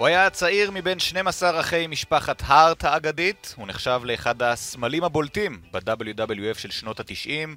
הוא 0.00 0.06
היה 0.06 0.26
הצעיר 0.26 0.70
מבין 0.70 0.98
12 0.98 1.60
אחי 1.60 1.86
משפחת 1.86 2.42
הארט 2.46 2.84
האגדית, 2.84 3.54
הוא 3.56 3.66
נחשב 3.66 4.00
לאחד 4.04 4.42
הסמלים 4.42 5.04
הבולטים 5.04 5.60
ב-WWF 5.72 6.58
של 6.58 6.70
שנות 6.70 7.00
ה-90, 7.00 7.48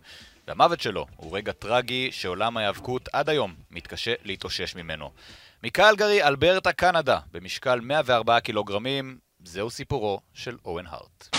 והמוות 0.48 0.82
שלו 0.82 1.06
הוא 1.16 1.38
רגע 1.38 1.52
טרגי 1.52 2.10
שעולם 2.12 2.58
ההיאבקות 2.58 3.10
עד 3.14 3.30
היום 3.30 3.54
מתקשה 3.72 4.14
להתאושש 4.24 4.76
ממנו. 4.76 5.10
מקלגרי, 5.64 6.24
אלברטה, 6.24 6.72
קנדה, 6.72 7.20
במשקל 7.34 7.80
104 7.80 8.40
קילוגרמים, 8.40 9.18
זהו 9.44 9.70
סיפורו 9.70 10.20
של 10.34 10.58
אוהן 10.66 10.86
הארט. 10.90 11.36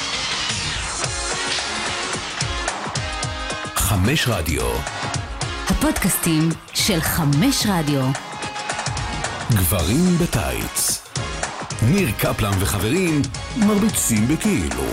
חמש 3.74 4.28
רדיו. 4.28 4.74
הפודקאסטים 5.68 6.48
של 6.74 7.00
חמש 7.00 7.66
רדיו. 7.68 8.33
גברים 9.50 10.18
בטייץ. 10.18 11.02
ניר 11.82 12.08
קפלן 12.18 12.52
וחברים 12.60 13.22
מרביצים 13.56 14.28
בכאילו. 14.28 14.84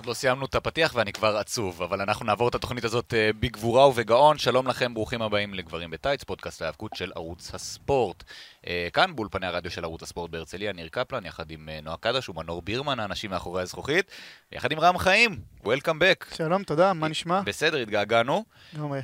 עוד 0.00 0.06
לא 0.06 0.14
סיימנו 0.14 0.46
את 0.46 0.54
הפתיח 0.54 0.94
ואני 0.94 1.12
כבר 1.12 1.36
עצוב, 1.36 1.82
אבל 1.82 2.00
אנחנו 2.00 2.26
נעבור 2.26 2.48
את 2.48 2.54
התוכנית 2.54 2.84
הזאת 2.84 3.14
אה, 3.14 3.30
בגבורה 3.40 3.88
ובגאון. 3.88 4.38
שלום 4.38 4.66
לכם, 4.66 4.94
ברוכים 4.94 5.22
הבאים 5.22 5.54
לגברים 5.54 5.90
בטייץ, 5.90 6.24
פודקאסט 6.24 6.62
ההיאבקות 6.62 6.94
של 6.94 7.12
ערוץ 7.14 7.54
הספורט. 7.54 8.24
אה, 8.66 8.88
כאן 8.92 9.16
באולפני 9.16 9.46
הרדיו 9.46 9.70
של 9.70 9.84
ערוץ 9.84 10.02
הספורט 10.02 10.30
בהרצליה, 10.30 10.72
ניר 10.72 10.88
קפלן, 10.88 11.26
יחד 11.26 11.50
עם 11.50 11.68
אה, 11.68 11.80
נועה 11.82 11.96
קדש 11.96 12.28
ומנור 12.28 12.62
בירמן, 12.62 13.00
האנשים 13.00 13.30
מאחורי 13.30 13.62
הזכוכית, 13.62 14.10
יחד 14.52 14.72
עם 14.72 14.80
רם 14.80 14.98
חיים, 14.98 15.38
Welcome 15.64 16.00
back. 16.00 16.36
שלום, 16.36 16.62
תודה, 16.62 16.92
מה 16.92 17.08
נשמע? 17.08 17.40
בסדר, 17.40 17.78
התגעגענו. 17.78 18.44
לגמרי. 18.74 19.00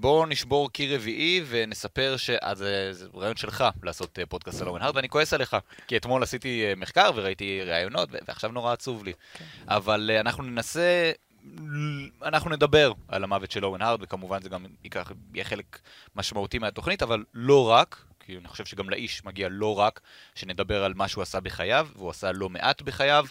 בואו 0.00 0.26
נשבור 0.26 0.70
קיר 0.70 0.94
רביעי 0.94 1.44
ונספר 1.46 2.14
שאז 2.16 2.58
זה 2.90 3.06
רעיון 3.14 3.36
שלך 3.36 3.64
לעשות 3.82 4.18
פודקאסט 4.28 4.62
על 4.62 4.68
אורן 4.68 4.82
הארד, 4.82 4.96
ואני 4.96 5.08
כועס 5.08 5.34
עליך, 5.34 5.56
כי 5.86 5.96
אתמול 5.96 6.22
עשיתי 6.22 6.64
מחקר 6.76 7.10
וראיתי 7.14 7.60
ראיונות, 7.62 8.08
ועכשיו 8.28 8.52
נורא 8.52 8.72
עצוב 8.72 9.04
לי. 9.04 9.12
אבל 9.68 10.10
אה, 10.14 10.20
אנחנו 10.30 10.44
ננסה... 10.44 11.12
אנחנו 12.22 12.50
נדבר 12.50 12.92
על 13.08 13.24
המוות 13.24 13.50
של 13.50 13.64
אורן 13.64 13.82
הארד, 13.82 14.02
וכמובן 14.02 14.42
זה 14.42 14.48
גם 14.48 14.66
ייקח, 14.84 15.12
יהיה 15.34 15.44
חלק 15.44 15.78
משמעותי 16.16 16.58
מהתוכנית, 16.58 17.02
אבל 17.02 17.24
לא 17.34 17.70
רק, 17.70 18.04
כי 18.30 18.36
אני 18.36 18.48
חושב 18.48 18.64
שגם 18.64 18.90
לאיש 18.90 19.24
מגיע 19.24 19.48
לא 19.50 19.78
רק 19.78 20.00
שנדבר 20.34 20.84
על 20.84 20.94
מה 20.94 21.08
שהוא 21.08 21.22
עשה 21.22 21.40
בחייו, 21.40 21.88
והוא 21.96 22.10
עשה 22.10 22.32
לא 22.32 22.48
מעט 22.48 22.82
בחייו. 22.82 23.26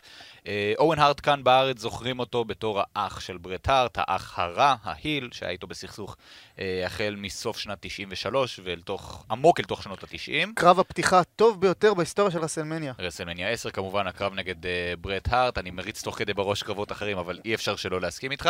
אה, 0.47 0.73
אואן 0.77 0.99
הארט 0.99 1.19
כאן 1.23 1.43
בארץ 1.43 1.79
זוכרים 1.79 2.19
אותו 2.19 2.45
בתור 2.45 2.81
האח 2.95 3.19
של 3.19 3.37
ברט 3.37 3.69
הארט, 3.69 3.97
האח 3.97 4.39
הרע, 4.39 4.75
ה 4.83 4.91
heel, 4.91 5.29
שהיה 5.31 5.51
איתו 5.51 5.67
בסכסוך 5.67 6.17
אה, 6.59 6.85
החל 6.85 7.15
מסוף 7.17 7.57
שנת 7.57 7.77
93 7.81 8.59
ואל 8.63 8.81
תוך, 8.81 9.25
עמוק 9.31 9.59
אל 9.59 9.65
תוך 9.65 9.83
שנות 9.83 10.03
ה-90. 10.03 10.49
קרב 10.55 10.79
הפתיחה 10.79 11.19
הטוב 11.19 11.61
ביותר 11.61 11.93
בהיסטוריה 11.93 12.31
של 12.31 12.39
רסלמניה. 12.39 12.93
רסלמניה 12.99 13.49
10 13.49 13.69
כמובן, 13.71 14.07
הקרב 14.07 14.33
נגד 14.33 14.63
אה, 14.63 14.67
ברט 15.01 15.27
הארט, 15.27 15.57
אני 15.57 15.71
מריץ 15.71 16.03
תוך 16.03 16.17
כדי 16.17 16.33
בראש 16.33 16.63
קרבות 16.63 16.91
אחרים, 16.91 17.17
אבל 17.17 17.39
אי 17.45 17.55
אפשר 17.55 17.75
שלא 17.75 18.01
להסכים 18.01 18.31
איתך. 18.31 18.49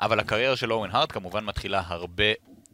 אבל 0.00 0.20
הקריירה 0.20 0.56
של 0.56 0.72
אואן 0.72 0.90
הארט 0.90 1.12
כמובן 1.12 1.44
מתחילה 1.44 1.82
הרבה 1.86 2.24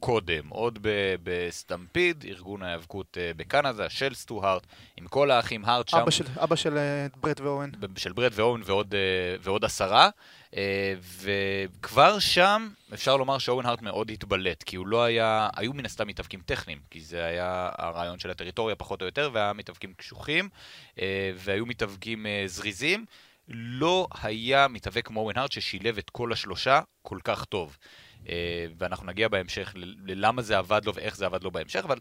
קודם, 0.03 0.49
עוד 0.49 0.79
בסטמפיד, 1.23 2.25
ארגון 2.29 2.63
ההיאבקות 2.63 3.17
uh, 3.17 3.37
בקנדה, 3.37 3.91
של 3.91 4.15
סטו 4.15 4.47
הארט, 4.47 4.67
עם 4.97 5.07
כל 5.07 5.31
האחים 5.31 5.65
הארט 5.65 5.89
שם. 5.89 5.97
אבא 5.97 6.11
של, 6.11 6.25
אבא 6.37 6.57
של 6.57 6.79
אה, 6.79 7.07
ברט 7.17 7.41
ואורן. 7.41 7.71
של 7.97 8.13
ברט 8.13 8.33
ואורן 8.35 8.61
ועוד, 8.65 8.95
אה, 8.95 9.37
ועוד 9.43 9.65
עשרה, 9.65 10.09
אה, 10.57 10.95
וכבר 11.23 12.19
שם 12.19 12.69
אפשר 12.95 13.17
לומר 13.17 13.39
שאורן 13.39 13.67
הארט 13.67 13.83
מאוד 13.83 14.11
התבלט, 14.11 14.63
כי 14.63 14.77
הוא 14.77 14.87
לא 14.87 15.05
היה, 15.05 15.49
היו 15.57 15.73
מן 15.73 15.85
הסתם 15.85 16.07
מתאבקים 16.07 16.41
טכניים, 16.47 16.79
כי 16.91 17.01
זה 17.01 17.25
היה 17.25 17.69
הרעיון 17.79 18.19
של 18.19 18.31
הטריטוריה 18.31 18.77
פחות 18.77 19.01
או 19.01 19.07
יותר, 19.07 19.31
והיה 19.33 19.53
מתאבקים 19.53 19.95
קשוחים, 19.95 20.49
אה, 21.01 21.33
והיו 21.37 21.67
מתאבקים 21.67 22.27
אה, 22.27 22.45
זריזים. 22.47 23.05
לא 23.49 24.07
היה 24.23 24.69
מתאבק 24.69 25.07
כמו 25.07 25.21
אורן 25.21 25.39
הארט 25.39 25.53
ששילב 25.53 25.99
את 25.99 26.11
כל 26.11 26.33
השלושה 26.33 26.81
כל 27.03 27.19
כך 27.25 27.45
טוב. 27.45 27.77
אה, 28.29 28.67
ואנחנו 28.79 29.07
נגיע 29.07 29.29
בהמשך 29.29 29.73
ללמה 30.07 30.43
זה 30.43 30.59
עבד 30.59 30.85
לו 30.85 30.95
ואיך 30.95 31.17
זה 31.17 31.27
עבד 31.27 31.45
לו 31.45 31.51
בהמשך, 31.51 31.85
אבל 31.85 31.99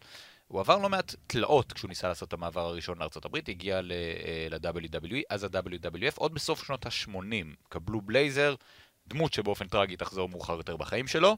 הוא 0.48 0.60
עבר 0.60 0.78
לא 0.78 0.88
מעט 0.88 1.14
תלאות 1.26 1.72
כשהוא 1.72 1.88
ניסה 1.88 2.08
לעשות 2.08 2.28
את 2.28 2.32
המעבר 2.32 2.60
הראשון 2.60 2.98
לארה"ב, 2.98 3.36
הגיע 3.48 3.76
אה, 3.76 4.46
ל-WWE, 4.50 5.22
אז 5.30 5.44
ה-WWF, 5.44 6.16
עוד 6.16 6.34
בסוף 6.34 6.66
שנות 6.66 6.86
ה-80, 6.86 7.46
כבלו 7.68 8.00
בלייזר, 8.00 8.54
דמות 9.06 9.32
שבאופן 9.32 9.68
טרגי 9.68 9.96
תחזור 9.96 10.28
מאוחר 10.28 10.52
יותר 10.52 10.76
בחיים 10.76 11.06
שלו, 11.06 11.36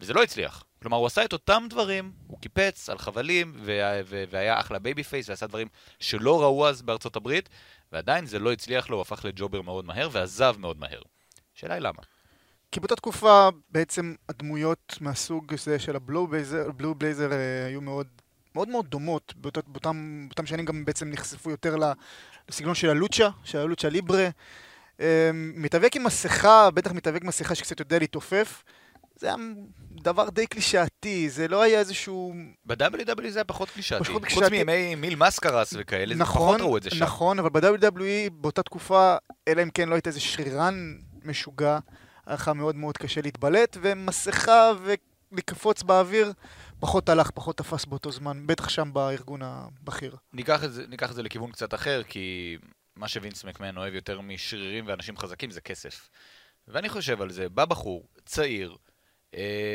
וזה 0.00 0.12
לא 0.12 0.22
הצליח. 0.22 0.64
כלומר, 0.82 0.96
הוא 0.96 1.06
עשה 1.06 1.24
את 1.24 1.32
אותם 1.32 1.66
דברים, 1.70 2.12
הוא 2.26 2.38
קיפץ 2.40 2.88
על 2.88 2.98
חבלים, 2.98 3.56
והיה, 3.64 4.02
ו- 4.06 4.24
והיה 4.30 4.60
אחלה 4.60 4.78
babyface, 4.78 5.28
ועשה 5.28 5.46
דברים 5.46 5.68
שלא 6.00 6.42
ראו 6.42 6.68
אז 6.68 6.82
בארצות 6.82 7.16
הברית, 7.16 7.48
ועדיין 7.92 8.26
זה 8.26 8.38
לא 8.38 8.52
הצליח 8.52 8.90
לו, 8.90 8.96
הוא 8.96 9.02
הפך 9.02 9.24
ל 9.24 9.29
jobber 9.29 9.62
מאוד 9.62 9.84
מהר, 9.84 10.08
ועזב 10.12 10.56
מאוד 10.58 10.78
מהר. 10.78 11.00
השאלה 11.56 11.74
היא 11.74 11.82
למה. 11.82 12.02
כי 12.72 12.80
באותה 12.80 12.96
תקופה 12.96 13.48
בעצם 13.70 14.14
הדמויות 14.28 14.98
מהסוג 15.00 15.54
הזה 15.54 15.78
של 15.78 15.96
הבלו 15.96 16.26
בלייזר, 16.26 16.68
הבלו 16.68 16.94
בלייזר 16.94 17.32
אה, 17.32 17.66
היו 17.66 17.80
מאוד 17.80 18.06
מאוד 18.54 18.68
מאוד 18.68 18.86
דומות. 18.86 19.34
באותה, 19.36 19.60
באותם, 19.66 20.26
באותם 20.28 20.46
שנים 20.46 20.64
גם 20.64 20.84
בעצם 20.84 21.10
נחשפו 21.10 21.50
יותר 21.50 21.76
לסגנון 22.48 22.74
של 22.74 22.90
הלוצ'ה, 22.90 23.28
של 23.44 23.58
הלוצ'ה 23.58 23.88
ליברה. 23.88 24.28
אה, 25.00 25.30
מתאבק 25.34 25.96
עם 25.96 26.04
מסכה, 26.04 26.70
בטח 26.70 26.92
מתאבק 26.92 27.22
עם 27.22 27.28
מסכה 27.28 27.54
שקצת 27.54 27.80
יודע 27.80 27.98
להתעופף. 27.98 28.62
זה 29.16 29.26
היה 29.26 29.36
דבר 29.90 30.30
די 30.30 30.46
קלישאתי, 30.46 31.30
זה 31.30 31.48
לא 31.48 31.62
היה 31.62 31.78
איזשהו... 31.78 32.34
ב-WW 32.64 33.28
זה 33.28 33.38
היה 33.38 33.44
פחות 33.44 33.70
קלישאתי. 33.70 34.04
פחות 34.04 34.22
חוץ 34.22 34.32
קלישאתי. 34.32 34.64
מימי 34.64 34.94
מיל 34.94 35.16
מסקרס 35.16 35.74
וכאלה, 35.78 36.14
נכון, 36.14 36.48
פחות 36.48 36.60
ראו 36.60 36.76
את 36.76 36.82
זה 36.82 36.90
שם. 36.90 37.04
נכון, 37.04 37.38
אבל 37.38 37.50
ב-WWE 37.50 38.30
באותה 38.30 38.62
תקופה, 38.62 39.16
אלא 39.48 39.62
אם 39.62 39.70
כן 39.70 39.88
לא 39.88 39.94
היית 39.94 40.06
איזה 40.06 40.20
שרירן 40.20 40.94
משוגע, 41.24 41.78
היה 42.26 42.52
מאוד 42.54 42.76
מאוד 42.76 42.98
קשה 42.98 43.20
להתבלט, 43.20 43.76
ומסכה 43.80 44.72
ולקפוץ 45.32 45.82
באוויר 45.82 46.32
פחות 46.80 47.08
הלך, 47.08 47.30
פחות 47.30 47.56
תפס 47.56 47.84
באותו 47.84 48.10
זמן, 48.12 48.46
בטח 48.46 48.68
שם 48.68 48.90
בארגון 48.92 49.42
הבכיר. 49.42 50.16
ניקח 50.32 50.64
את, 50.64 50.72
זה, 50.72 50.86
ניקח 50.86 51.10
את 51.10 51.14
זה 51.14 51.22
לכיוון 51.22 51.52
קצת 51.52 51.74
אחר, 51.74 52.02
כי 52.02 52.56
מה 52.96 53.08
שווינס 53.08 53.44
מקמן 53.44 53.76
אוהב 53.76 53.94
יותר 53.94 54.20
משרירים 54.20 54.86
ואנשים 54.86 55.16
חזקים 55.16 55.50
זה 55.50 55.60
כסף. 55.60 56.10
ואני 56.68 56.88
חושב 56.88 57.22
על 57.22 57.30
זה, 57.30 57.48
בא 57.48 57.64
בחור, 57.64 58.08
צעיר, 58.24 58.76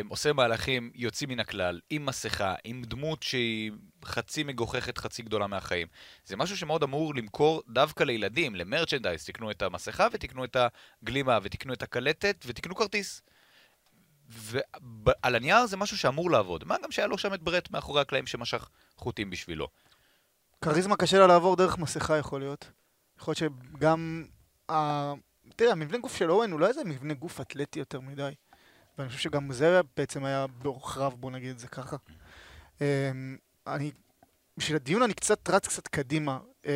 עושה 0.10 0.34
מהלכים 0.34 0.92
יוצאים 0.96 1.30
מן 1.30 1.40
הכלל, 1.40 1.80
עם 1.90 2.06
מסכה, 2.06 2.56
עם 2.64 2.84
דמות 2.84 3.24
שהיא 3.24 3.72
חצי 4.06 4.44
מגוחכת, 4.44 4.98
חצי 4.98 5.22
גדולה 5.22 5.48
מהחיים. 5.48 5.88
זה 6.26 6.36
משהו 6.36 6.58
שמאוד 6.58 6.84
אמור 6.84 7.16
למכור 7.16 7.64
דווקא 7.68 8.04
לילדים, 8.04 8.56
למרצ'נדייז, 8.56 9.26
תקנו 9.26 9.52
את 9.52 9.62
המסכה 9.62 10.08
ותקנו 10.12 10.46
את 10.46 10.58
הגלימה 11.04 11.40
ותקנו 11.44 11.74
את 11.74 11.82
הקלטת 11.82 12.46
ותקנו 12.48 12.76
כרטיס. 12.76 13.22
ועל 15.06 15.36
הנייר 15.36 15.66
זה 15.66 15.78
משהו 15.78 15.98
שאמור 15.98 16.32
לעבוד. 16.32 16.64
מה 16.64 16.76
גם 16.84 16.92
שהיה 16.92 17.08
לו 17.08 17.18
שם 17.18 17.34
את 17.34 17.42
ברט 17.42 17.72
מאחורי 17.72 18.02
הקלעים 18.02 18.28
שמשך 18.28 18.70
חוטים 18.98 19.30
בשבילו. 19.30 19.68
כריזמה 20.62 20.96
קשה 20.96 21.20
לה 21.20 21.28
לעבור 21.28 21.56
דרך 21.56 21.78
מסכה 21.78 22.18
יכול 22.18 22.40
להיות. 22.40 22.72
יכול 23.20 23.34
להיות 23.40 23.54
שגם... 23.74 24.26
ה... 24.72 25.14
תראה, 25.56 25.72
המבנה 25.72 25.98
גוף 25.98 26.16
של 26.18 26.32
אורן 26.32 26.52
הוא 26.52 26.60
לא 26.60 26.68
איזה 26.68 26.84
מבנה 26.84 27.14
גוף 27.14 27.42
אתלטי 27.42 27.80
יותר 27.80 28.00
מדי. 28.00 28.32
ואני 28.98 29.10
חושב 29.10 29.20
שגם 29.20 29.52
זה 29.52 29.82
בעצם 29.98 30.26
היה 30.26 30.46
באורך 30.48 30.98
רב, 30.98 31.14
בוא 31.20 31.32
נגיד 31.32 31.50
את 31.50 31.60
זה 31.60 31.68
ככה. 31.68 31.98
אמ, 32.82 33.38
אני, 33.68 33.92
בשביל 34.58 34.76
הדיון 34.76 35.02
אני 35.02 35.14
קצת 35.14 35.50
רץ 35.50 35.68
קצת 35.68 35.88
קדימה. 35.88 36.40
אמ, 36.66 36.72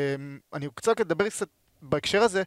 אני 0.54 0.68
קצת 0.75 1.02
אדבר 1.02 1.30
קצת 1.30 1.48
בהקשר 1.81 2.22
הזה 2.22 2.44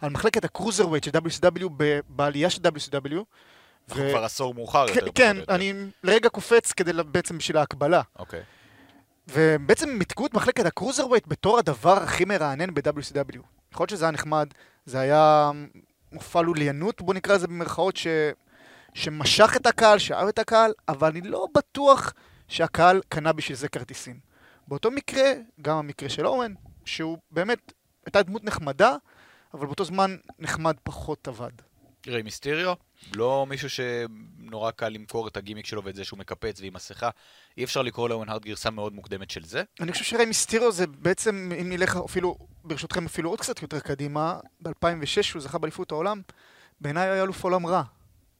על 0.00 0.10
מחלקת 0.10 0.44
ה 0.44 0.88
cruiserweight 0.88 1.04
של 1.04 1.10
WCW 1.10 1.68
בעלייה 2.08 2.50
של 2.50 2.62
WCW. 2.62 3.24
אנחנו 3.88 4.02
ו- 4.02 4.10
כבר 4.10 4.24
עשור 4.24 4.54
מאוחר 4.54 4.86
כן, 4.88 5.06
יותר. 5.06 5.12
כן. 5.14 5.36
אני 5.48 5.72
לרגע 6.02 6.28
קופץ 6.28 6.72
כדי, 6.72 6.92
בעצם 6.92 7.38
בשביל 7.38 7.56
ההקבלה. 7.56 8.02
אוקיי. 8.18 8.42
ובעצם 9.28 9.88
מיתגו 9.90 10.26
את 10.26 10.34
מחלקת 10.34 10.66
ה 10.66 11.06
cruiserweight 11.06 11.26
בתור 11.26 11.58
הדבר 11.58 12.02
הכי 12.02 12.24
מרענן 12.24 12.74
ב-WCW. 12.74 13.38
יכול 13.72 13.84
להיות 13.84 13.90
שזה 13.90 14.04
היה 14.04 14.12
נחמד, 14.12 14.48
זה 14.86 15.00
היה 15.00 15.50
מופע 16.12 16.42
לוליינות, 16.42 17.02
בוא 17.02 17.14
נקרא 17.14 17.34
לזה 17.34 17.46
במרכאות, 17.46 17.96
ש... 17.96 18.06
שמשך 18.96 19.56
את 19.56 19.66
הקהל, 19.66 19.98
שאהב 19.98 20.28
את 20.28 20.38
הקהל, 20.38 20.72
אבל 20.88 21.08
אני 21.08 21.20
לא 21.20 21.46
בטוח 21.54 22.12
שהקהל 22.48 23.00
קנה 23.08 23.32
בשביל 23.32 23.56
זה 23.56 23.68
כרטיסים. 23.68 24.20
באותו 24.68 24.90
מקרה, 24.90 25.32
גם 25.62 25.76
המקרה 25.76 26.08
של 26.08 26.26
אורן, 26.26 26.54
שהוא 26.84 27.18
באמת, 27.30 27.72
הייתה 28.06 28.22
דמות 28.22 28.44
נחמדה, 28.44 28.96
אבל 29.54 29.66
באותו 29.66 29.84
זמן 29.84 30.16
נחמד 30.38 30.76
פחות 30.82 31.28
עבד. 31.28 31.50
ריי 32.06 32.22
מיסטריו, 32.22 32.74
לא 33.12 33.46
מישהו 33.48 33.68
שנורא 33.70 34.70
קל 34.70 34.88
למכור 34.88 35.28
את 35.28 35.36
הגימיק 35.36 35.66
שלו 35.66 35.84
ואת 35.84 35.94
זה 35.94 36.04
שהוא 36.04 36.18
מקפץ 36.18 36.60
ועם 36.60 36.74
מסכה. 36.74 37.10
אי 37.56 37.64
אפשר 37.64 37.82
לקרוא 37.82 38.08
לאוון 38.08 38.28
הארד 38.28 38.44
גרסה 38.44 38.70
מאוד 38.70 38.94
מוקדמת 38.94 39.30
של 39.30 39.44
זה. 39.44 39.62
אני 39.80 39.92
חושב 39.92 40.04
שריי 40.04 40.26
מיסטירו 40.26 40.72
זה 40.72 40.86
בעצם, 40.86 41.52
אם 41.60 41.68
נלך 41.68 41.96
אפילו, 42.04 42.36
ברשותכם 42.64 43.06
אפילו 43.06 43.30
עוד 43.30 43.40
קצת 43.40 43.62
יותר 43.62 43.80
קדימה, 43.80 44.38
ב-2006 44.60 45.34
הוא 45.34 45.42
זכה 45.42 45.58
באליפות 45.58 45.92
העולם, 45.92 46.20
בעיניי 46.80 47.08
היה 47.08 47.22
אלוף 47.22 47.44
עולם 47.44 47.66
רע. 47.66 47.82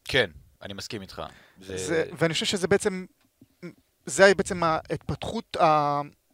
כן, 0.05 0.31
אני 0.67 0.75
מסכים 0.75 1.03
איתך. 1.03 1.23
זה... 1.61 1.77
זה, 1.77 2.05
ואני 2.19 2.33
חושב 2.35 2.47
שזה 2.47 2.69
בעצם 2.69 3.07
זה 4.07 4.25
היה 4.25 4.35
בעצם 4.35 4.63
ההתפתחות, 4.63 5.57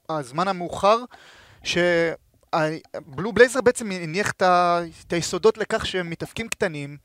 הזמן 0.08 0.48
המאוחר, 0.48 0.98
שבלו 1.64 3.32
בלייזר 3.32 3.60
בעצם 3.60 3.90
הניח 3.90 4.32
את 5.06 5.12
היסודות 5.12 5.58
לכך 5.58 5.86
שהם 5.86 6.10
מתאבקים 6.10 6.48
קטנים, 6.48 6.96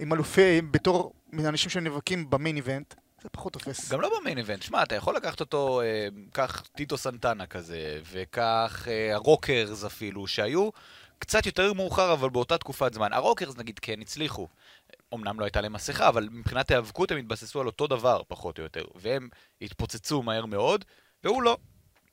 עם 0.00 0.12
אלופי, 0.12 0.60
בתור 0.60 1.12
אנשים 1.38 1.70
שנאבקים 1.70 2.30
ב 2.30 2.35
main 2.35 2.56
event, 2.56 2.94
זה 3.22 3.28
פחות 3.28 3.52
תופס. 3.52 3.92
גם 3.92 4.00
לא 4.00 4.20
ב 4.20 4.24
main 4.24 4.38
event, 4.38 4.62
שמע, 4.62 4.82
אתה 4.82 4.94
יכול 4.94 5.16
לקחת 5.16 5.40
אותו, 5.40 5.80
אה, 5.80 6.08
קח 6.32 6.62
טיטו 6.74 6.96
סנטנה 6.96 7.46
כזה, 7.46 8.00
וקח 8.12 8.86
אה, 8.88 9.14
הרוקרס 9.14 9.84
אפילו, 9.84 10.26
שהיו 10.26 10.70
קצת 11.18 11.46
יותר 11.46 11.72
מאוחר, 11.72 12.12
אבל 12.12 12.30
באותה 12.30 12.58
תקופת 12.58 12.94
זמן. 12.94 13.12
הרוקרס 13.12 13.56
נגיד 13.56 13.78
כן 13.78 14.00
הצליחו. 14.00 14.48
אמנם 15.14 15.40
לא 15.40 15.44
הייתה 15.44 15.60
להם 15.60 15.72
מסכה, 15.72 16.08
אבל 16.08 16.28
מבחינת 16.32 16.70
היאבקות 16.70 17.10
הם 17.10 17.18
התבססו 17.18 17.60
על 17.60 17.66
אותו 17.66 17.86
דבר, 17.86 18.22
פחות 18.28 18.58
או 18.58 18.62
יותר. 18.62 18.84
והם 18.94 19.28
התפוצצו 19.62 20.22
מהר 20.22 20.46
מאוד, 20.46 20.84
והוא 21.24 21.42
לא. 21.42 21.56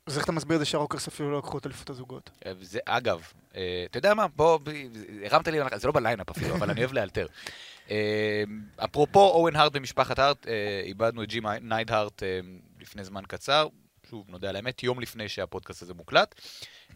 אז 0.07 0.17
איך 0.17 0.23
אתה 0.23 0.31
מסביר 0.31 0.55
את 0.55 0.59
זה 0.59 0.65
שהרוקרס 0.65 1.07
אפילו 1.07 1.31
לא 1.31 1.37
לקחו 1.37 1.57
את 1.57 1.65
אליפות 1.65 1.89
הזוגות? 1.89 2.29
אה, 2.45 2.51
זה, 2.61 2.79
אגב, 2.85 3.21
אה, 3.55 3.85
אתה 3.89 3.97
יודע 3.97 4.13
מה? 4.13 4.27
בוא, 4.27 4.59
הרמת 5.25 5.47
לי, 5.47 5.59
זה 5.75 5.87
לא 5.87 5.93
ב 5.93 5.99
lineup 5.99 6.29
אפילו, 6.29 6.55
אבל 6.55 6.69
אני 6.69 6.79
אוהב 6.79 6.93
לאלתר. 6.93 7.27
אה, 7.89 8.43
אפרופו 8.77 9.19
אואן 9.19 9.55
הארט 9.55 9.71
ומשפחת 9.75 10.19
הארט, 10.19 10.47
איבדנו 10.83 11.23
את 11.23 11.29
ג'ים 11.29 11.47
ניידהארט 11.61 12.23
לפני 12.79 13.03
זמן 13.03 13.23
קצר, 13.27 13.67
שוב, 14.13 14.25
נודה 14.29 14.49
על 14.49 14.55
האמת, 14.55 14.83
יום 14.83 14.99
לפני 14.99 15.29
שהפודקאסט 15.29 15.81
הזה 15.81 15.93
מוקלט. 15.93 16.35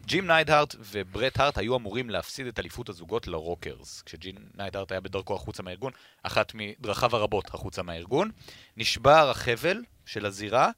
ג'ים 0.05 0.27
ניידהארט 0.27 0.75
וברט 0.79 1.39
הארט 1.39 1.57
היו 1.57 1.75
אמורים 1.75 2.09
להפסיד 2.09 2.47
את 2.47 2.59
אליפות 2.59 2.89
הזוגות 2.89 3.27
לרוקרס, 3.27 4.01
כשג'ים 4.01 4.35
ניידהארט 4.55 4.91
היה 4.91 5.01
בדרכו 5.01 5.35
החוצה 5.35 5.63
מהארגון, 5.63 5.91
אחת 6.23 6.51
מדרכיו 6.55 7.15
הרבות 7.15 7.53
החוצה 7.53 7.83
מהארגון. 7.83 8.31
נשבר 8.77 9.29
החבל 9.29 9.83
של 10.05 10.25
הזירה, 10.25 10.69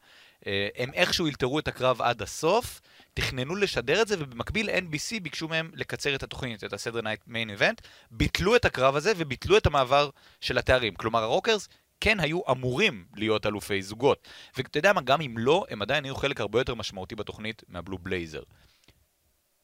אה, 0.47 0.67
הם 0.77 0.93
איכשהו 0.93 1.27
אלתרו 1.27 1.59
את 1.59 1.67
הקרב 1.67 2.01
עד 2.01 2.21
הסוף, 2.21 2.81
תכננו 3.13 3.55
לשדר 3.55 4.01
את 4.01 4.07
זה, 4.07 4.15
ובמקביל 4.19 4.69
NBC 4.69 5.19
ביקשו 5.21 5.47
מהם 5.47 5.71
לקצר 5.73 6.15
את 6.15 6.23
התוכנית, 6.23 6.63
את 6.63 6.73
ה 6.73 6.76
Saturday 6.76 7.01
Night 7.01 7.21
Main 7.27 7.49
Event, 7.49 7.81
ביטלו 8.11 8.55
את 8.55 8.65
הקרב 8.65 8.95
הזה 8.95 9.11
וביטלו 9.17 9.57
את 9.57 9.65
המעבר 9.65 10.09
של 10.41 10.57
התארים. 10.57 10.95
כלומר, 10.95 11.23
הרוקרס 11.23 11.69
כן 12.01 12.19
היו 12.19 12.41
אמורים 12.51 13.05
להיות 13.15 13.45
אלופי 13.45 13.81
זוגות. 13.81 14.27
ואתה 14.57 14.77
יודע 14.77 14.93
מה, 14.93 15.01
גם 15.01 15.21
אם 15.21 15.37
לא, 15.37 15.65
הם 15.69 15.81
עדיין 15.81 16.03
היו 16.03 16.15
חלק 16.15 16.41
הרבה 16.41 16.59
יותר 16.59 16.75
משמעותי 16.75 17.15
בתוכנית 17.15 17.63
מהבלו 17.67 17.97
בלייזר. 17.97 18.41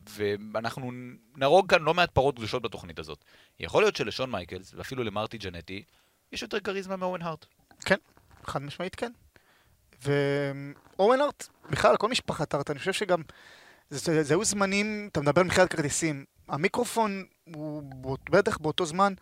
ואנחנו 0.09 0.91
נהרוג 1.35 1.69
כאן 1.69 1.81
לא 1.81 1.93
מעט 1.93 2.11
פרות 2.11 2.35
קדושות 2.35 2.61
בתוכנית 2.61 2.99
הזאת. 2.99 3.25
יכול 3.59 3.83
להיות 3.83 3.95
שלשון 3.95 4.31
מייקלס, 4.31 4.73
ואפילו 4.73 5.03
למרטי 5.03 5.37
ג'נטי, 5.37 5.83
יש 6.31 6.41
יותר 6.41 6.59
כריזמה 6.59 6.95
מאורן 6.95 7.21
הארט. 7.21 7.45
כן, 7.85 7.97
חד 8.43 8.61
משמעית 8.61 8.95
כן. 8.95 9.11
ואורן 10.03 11.21
ארט, 11.21 11.47
בכלל, 11.69 11.97
כל 11.97 12.09
משפחת 12.09 12.55
ארט, 12.55 12.69
אני 12.69 12.79
חושב 12.79 12.93
שגם, 12.93 13.21
זה, 13.89 14.23
זה 14.23 14.33
היו 14.33 14.45
זמנים, 14.45 15.09
אתה 15.11 15.21
מדבר 15.21 15.41
על 15.41 15.47
מכירת 15.47 15.73
כרטיסים, 15.73 16.25
המיקרופון 16.47 17.25
הוא 17.55 18.17
בטח 18.29 18.57
באותו 18.57 18.85
זמן 18.85 19.13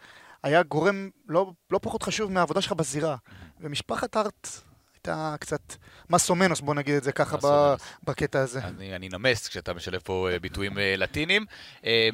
היה 0.43 0.63
גורם 0.63 1.09
לא, 1.27 1.51
לא 1.71 1.79
פחות 1.81 2.03
חשוב 2.03 2.31
מהעבודה 2.31 2.61
שלך 2.61 2.71
בזירה. 2.71 3.15
ומשפחת 3.59 4.17
ארט 4.17 4.47
הייתה 4.93 5.35
קצת 5.39 5.75
מסומנוס, 6.09 6.61
בוא 6.61 6.75
נגיד 6.75 6.95
את 6.95 7.03
זה 7.03 7.11
ככה 7.11 7.37
ב. 7.43 7.75
בקטע 8.03 8.39
הזה. 8.39 8.59
אני, 8.63 8.95
אני 8.95 9.09
נמס 9.09 9.47
כשאתה 9.47 9.73
משלב 9.73 10.01
פה 10.03 10.29
אה, 10.31 10.39
ביטויים 10.39 10.77
אה, 10.77 10.95
לטינים. 10.97 11.45
אה, 11.85 12.09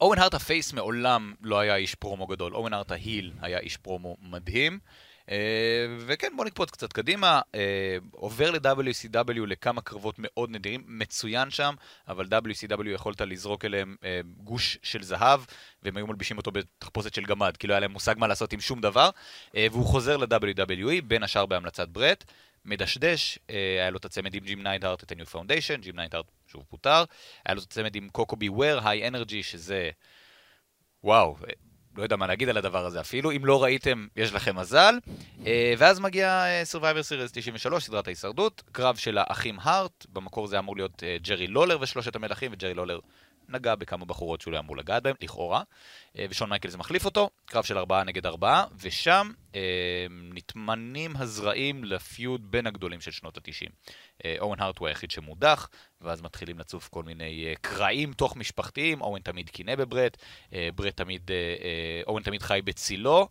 אורן 0.00 0.18
הארט 0.18 0.34
הפייס 0.34 0.72
מעולם 0.72 1.34
לא 1.42 1.58
היה 1.58 1.76
איש 1.76 1.94
פרומו 1.94 2.26
גדול. 2.26 2.54
אורן 2.54 2.72
הארט 2.72 2.92
ההיל 2.92 3.32
היה 3.40 3.58
איש 3.58 3.76
פרומו 3.76 4.16
מדהים. 4.22 4.78
אה, 5.30 5.96
וכן, 5.98 6.32
בוא 6.36 6.44
נקפוץ 6.44 6.70
קצת 6.70 6.92
קדימה. 6.92 7.40
אה, 7.54 7.96
עובר 8.10 8.50
ל-WCW 8.50 9.46
לכמה 9.46 9.80
קרבות 9.80 10.14
מאוד 10.18 10.50
נדירים, 10.50 10.84
מצוין 10.86 11.50
שם, 11.50 11.74
אבל 12.08 12.26
WCW 12.26 12.88
יכולת 12.88 13.20
לזרוק 13.20 13.64
אליהם 13.64 13.96
אה, 14.04 14.20
גוש 14.36 14.78
של 14.82 15.02
זהב, 15.02 15.40
והם 15.82 15.96
היו 15.96 16.06
מלבישים 16.06 16.36
אותו 16.36 16.50
בתחפושת 16.50 17.14
של 17.14 17.24
גמד, 17.24 17.56
כי 17.56 17.66
לא 17.66 17.72
היה 17.72 17.80
להם 17.80 17.90
מושג 17.90 18.14
מה 18.18 18.26
לעשות 18.26 18.52
עם 18.52 18.60
שום 18.60 18.80
דבר. 18.80 19.10
והוא 19.54 19.86
חוזר 19.86 20.16
ל-WWE, 20.16 21.02
בין 21.06 21.22
השאר 21.22 21.46
בהמלצת 21.46 21.88
ברט. 21.88 22.24
מדשדש, 22.64 23.38
היה 23.48 23.90
לו 23.90 23.96
את 23.98 24.04
הצמד 24.04 24.34
עם 24.34 24.44
ג'ים 24.44 24.62
ניידהארט, 24.62 25.02
את 25.02 25.12
ה-New 25.12 25.34
Foundation, 25.34 25.80
ג'ים 25.80 25.96
ניידהארט 25.96 26.26
שוב 26.46 26.64
פוטר, 26.68 27.04
היה 27.44 27.54
לו 27.54 27.60
את 27.60 27.66
הצמד 27.66 27.96
עם 27.96 28.08
קוקו 28.08 28.36
בי 28.36 28.48
וויר, 28.48 28.88
היי 28.88 29.08
אנרג'י, 29.08 29.42
שזה... 29.42 29.90
וואו, 31.04 31.36
לא 31.96 32.02
יודע 32.02 32.16
מה 32.16 32.26
להגיד 32.26 32.48
על 32.48 32.56
הדבר 32.56 32.86
הזה. 32.86 33.00
אפילו, 33.00 33.30
אם 33.32 33.44
לא 33.44 33.62
ראיתם, 33.62 34.06
יש 34.16 34.34
לכם 34.34 34.56
מזל. 34.56 34.98
אה, 35.46 35.74
ואז 35.78 36.00
מגיע 36.00 36.28
אה, 36.28 36.62
Survivor 36.72 37.02
Series 37.08 37.32
93, 37.32 37.84
סדרת 37.84 38.06
ההישרדות, 38.06 38.62
קרב 38.72 38.96
של 38.96 39.18
האחים 39.18 39.56
הארט, 39.62 40.06
במקור 40.12 40.46
זה 40.46 40.58
אמור 40.58 40.76
להיות 40.76 41.02
אה, 41.02 41.16
ג'רי 41.22 41.46
לולר 41.46 41.78
ושלושת 41.80 42.16
המלכים, 42.16 42.50
וג'רי 42.54 42.74
לולר 42.74 42.98
נגע 43.48 43.74
בכמה 43.74 44.04
בחורות 44.04 44.40
שהוא 44.40 44.52
לא 44.52 44.58
אמור 44.58 44.76
לגעת 44.76 45.02
בהן, 45.02 45.14
לכאורה, 45.22 45.62
אה, 46.18 46.26
ושון 46.30 46.48
מייקלס 46.48 46.74
מחליף 46.74 47.04
אותו, 47.04 47.30
קרב 47.46 47.64
של 47.64 47.78
ארבעה 47.78 48.04
נגד 48.04 48.26
ארבעה, 48.26 48.64
ושם 48.80 49.32
אה, 49.54 50.06
נטמנים 50.10 51.16
הזרעים 51.16 51.84
ל 51.84 51.97
feud 51.97 52.50
בין 52.50 52.66
הגדולים 52.66 53.00
של 53.00 53.10
שנות 53.10 53.36
התשעים. 53.36 53.70
אה, 54.24 54.36
אואן 54.38 54.60
הארט 54.60 54.78
הוא 54.78 54.88
היחיד 54.88 55.10
שמודח, 55.10 55.68
ואז 56.00 56.22
מתחילים 56.22 56.58
לצוף 56.58 56.88
כל 56.88 57.02
מיני 57.02 57.46
אה, 57.46 57.54
קרעים 57.60 58.12
תוך 58.12 58.36
משפחתיים, 58.36 59.00
אואן 59.00 59.20
תמיד 59.20 59.50
קינא 59.50 59.74
בברט, 59.74 60.16
אה, 60.52 60.68
ברט 60.74 60.96
תמיד, 60.96 61.30
אה, 61.30 61.36
אה, 61.36 62.02
אואן 62.06 62.22
תמיד 62.22 62.42
חי 62.42 62.60
בצילו, 62.64 63.28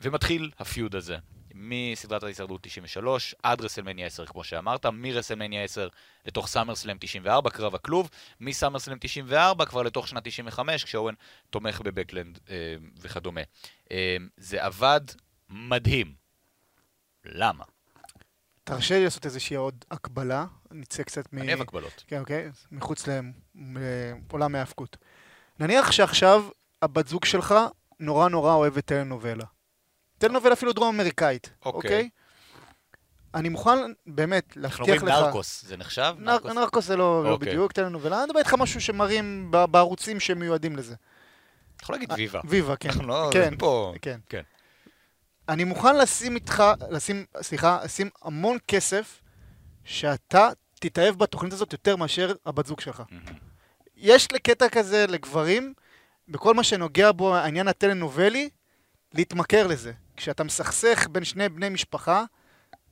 ומתחיל 0.00 0.50
ה 0.58 0.65
feud 0.65 0.94
הזה. 0.94 1.16
מסדרת 1.54 2.22
ההישרדות 2.22 2.60
93 2.62 3.34
עד 3.42 3.60
רסלמניה 3.60 4.06
10, 4.06 4.26
כמו 4.26 4.44
שאמרת, 4.44 4.86
מרסלמניה 4.86 5.64
10 5.64 5.88
לתוך 6.26 6.48
סאמרסלאם 6.48 6.96
94, 7.00 7.50
קרב 7.50 7.74
הכלוב, 7.74 8.10
מסאמרסלאם 8.40 8.98
94 9.00 9.64
כבר 9.64 9.82
לתוך 9.82 10.08
שנת 10.08 10.24
95, 10.24 10.84
כשאורן 10.84 11.14
תומך 11.50 11.80
בבקלנד 11.80 12.38
אה, 12.50 12.74
וכדומה. 13.00 13.40
אה, 13.90 14.16
זה 14.36 14.64
עבד 14.64 15.00
מדהים. 15.50 16.14
למה? 17.24 17.64
תרשה 18.64 18.98
לי 18.98 19.04
לעשות 19.04 19.26
איזושהי 19.26 19.56
עוד 19.56 19.84
הקבלה, 19.90 20.46
נצא 20.70 21.02
קצת 21.02 21.32
מ... 21.32 21.38
אני 21.38 21.48
אוהב 21.48 21.60
הגבלות. 21.60 22.04
כן, 22.06 22.20
אוקיי? 22.20 22.50
מחוץ 22.72 23.04
לעולם 24.28 24.54
ההאבקות. 24.54 24.96
נניח 25.60 25.92
שעכשיו 25.92 26.44
הבת 26.82 27.08
זוג 27.08 27.24
שלך 27.24 27.54
נורא 28.00 28.28
נורא 28.28 28.54
אוהבת 28.54 28.84
טלנובלה. 28.86 29.44
טלנובלה 30.18 30.52
אפילו 30.52 30.72
דרום 30.72 30.94
אמריקאית, 30.94 31.50
אוקיי. 31.64 31.76
אוקיי? 31.78 32.08
אני 33.34 33.48
מוכן 33.48 33.70
באמת 34.06 34.44
אנחנו 34.56 34.62
להבטיח 34.86 35.02
אומרים 35.02 35.18
לך... 35.18 35.26
נרקוס, 35.26 35.64
זה 35.64 35.76
נחשב? 35.76 36.14
נר- 36.18 36.52
נרקוס 36.54 36.86
זה 36.86 36.96
לא 36.96 37.24
לא 37.24 37.28
אוקיי. 37.30 37.48
בדיוק 37.48 37.72
טלנובלה, 37.72 38.16
אני 38.18 38.24
מדבר 38.26 38.38
איתך 38.38 38.54
משהו 38.54 38.80
שמראים 38.80 39.50
בערוצים 39.50 40.20
שמיועדים 40.20 40.76
לזה. 40.76 40.94
אתה 41.76 41.84
יכול 41.84 41.94
להגיד 41.96 42.12
ויבה. 42.12 42.40
ויבה, 42.44 42.76
כן. 42.76 42.88
אנחנו 42.88 43.06
לא... 43.08 43.30
כן, 43.32 43.54
פה... 43.58 43.92
כן. 44.02 44.18
כן. 44.28 44.42
אני 45.48 45.64
מוכן 45.64 45.96
לשים 45.96 46.34
איתך, 46.34 46.62
לשים, 46.90 47.24
סליחה, 47.42 47.80
לשים 47.84 48.08
המון 48.22 48.56
כסף 48.68 49.20
שאתה 49.84 50.48
תתאהב 50.80 51.14
בתוכנית 51.18 51.52
הזאת 51.52 51.72
יותר 51.72 51.96
מאשר 51.96 52.32
הבת 52.46 52.66
זוג 52.66 52.80
שלך. 52.80 53.02
מהמם. 53.10 53.38
יש 53.96 54.32
לקטע 54.32 54.68
כזה 54.68 55.06
לגברים, 55.06 55.74
בכל 56.28 56.54
מה 56.54 56.64
שנוגע 56.64 57.12
בו 57.12 57.36
העניין 57.36 57.68
הטלנובלי, 57.68 58.48
להתמכר 59.14 59.66
לזה. 59.66 59.92
כשאתה 60.18 60.44
מסכסך 60.44 61.06
בין 61.12 61.24
שני 61.24 61.48
בני 61.48 61.68
משפחה, 61.68 62.24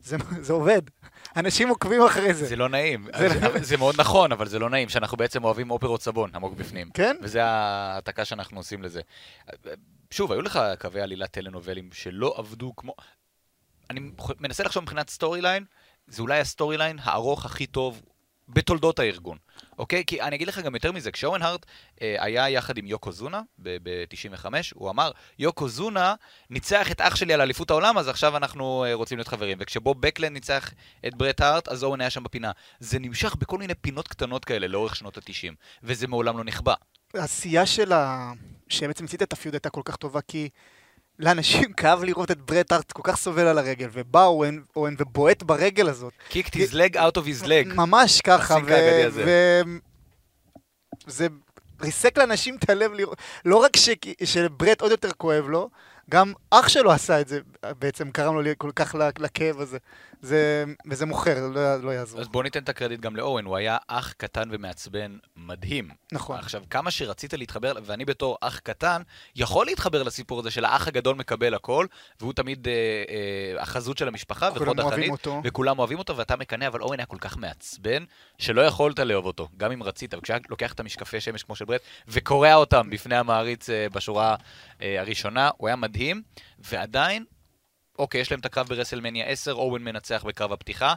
זה, 0.00 0.16
זה 0.46 0.52
עובד. 0.52 0.82
אנשים 1.36 1.68
עוקבים 1.68 2.02
אחרי 2.02 2.34
זה. 2.34 2.46
זה 2.46 2.56
לא 2.56 2.68
נעים. 2.68 3.06
זה 3.18 3.28
זה- 3.28 3.40
לא- 3.40 3.58
זה 3.62 3.76
מאוד 3.76 4.00
נכון, 4.00 4.32
אבל 4.32 4.48
זה 4.48 4.58
לא 4.58 4.70
נעים, 4.70 4.88
שאנחנו 4.88 5.16
בעצם 5.16 5.44
אוהבים 5.44 5.70
אופרות 5.70 6.02
סבון 6.02 6.30
עמוק 6.34 6.54
בפנים. 6.54 6.90
כן? 6.94 7.16
וזה 7.22 7.44
ההעתקה 7.44 8.24
שאנחנו 8.24 8.56
עושים 8.60 8.82
לזה. 8.82 9.00
שוב, 10.10 10.32
היו 10.32 10.42
לך 10.42 10.60
קווי 10.80 11.00
עלילת 11.00 11.30
טלנובלים 11.30 11.90
שלא 11.92 12.34
עבדו 12.38 12.72
כמו... 12.76 12.94
אני 13.90 14.00
מנסה 14.40 14.64
לחשוב 14.64 14.82
מבחינת 14.82 15.10
storyline, 15.10 15.64
זה 16.06 16.22
אולי 16.22 16.40
ה 16.40 16.76
storyline 16.76 16.98
הארוך 17.02 17.44
הכי 17.44 17.66
טוב 17.66 18.02
בתולדות 18.48 18.98
הארגון, 18.98 19.38
אוקיי? 19.78 20.04
כי 20.06 20.22
אני 20.22 20.36
אגיד 20.36 20.48
לך 20.48 20.58
גם 20.58 20.74
יותר 20.74 20.92
מזה, 20.92 21.10
כשאואן 21.10 21.42
הארט 21.42 21.66
אה, 22.02 22.16
היה 22.18 22.50
יחד 22.50 22.78
עם 22.78 22.86
יוקו 22.86 23.12
זונה 23.12 23.42
ב-95, 23.58 24.46
הוא 24.74 24.90
אמר, 24.90 25.10
יוקו 25.38 25.68
זונה 25.68 26.14
ניצח 26.50 26.90
את 26.90 27.00
אח 27.00 27.16
שלי 27.16 27.34
על 27.34 27.40
אליפות 27.40 27.70
העולם, 27.70 27.98
אז 27.98 28.08
עכשיו 28.08 28.36
אנחנו 28.36 28.84
אה, 28.84 28.94
רוצים 28.94 29.18
להיות 29.18 29.28
חברים. 29.28 29.58
וכשבוב 29.60 30.00
בקלן 30.00 30.32
ניצח 30.32 30.70
את 31.06 31.14
ברט 31.14 31.40
הארט, 31.40 31.68
אז 31.68 31.84
אורן 31.84 32.00
היה 32.00 32.10
שם 32.10 32.22
בפינה. 32.22 32.50
זה 32.80 32.98
נמשך 32.98 33.36
בכל 33.36 33.58
מיני 33.58 33.74
פינות 33.74 34.08
קטנות 34.08 34.44
כאלה 34.44 34.66
לאורך 34.66 34.96
שנות 34.96 35.16
ה-90, 35.16 35.54
וזה 35.82 36.06
מעולם 36.06 36.38
לא 36.38 36.44
נכבה. 36.44 36.74
העשייה 37.14 37.66
של 37.66 37.92
ה... 37.92 38.32
שבעצם 38.68 39.04
הצית 39.04 39.22
את 39.22 39.32
הפיוד 39.32 39.54
הייתה 39.54 39.70
כל 39.70 39.82
כך 39.84 39.96
טובה, 39.96 40.20
כי 40.20 40.48
לאנשים 41.18 41.72
כאב 41.78 42.04
לראות 42.04 42.30
את 42.30 42.40
ברט 42.40 42.72
ארט 42.72 42.92
כל 42.92 43.02
כך 43.04 43.16
סובל 43.16 43.46
על 43.46 43.58
הרגל, 43.58 43.88
ובא 43.92 44.24
אוהן, 44.24 44.62
אוהן 44.76 44.94
ובועט 44.98 45.42
ברגל 45.42 45.88
הזאת. 45.88 46.12
kicked 46.30 46.54
his 46.54 46.72
leg 46.72 46.94
out 46.94 47.16
of 47.16 47.42
his 47.42 47.46
leg. 47.46 47.74
ממש 47.74 48.20
ככה, 48.20 48.56
הזה. 49.06 49.24
ו... 49.26 49.60
זה 51.06 51.26
ריסק 51.80 52.18
לאנשים 52.18 52.56
את 52.56 52.70
הלב 52.70 52.92
לראות, 52.92 53.18
לא 53.44 53.56
רק 53.56 53.76
ש... 53.76 53.88
שברט 54.24 54.80
עוד 54.80 54.90
יותר 54.90 55.10
כואב 55.12 55.48
לו, 55.48 55.70
גם 56.10 56.32
אח 56.50 56.68
שלו 56.68 56.92
עשה 56.92 57.20
את 57.20 57.28
זה, 57.28 57.40
בעצם 57.78 58.10
קרם 58.10 58.34
לו 58.34 58.50
כל 58.58 58.70
כך 58.76 58.94
לכאב 59.18 59.60
הזה. 59.60 59.78
זה, 60.22 60.64
וזה 60.86 61.06
מוכר, 61.06 61.48
לא, 61.54 61.76
לא 61.76 61.90
יעזור. 61.90 62.20
אז 62.20 62.28
בוא 62.28 62.42
ניתן 62.42 62.62
את 62.62 62.68
הקרדיט 62.68 63.00
גם 63.00 63.16
לאורן, 63.16 63.44
הוא 63.44 63.56
היה 63.56 63.76
אח 63.88 64.12
קטן 64.12 64.48
ומעצבן 64.52 65.16
מדהים. 65.36 65.88
נכון. 66.12 66.38
עכשיו, 66.38 66.62
כמה 66.70 66.90
שרצית 66.90 67.34
להתחבר, 67.34 67.72
ואני 67.84 68.04
בתור 68.04 68.38
אח 68.40 68.58
קטן, 68.58 69.02
יכול 69.36 69.66
להתחבר 69.66 70.02
לסיפור 70.02 70.40
הזה 70.40 70.50
של 70.50 70.64
האח 70.64 70.88
הגדול 70.88 71.16
מקבל 71.16 71.54
הכל, 71.54 71.86
והוא 72.20 72.32
תמיד 72.32 72.68
אה, 72.68 72.72
אה, 72.74 73.62
החזות 73.62 73.98
של 73.98 74.08
המשפחה 74.08 74.50
כולם 74.50 74.62
וחוד 74.62 74.80
אוהבים 74.80 74.92
החנית, 74.92 75.10
אותו. 75.10 75.40
וכולם 75.44 75.78
אוהבים 75.78 75.98
אותו, 75.98 76.16
ואתה 76.16 76.36
מקנא, 76.36 76.66
אבל 76.66 76.80
אורן 76.80 77.00
היה 77.00 77.06
כל 77.06 77.18
כך 77.20 77.36
מעצבן, 77.36 78.04
שלא 78.38 78.62
יכולת 78.62 78.98
לאהוב 78.98 79.26
אותו, 79.26 79.48
גם 79.56 79.72
אם 79.72 79.82
רצית. 79.82 80.14
וכשהיה 80.14 80.38
לוקח 80.50 80.72
את 80.72 80.80
המשקפי 80.80 81.20
שמש 81.20 81.42
כמו 81.42 81.56
של 81.56 81.64
ברט, 81.64 81.80
וקורע 82.08 82.54
אותם 82.54 82.90
בפני 82.90 83.16
המעריץ 83.16 83.70
אה, 83.70 83.86
בשורה 83.92 84.36
אה, 84.82 85.00
הראשונה, 85.00 85.50
הוא 85.56 85.68
היה 85.68 85.76
מדהים, 85.76 86.22
ועדיין, 86.58 87.24
אוקיי, 87.98 88.20
יש 88.20 88.30
להם 88.30 88.40
את 88.40 88.46
הקרב 88.46 88.68
ברסלמניה 88.68 89.26
10, 89.26 89.52
אורן 89.52 89.82
מנצח 89.82 90.24
בקרב 90.26 90.52
הפתיחה. 90.52 90.94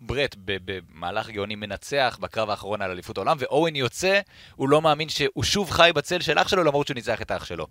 ברט 0.00 0.36
במהלך 0.44 1.30
גאוני 1.30 1.54
מנצח 1.54 2.18
בקרב 2.20 2.50
האחרון 2.50 2.82
על 2.82 2.90
אליפות 2.90 3.16
העולם, 3.16 3.36
ואורן 3.40 3.76
יוצא, 3.76 4.20
הוא 4.54 4.68
לא 4.68 4.82
מאמין 4.82 5.08
שהוא 5.08 5.44
שוב 5.44 5.70
חי 5.70 5.90
בצל 5.94 6.20
של 6.20 6.38
אח 6.38 6.48
שלו, 6.48 6.64
למרות 6.64 6.86
שהוא 6.86 6.94
ניצח 6.94 7.22
את 7.22 7.30
אח 7.30 7.44
שלו. 7.44 7.66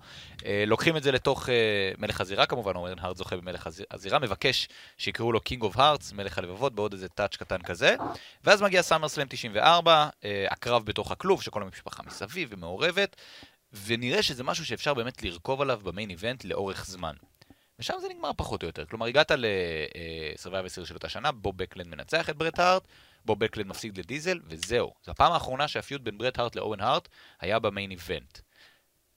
אה, 0.46 0.64
לוקחים 0.68 0.98
את 0.98 1.04
זה 1.04 1.12
לתוך 1.12 1.50
אה, 1.50 1.92
מלך 1.98 2.22
הזירה, 2.22 2.46
כמובן, 2.46 2.76
אורן 2.76 3.00
הארט 3.00 3.18
זוכה 3.18 3.36
במלך 3.38 3.68
הז- 3.68 3.84
הזירה, 3.92 4.20
מבקש 4.20 4.68
שיקראו 4.98 5.32
לו 5.32 5.40
King 5.42 5.62
of 5.64 5.78
Harts, 5.78 6.14
מלך 6.14 6.38
הלבבות, 6.38 6.76
בעוד 6.76 6.94
איזה 6.94 7.10
touch 7.10 7.36
קטן 7.36 7.62
כזה. 7.62 7.96
ואז 8.44 8.62
מגיע 8.62 8.82
סאמר 8.82 9.08
סלאם 9.08 9.28
94, 9.30 10.10
אה, 10.26 10.46
הקרב 10.50 10.86
בתוך 10.86 11.12
הכלוב, 11.12 11.42
שכל 11.42 11.62
המשפחה 11.62 12.04
מסביב 12.04 12.50
ומעורבת, 12.52 13.16
ונראה 13.86 14.24
שזה 14.24 14.44
משהו 14.44 14.66
שאפשר 14.66 14.94
באמת 14.94 15.24
לרכוב 15.24 15.62
עליו 15.62 15.80
ב 15.84 15.89
main 15.89 16.10
event 16.10 16.46
לאורך 16.46 16.86
זמן. 16.86 17.14
ושם 17.80 17.94
זה 18.02 18.08
נגמר 18.10 18.32
פחות 18.38 18.64
או 18.64 18.68
יותר. 18.68 18.86
כלומר, 18.86 19.06
הגעת 19.06 19.32
ל-Survivor 19.32 20.78
Series 20.78 20.86
של 20.86 20.94
אותה 20.94 21.10
שנה, 21.10 21.32
בוב 21.32 21.58
בקלנד 21.58 21.88
מנצח 21.88 22.30
את 22.30 22.38
ברט 22.38 22.60
הארט, 22.60 22.88
בוב 23.26 23.40
בקלנד 23.40 23.68
מפסיד 23.68 23.98
לדיזל, 23.98 24.40
וזהו. 24.46 24.94
זו 25.06 25.12
הפעם 25.12 25.32
האחרונה 25.32 25.68
שה 25.68 25.82
feud 25.82 26.02
בין 26.02 26.18
ברט 26.18 26.40
הארט 26.40 26.56
לאואן 26.56 26.82
הארט 26.82 27.08
היה 27.42 27.60
ב 27.60 27.66
main 27.66 27.92
event. 27.92 28.40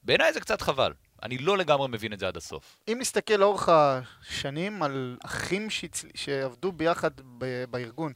בעיניי 0.02 0.32
זה 0.32 0.40
קצת 0.40 0.60
חבל. 0.60 0.92
אני 1.22 1.38
לא 1.38 1.58
לגמרי 1.58 1.88
מבין 1.88 2.12
את 2.12 2.18
זה 2.18 2.28
עד 2.28 2.36
הסוף. 2.36 2.78
אם 2.88 2.96
נסתכל 3.00 3.34
לאורך 3.34 3.68
השנים 3.68 4.82
על 4.82 5.16
אחים 5.25 5.70
שהצל... 5.70 6.08
שעבדו 6.14 6.72
ביחד 6.72 7.10
ב... 7.38 7.64
בארגון, 7.70 8.12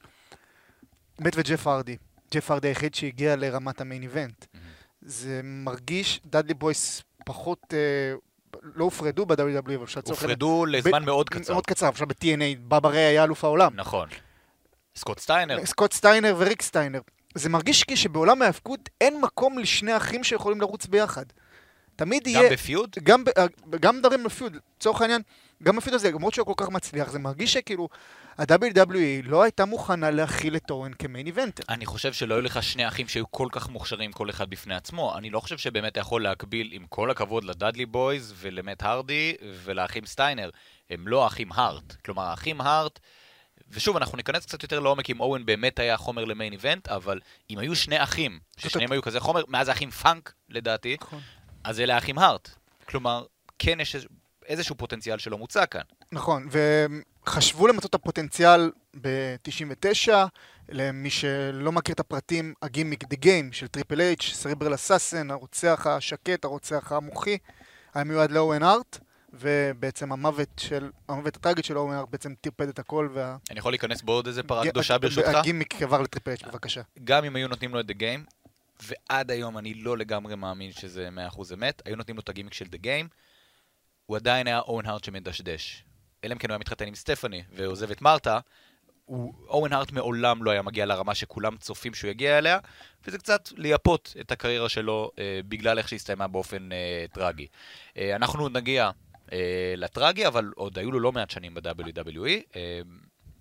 מט 1.21 1.33
וג'ף 1.37 1.67
הרדי, 1.67 1.97
ג'ף 2.35 2.51
הרדי 2.51 2.69
היחיד 2.69 2.95
שהגיע 2.95 3.37
לרמת 3.37 3.81
ה 3.81 3.85
main 3.85 4.03
event. 4.03 4.45
זה 5.03 5.41
מרגיש, 5.45 6.21
דאדלי 6.27 6.55
בויס 6.55 7.03
פחות, 7.25 7.75
אה, 7.75 8.15
לא 8.63 8.85
הופרדו 8.85 9.27
ב-WWE, 9.27 9.59
אבל 9.59 9.85
אפשר 9.85 10.01
לצורך 10.01 10.21
הופרדו 10.23 10.67
לזמן 10.67 11.05
מאוד 11.05 11.29
קצר. 11.31 11.53
מאוד 11.53 11.67
קצר, 11.67 11.89
עכשיו 11.89 12.07
ב-TNA, 12.07 12.59
בבא 12.69 12.89
ריי 12.89 13.01
היה 13.01 13.25
אלוף 13.25 13.45
העולם. 13.45 13.73
נכון. 13.75 14.09
סקוט 14.97 15.19
סטיינר. 15.19 15.67
סקוט 15.67 15.93
סטיינר 15.93 16.35
וריק 16.39 16.63
סטיינר. 16.63 17.01
זה 17.35 17.49
מרגיש 17.49 17.85
כי 17.85 17.97
שבעולם 17.97 18.43
ההיאבקות 18.43 18.89
אין 19.01 19.21
מקום 19.21 19.59
לשני 19.59 19.97
אחים 19.97 20.25
שיכולים 20.25 20.61
לרוץ 20.61 20.87
ביחד. 20.87 21.25
תמיד 21.97 22.23
גם 22.25 22.31
יהיה... 22.31 22.51
ב 22.53 22.60
feud? 22.60 22.97
גם, 23.03 23.25
ב- 23.25 23.29
אה, 23.39 23.47
גם 23.81 23.97
מדברים 23.97 24.25
ב 24.25 24.30
feud, 24.30 24.57
לצורך 24.77 25.01
העניין, 25.01 25.23
גם 25.63 25.77
ב 25.77 25.81
feud 25.81 25.95
הזה, 25.95 26.11
למרות 26.11 26.35
שהוא 26.35 26.47
כל 26.47 26.55
כך 26.57 26.69
מצליח, 26.71 27.09
זה 27.11 27.19
מרגיש 27.19 27.53
שכאילו, 27.53 27.89
ה-WWE 28.39 28.97
לא 29.25 29.43
הייתה 29.43 29.65
מוכנה 29.65 30.11
להכיל 30.11 30.57
את 30.57 30.71
אואן 30.71 30.93
כ 30.99 31.08
main 31.08 31.27
eventer. 31.27 31.63
אני 31.69 31.87
חושב 31.87 32.13
שלא 32.13 32.35
היו 32.35 32.43
לך 32.43 32.63
שני 32.63 32.89
אחים 32.89 33.09
שהיו 33.09 33.31
כל 33.31 33.49
כך 33.53 33.69
מוכשרים 33.69 34.13
כל 34.13 34.31
אחד 34.31 34.51
בפני 34.51 34.75
עצמו. 34.75 35.19
אני 35.19 35.31
לא 35.31 35.41
חושב 35.41 35.59
שבאמת 35.59 35.93
אתה 35.93 36.01
יכול 36.01 36.23
להקביל, 36.23 36.69
עם 36.73 36.87
כל 36.89 37.11
הכבוד 37.11 37.45
לדאדלי 37.45 37.87
בויז 37.87 38.35
ולמט 38.37 38.83
הרדי 38.83 39.35
ולאחים 39.65 40.07
סטיינר. 40.07 40.51
הם 40.91 41.09
לא 41.09 41.25
האחים 41.25 41.53
הארט. 41.53 41.97
כלומר, 42.05 42.23
האחים 42.23 42.61
הארט, 42.61 42.99
ושוב, 43.69 43.97
אנחנו 43.97 44.17
ניכנס 44.17 44.47
קצת 44.47 44.63
יותר 44.63 44.81
לעומק 44.81 45.11
אם 45.11 45.21
אואן 45.21 45.47
באמת 45.47 45.79
היה 45.79 45.97
חומר 45.97 46.25
ל 46.25 46.31
main 46.31 46.53
event, 46.53 46.89
אבל 46.89 47.21
אם 47.51 47.59
היו 47.59 47.77
שני 47.77 48.03
אחים, 48.03 48.41
ששניהם 48.57 48.93
היו 48.93 49.03
כזה 49.03 49.21
חומר, 49.21 49.43
מאז 49.49 49.69
האחים 49.69 49.91
פאנק, 49.91 50.33
לדעתי, 50.49 50.97
נכון. 51.01 51.21
אז 51.65 51.81
אלה 51.81 51.95
האחים 51.95 52.19
הארט. 52.19 52.51
כלומר, 52.89 53.25
כן 53.59 53.81
יש 53.81 53.95
איז- 53.95 54.07
איזשהו 54.51 54.75
פוטנציאל 54.75 55.19
שלא 55.19 55.39
מוצה 55.39 55.67
כאן. 55.67 55.81
נכון, 56.13 56.49
וחשבו 57.25 57.67
למצות 57.67 57.91
את 57.91 57.95
הפוטנציאל 57.95 58.71
ב-99, 59.01 60.13
למי 60.69 61.11
שלא 61.11 61.73
מכיר 61.73 61.95
את 61.95 62.01
הפרטים, 62.01 62.55
הגימיק 62.63 63.05
The 63.05 63.17
Game 63.17 63.53
של 63.53 63.67
טריפל 63.67 64.01
אייץ', 64.01 64.31
Cerebral 64.35 64.75
Assassin, 64.75 65.31
הרוצח 65.31 65.87
השקט, 65.87 66.45
הרוצח 66.45 66.93
המוחי, 66.93 67.39
היה 67.95 68.05
מיועד 68.05 68.31
לאואן 68.31 68.63
הארט, 68.63 68.99
ובעצם 69.33 70.13
המוות 70.13 70.49
של, 70.57 70.91
המוות 71.09 71.37
הטרגית 71.37 71.65
של 71.65 71.79
אואן 71.79 71.97
הארט 71.97 72.09
בעצם 72.11 72.35
טרפד 72.41 72.69
את 72.69 72.79
הכל, 72.79 73.09
וה... 73.13 73.37
אני 73.51 73.59
יכול 73.59 73.73
להיכנס 73.73 74.03
בעוד 74.03 74.27
איזה 74.27 74.43
פרה 74.43 74.71
קדושה 74.71 74.99
ברשותך? 74.99 75.29
הגימיק 75.29 75.83
עבר 75.83 76.03
לטריפל 76.03 76.31
אייץ', 76.31 76.43
בבקשה. 76.43 76.81
גם 77.05 77.25
אם 77.25 77.37
היו 77.37 77.49
נותנים 77.49 77.75
לו 77.75 77.81
את 77.81 77.91
The 77.91 77.95
Game, 77.95 78.31
ועד 78.83 79.31
היום 79.31 79.59
אני 79.59 79.75
לא 79.75 79.99
לגמרי 79.99 80.37
מאמין 80.37 80.73
שזה 80.73 81.09
100% 81.35 81.55
אמת, 81.55 81.83
היו 81.85 81.97
נותנים 81.97 82.17
לו 82.17 82.21
את 82.21 82.29
הגימיק 82.29 82.55
של 82.55 82.65
The 82.65 82.79
Game, 82.79 83.09
הוא 84.11 84.17
עדיין 84.17 84.47
היה 84.47 84.59
אורן 84.61 84.87
הארט 84.87 85.05
שמדשדש. 85.05 85.85
אלא 86.25 86.33
אם 86.33 86.39
כן 86.39 86.49
הוא 86.49 86.55
היה 86.55 86.59
מתחתן 86.59 86.87
עם 86.87 86.95
סטפני 86.95 87.43
ועוזב 87.53 87.91
את 87.91 88.03
מרתה, 88.03 88.39
הוא- 89.05 89.35
אורן 89.49 89.73
הארט 89.73 89.93
מעולם 89.93 90.45
לא 90.45 90.51
היה 90.51 90.63
מגיע 90.63 90.87
לרמה 90.87 91.15
שכולם 91.15 91.57
צופים 91.57 91.95
שהוא 91.95 92.11
יגיע 92.11 92.39
אליה, 92.39 92.59
וזה 93.07 93.19
קצת 93.19 93.49
לייפות 93.57 94.15
את 94.21 94.33
הקריירה 94.33 94.69
שלו 94.69 95.11
אה, 95.19 95.41
בגלל 95.49 95.79
איך 95.79 95.89
שהסתיימה 95.89 96.29
באופן 96.29 96.73
אה, 96.73 97.05
טרגי. 97.13 97.47
אה, 97.97 98.17
אנחנו 98.17 98.43
עוד 98.43 98.57
נגיע 98.57 98.91
אה, 99.33 99.75
לטרגי, 99.77 100.27
אבל 100.27 100.51
עוד 100.57 100.79
היו 100.79 100.91
לו 100.93 101.01
לא 101.01 101.13
מעט 101.13 101.31
שנים 101.31 101.55
ב-WWE. 101.55 102.57
אה, 102.57 102.81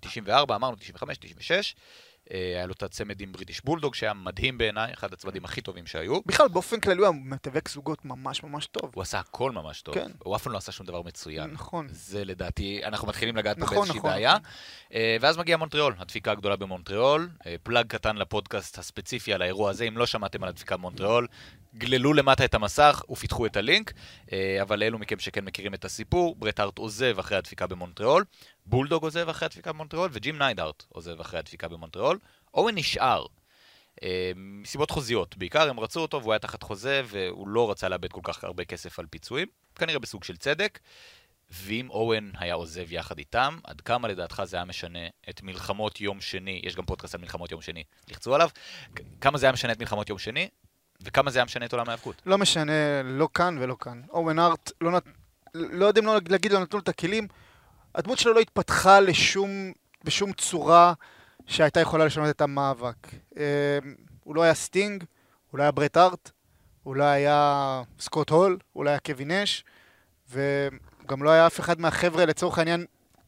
94, 0.00 0.56
אמרנו, 0.56 0.76
95, 0.76 1.18
96. 1.18 1.74
אה, 2.34 2.52
היה 2.56 2.66
לו 2.66 2.72
את 2.72 2.82
הצמד 2.82 3.20
עם 3.20 3.32
בריטיש 3.32 3.64
בולדוג, 3.64 3.94
שהיה 3.94 4.14
מדהים 4.14 4.58
בעיניי, 4.58 4.92
אחד 4.92 5.12
הצמדים 5.12 5.44
הכי 5.44 5.60
טובים 5.60 5.86
שהיו. 5.86 6.20
בכלל, 6.26 6.48
באופן 6.48 6.80
כללי 6.80 6.98
הוא 6.98 7.06
היה 7.06 7.12
מתאבק 7.24 7.68
זוגות 7.68 8.04
ממש 8.04 8.42
ממש 8.42 8.66
טוב. 8.66 8.90
הוא 8.94 9.02
עשה 9.02 9.18
הכל 9.18 9.52
ממש 9.52 9.82
טוב. 9.82 9.94
כן. 9.94 10.10
הוא 10.18 10.36
אף 10.36 10.42
פעם 10.42 10.52
לא 10.52 10.58
עשה 10.58 10.72
שום 10.72 10.86
דבר 10.86 11.02
מצוין. 11.02 11.50
נכון. 11.50 11.86
זה 11.90 12.24
לדעתי, 12.24 12.80
אנחנו 12.84 13.08
מתחילים 13.08 13.36
לגעת 13.36 13.56
פה 13.58 13.64
נכון, 13.64 13.76
באיזושהי 13.76 13.98
נכון, 13.98 14.10
בעיה. 14.10 14.32
נכון. 14.32 14.44
אה, 14.94 15.16
ואז 15.20 15.38
מגיע 15.38 15.56
מונטריאול, 15.56 15.94
הדפיקה 15.98 16.32
הגדולה 16.32 16.56
במונטריאול. 16.56 17.28
אה, 17.46 17.56
פלאג 17.62 17.86
קטן 17.86 18.16
לפודקאסט 18.16 18.78
הספציפי 18.78 19.34
על 19.34 19.42
האירוע 19.42 19.70
הזה, 19.70 19.84
אם 19.84 19.98
לא 19.98 20.06
שמעתם 20.06 20.42
על 20.42 20.48
הדפיקה 20.48 20.76
במונטריאול, 20.76 21.26
גללו 21.74 22.12
למטה 22.12 22.44
את 22.44 22.54
המסך 22.54 23.02
ופיתחו 23.10 23.46
את 23.46 23.56
הלינק. 23.56 23.92
אה, 24.32 24.58
אבל 24.62 24.78
לאלו 24.78 24.98
מכם 24.98 25.18
שכן 25.18 25.44
מכירים 25.44 25.74
את 25.74 25.84
הסיפור, 25.84 26.36
ברט 26.38 26.60
הארט 26.60 26.78
עוזב 26.78 27.18
אחרי 27.18 27.38
הדפיקה 27.38 27.66
במונטריאול, 27.66 28.24
בולדוג 28.66 29.02
עוזב 29.02 29.28
אחרי 29.28 29.46
הדפיקה 29.46 29.72
במונטריאול, 29.72 30.10
וג'ים 30.12 30.38
ניידארט 30.38 30.84
עוזב 30.88 31.20
אחרי 31.20 31.38
הדפיקה 31.38 31.68
במונטריאול. 31.68 32.18
אורן 32.54 32.74
נשאר. 32.74 33.26
אה, 34.02 34.32
מסיבות 34.36 34.90
חוזיות, 34.90 35.36
בעיקר 35.36 35.70
הם 35.70 35.80
רצו 35.80 36.00
אותו 36.00 36.20
והוא 36.20 36.32
היה 36.32 36.38
תחת 36.38 36.62
חוזה 36.62 37.02
והוא 37.06 37.48
לא 37.48 37.70
רצה 37.70 37.88
לאבד 37.88 38.12
כל 38.12 38.20
כך 38.24 38.44
הרבה 38.44 38.64
כסף 38.64 38.98
על 38.98 39.06
פיצויים, 39.06 39.48
כנראה 39.74 39.98
בסוג 39.98 40.24
של 40.24 40.36
צדק. 40.36 40.78
ואם 41.50 41.90
אורן 41.90 42.30
היה 42.38 42.54
עוזב 42.54 42.92
יחד 42.92 43.18
איתם, 43.18 43.58
עד 43.64 43.80
כמה 43.80 44.08
לדעתך 44.08 44.42
זה 44.44 44.56
היה 44.56 44.64
משנה 44.64 45.08
את 45.30 45.42
מלחמות 45.42 46.00
יום 46.00 46.20
שני, 46.20 46.60
יש 46.64 46.76
גם 46.76 46.84
פודקאסט 46.84 47.14
על 47.14 47.20
מלחמות 47.20 47.50
יום 47.52 47.62
שני, 47.62 47.84
לחצו 48.08 48.34
עליו, 48.34 48.50
כמה 49.20 49.38
זה 49.38 49.46
היה 49.46 49.52
משנה 49.52 49.72
את 49.72 49.80
מלחמות 49.80 50.08
יום 50.08 50.18
שני, 50.18 50.48
וכמה 51.04 51.30
זה 51.30 51.38
היה 51.38 51.44
משנה 51.44 51.66
את 51.66 51.72
עולם 51.72 51.88
ההיאבקות. 51.88 52.22
לא 52.26 52.38
משנה, 52.38 53.02
לא 53.04 53.28
כאן 53.34 53.56
ולא 53.60 53.76
כאן. 53.80 54.02
אואן 54.10 54.38
הארט, 54.38 54.70
לא, 54.80 54.90
נת... 54.90 55.02
לא 55.54 55.86
יודעים 55.86 56.06
לא 56.06 56.18
להגיד, 56.28 56.52
לא 56.52 56.60
נתנו 56.60 56.78
לו 56.78 56.82
את 56.82 56.88
הכלים. 56.88 57.28
הדמות 57.94 58.18
שלו 58.18 58.32
לא 58.32 58.40
התפתחה 58.40 59.00
לשום, 59.00 59.72
בשום 60.04 60.32
צורה 60.32 60.92
שהייתה 61.46 61.80
יכולה 61.80 62.04
לשנות 62.04 62.30
את 62.30 62.40
המאבק. 62.40 62.96
אה, 63.36 63.78
הוא 64.24 64.34
לא 64.34 64.42
היה 64.42 64.54
סטינג, 64.54 65.04
הוא 65.50 65.58
לא 65.58 65.62
היה 65.62 65.72
ברט 65.72 65.96
הארט, 65.96 66.30
הוא 66.82 66.96
לא 66.96 67.04
היה 67.04 67.82
סקוט 68.00 68.30
הול, 68.30 68.58
הוא 68.72 68.84
לא 68.84 68.90
היה 68.90 68.98
קווין 68.98 69.30
נאש, 69.30 69.64
וגם 70.30 71.22
לא 71.22 71.30
היה 71.30 71.46
אף 71.46 71.60
אחד 71.60 71.80
מהחבר'ה, 71.80 72.24
לצורך 72.24 72.58
העניין, 72.58 72.84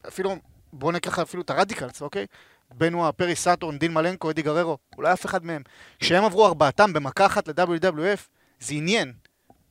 אפילו, 0.07 0.35
בואו 0.73 0.91
ניקח 0.91 1.19
אפילו 1.19 1.43
את 1.43 1.49
הרדיקלס, 1.49 2.01
אוקיי? 2.01 2.25
בנואה, 2.77 3.11
פרי 3.11 3.35
סאטורן, 3.35 3.77
דין 3.77 3.93
מלנקו, 3.93 4.29
אדי 4.29 4.41
גררו, 4.41 4.77
היה 4.97 5.13
אף 5.13 5.25
אחד 5.25 5.45
מהם. 5.45 5.61
כשהם 5.99 6.23
עברו 6.23 6.45
ארבעתם 6.45 6.93
במכה 6.93 7.25
אחת 7.25 7.47
ל-WWF, 7.47 8.19
זה 8.59 8.73
עניין. 8.73 9.13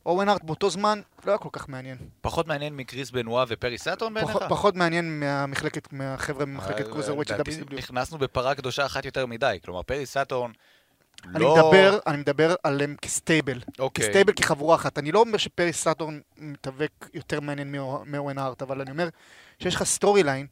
אוון 0.07 0.29
הארט 0.29 0.45
באותו 0.45 0.71
זמן 0.71 1.01
לא 1.27 1.31
היה 1.33 1.39
כל 1.39 1.49
כך 1.53 1.69
מעניין. 1.69 1.97
פחות 2.21 2.47
מעניין 2.47 2.77
מקריס 2.77 3.11
בנואה 3.11 3.45
ופרי 3.49 3.79
סאטורן 3.79 4.15
בעיניך? 4.15 4.33
פחות, 4.37 4.49
פחות 4.49 4.77
מעניין 4.77 5.21
מהמחלקת, 5.21 5.93
מהחבר'ה 5.93 6.45
ממחלקת 6.45 6.87
אה, 6.87 6.91
קרוזר 6.93 7.15
של 7.29 7.35
WCW. 7.35 7.75
נגענו 7.75 8.19
בפרה 8.19 8.55
קדושה 8.55 8.87
אחת 8.87 9.05
יותר 9.05 9.27
מדי, 9.27 9.59
כלומר 9.65 9.83
פרי 9.83 10.07
סאטורן 10.07 10.53
אני 11.27 11.41
לא... 11.43 11.55
מדבר, 11.57 11.99
אני 12.07 12.17
מדבר 12.17 12.55
עליהם 12.63 12.97
כ 13.03 13.16
stable. 13.16 13.61
אוקיי. 13.79 14.07
כ 14.07 14.13
stable 14.13 14.33
כחבורה 14.33 14.75
אחת. 14.77 14.99
אני 14.99 15.13
לא 15.13 15.21
אומר 15.21 15.39
שפרי 15.39 15.73
סאטורן 15.73 16.21
מתאבק 16.39 16.91
יותר 17.15 17.41
מעניין 17.41 17.73
מאו- 17.73 18.03
מאוון 18.07 18.39
הארט, 18.39 18.63
אבל 18.63 18.81
אני 18.81 18.91
אומר 18.91 19.09
שיש 19.59 19.75
לך 19.75 19.83
story 19.83 20.23
line 20.23 20.47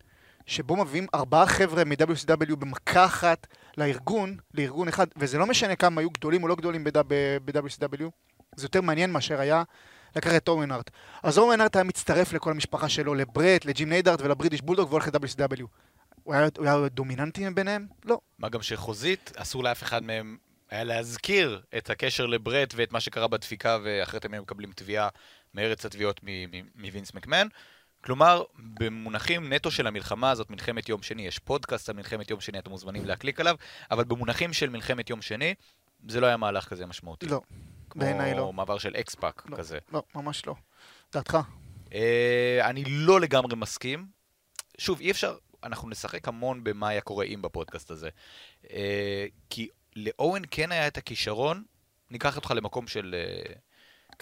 שבו 0.50 0.76
מביאים 0.76 1.06
ארבעה 1.14 1.46
חבר'ה 1.46 1.84
מ-WCW 1.84 2.56
במכה 2.56 3.04
אחת 3.04 3.46
לארגון, 3.76 4.36
לארגון 4.54 4.88
אחד, 4.88 5.06
וזה 5.16 5.38
לא 5.38 5.46
משנה 5.46 5.76
כמה 5.76 6.00
היו 6.00 6.10
גדולים 6.10 6.42
או 6.42 6.48
לא 6.48 6.54
גדולים 6.54 6.84
ב-WCW, 6.84 8.04
זה 8.56 8.64
יותר 8.64 8.80
מעניין 8.80 9.12
מאשר 9.12 9.40
היה 9.40 9.62
לקח 10.16 10.36
את 10.36 10.48
אוון 10.48 10.70
הארט. 10.70 10.90
אז 11.22 11.38
אוון 11.38 11.60
הארט 11.60 11.76
היה 11.76 11.84
מצטרף 11.84 12.32
לכל 12.32 12.50
המשפחה 12.50 12.88
שלו, 12.88 13.14
לברט, 13.14 13.64
לג'ים 13.64 13.88
ניידארט 13.88 14.20
ולבריטיש 14.22 14.62
בולדוג 14.62 14.90
והולך 14.90 15.08
ל-WCW. 15.08 15.64
הוא 16.22 16.34
היה, 16.34 16.48
הוא 16.58 16.66
היה 16.66 16.88
דומיננטי 16.88 17.50
ביניהם? 17.50 17.86
לא. 18.04 18.20
מה 18.38 18.48
גם 18.48 18.62
שחוזית, 18.62 19.32
אסור 19.36 19.64
לאף 19.64 19.82
אחד 19.82 20.02
מהם 20.02 20.36
היה 20.70 20.84
להזכיר 20.84 21.62
את 21.78 21.90
הקשר 21.90 22.26
לברט 22.26 22.74
ואת 22.76 22.92
מה 22.92 23.00
שקרה 23.00 23.28
בדפיקה, 23.28 23.78
ואחרת 23.84 24.24
הם 24.24 24.34
היו 24.34 24.42
מקבלים 24.42 24.72
תביעה 24.72 25.08
מארץ 25.54 25.84
התביעות 25.86 26.20
מ- 26.22 26.50
מ- 26.50 26.66
מווינס 26.74 27.14
מקמן. 27.14 27.46
כלומר, 28.04 28.42
במונחים 28.58 29.52
נטו 29.52 29.70
של 29.70 29.86
המלחמה 29.86 30.30
הזאת, 30.30 30.50
מלחמת 30.50 30.88
יום 30.88 31.02
שני, 31.02 31.26
יש 31.26 31.38
פודקאסט 31.38 31.88
על 31.88 31.96
מלחמת 31.96 32.30
יום 32.30 32.40
שני, 32.40 32.58
אתם 32.58 32.70
מוזמנים 32.70 33.04
להקליק 33.04 33.40
עליו, 33.40 33.56
אבל 33.90 34.04
במונחים 34.04 34.52
של 34.52 34.70
מלחמת 34.70 35.10
יום 35.10 35.22
שני, 35.22 35.54
זה 36.08 36.20
לא 36.20 36.26
היה 36.26 36.36
מהלך 36.36 36.68
כזה 36.68 36.86
משמעותי. 36.86 37.26
לא. 37.26 37.40
בעיניי 37.94 38.32
כמו 38.32 38.40
לא. 38.40 38.52
מעבר 38.52 38.78
של 38.78 38.96
אקס-פאק 38.96 39.42
לא. 39.48 39.56
כזה. 39.56 39.78
לא, 39.92 40.02
ממש 40.14 40.46
לא. 40.46 40.54
דעתך? 41.12 41.38
אה, 41.92 42.60
אני 42.64 42.84
לא 42.86 43.20
לגמרי 43.20 43.56
מסכים. 43.56 44.06
שוב, 44.78 45.00
אי 45.00 45.10
אפשר, 45.10 45.36
אנחנו 45.62 45.88
נשחק 45.88 46.28
המון 46.28 46.64
במה 46.64 46.88
היה 46.88 47.00
קורה 47.00 47.24
אם 47.24 47.42
בפודקאסט 47.42 47.90
הזה. 47.90 48.08
אה, 48.70 49.26
כי 49.50 49.68
לאוון 49.96 50.42
כן 50.50 50.72
היה 50.72 50.86
את 50.86 50.96
הכישרון, 50.96 51.64
ניקח 52.10 52.36
אותך 52.36 52.50
למקום 52.56 52.86
של 52.86 53.14
אה, 53.18 53.52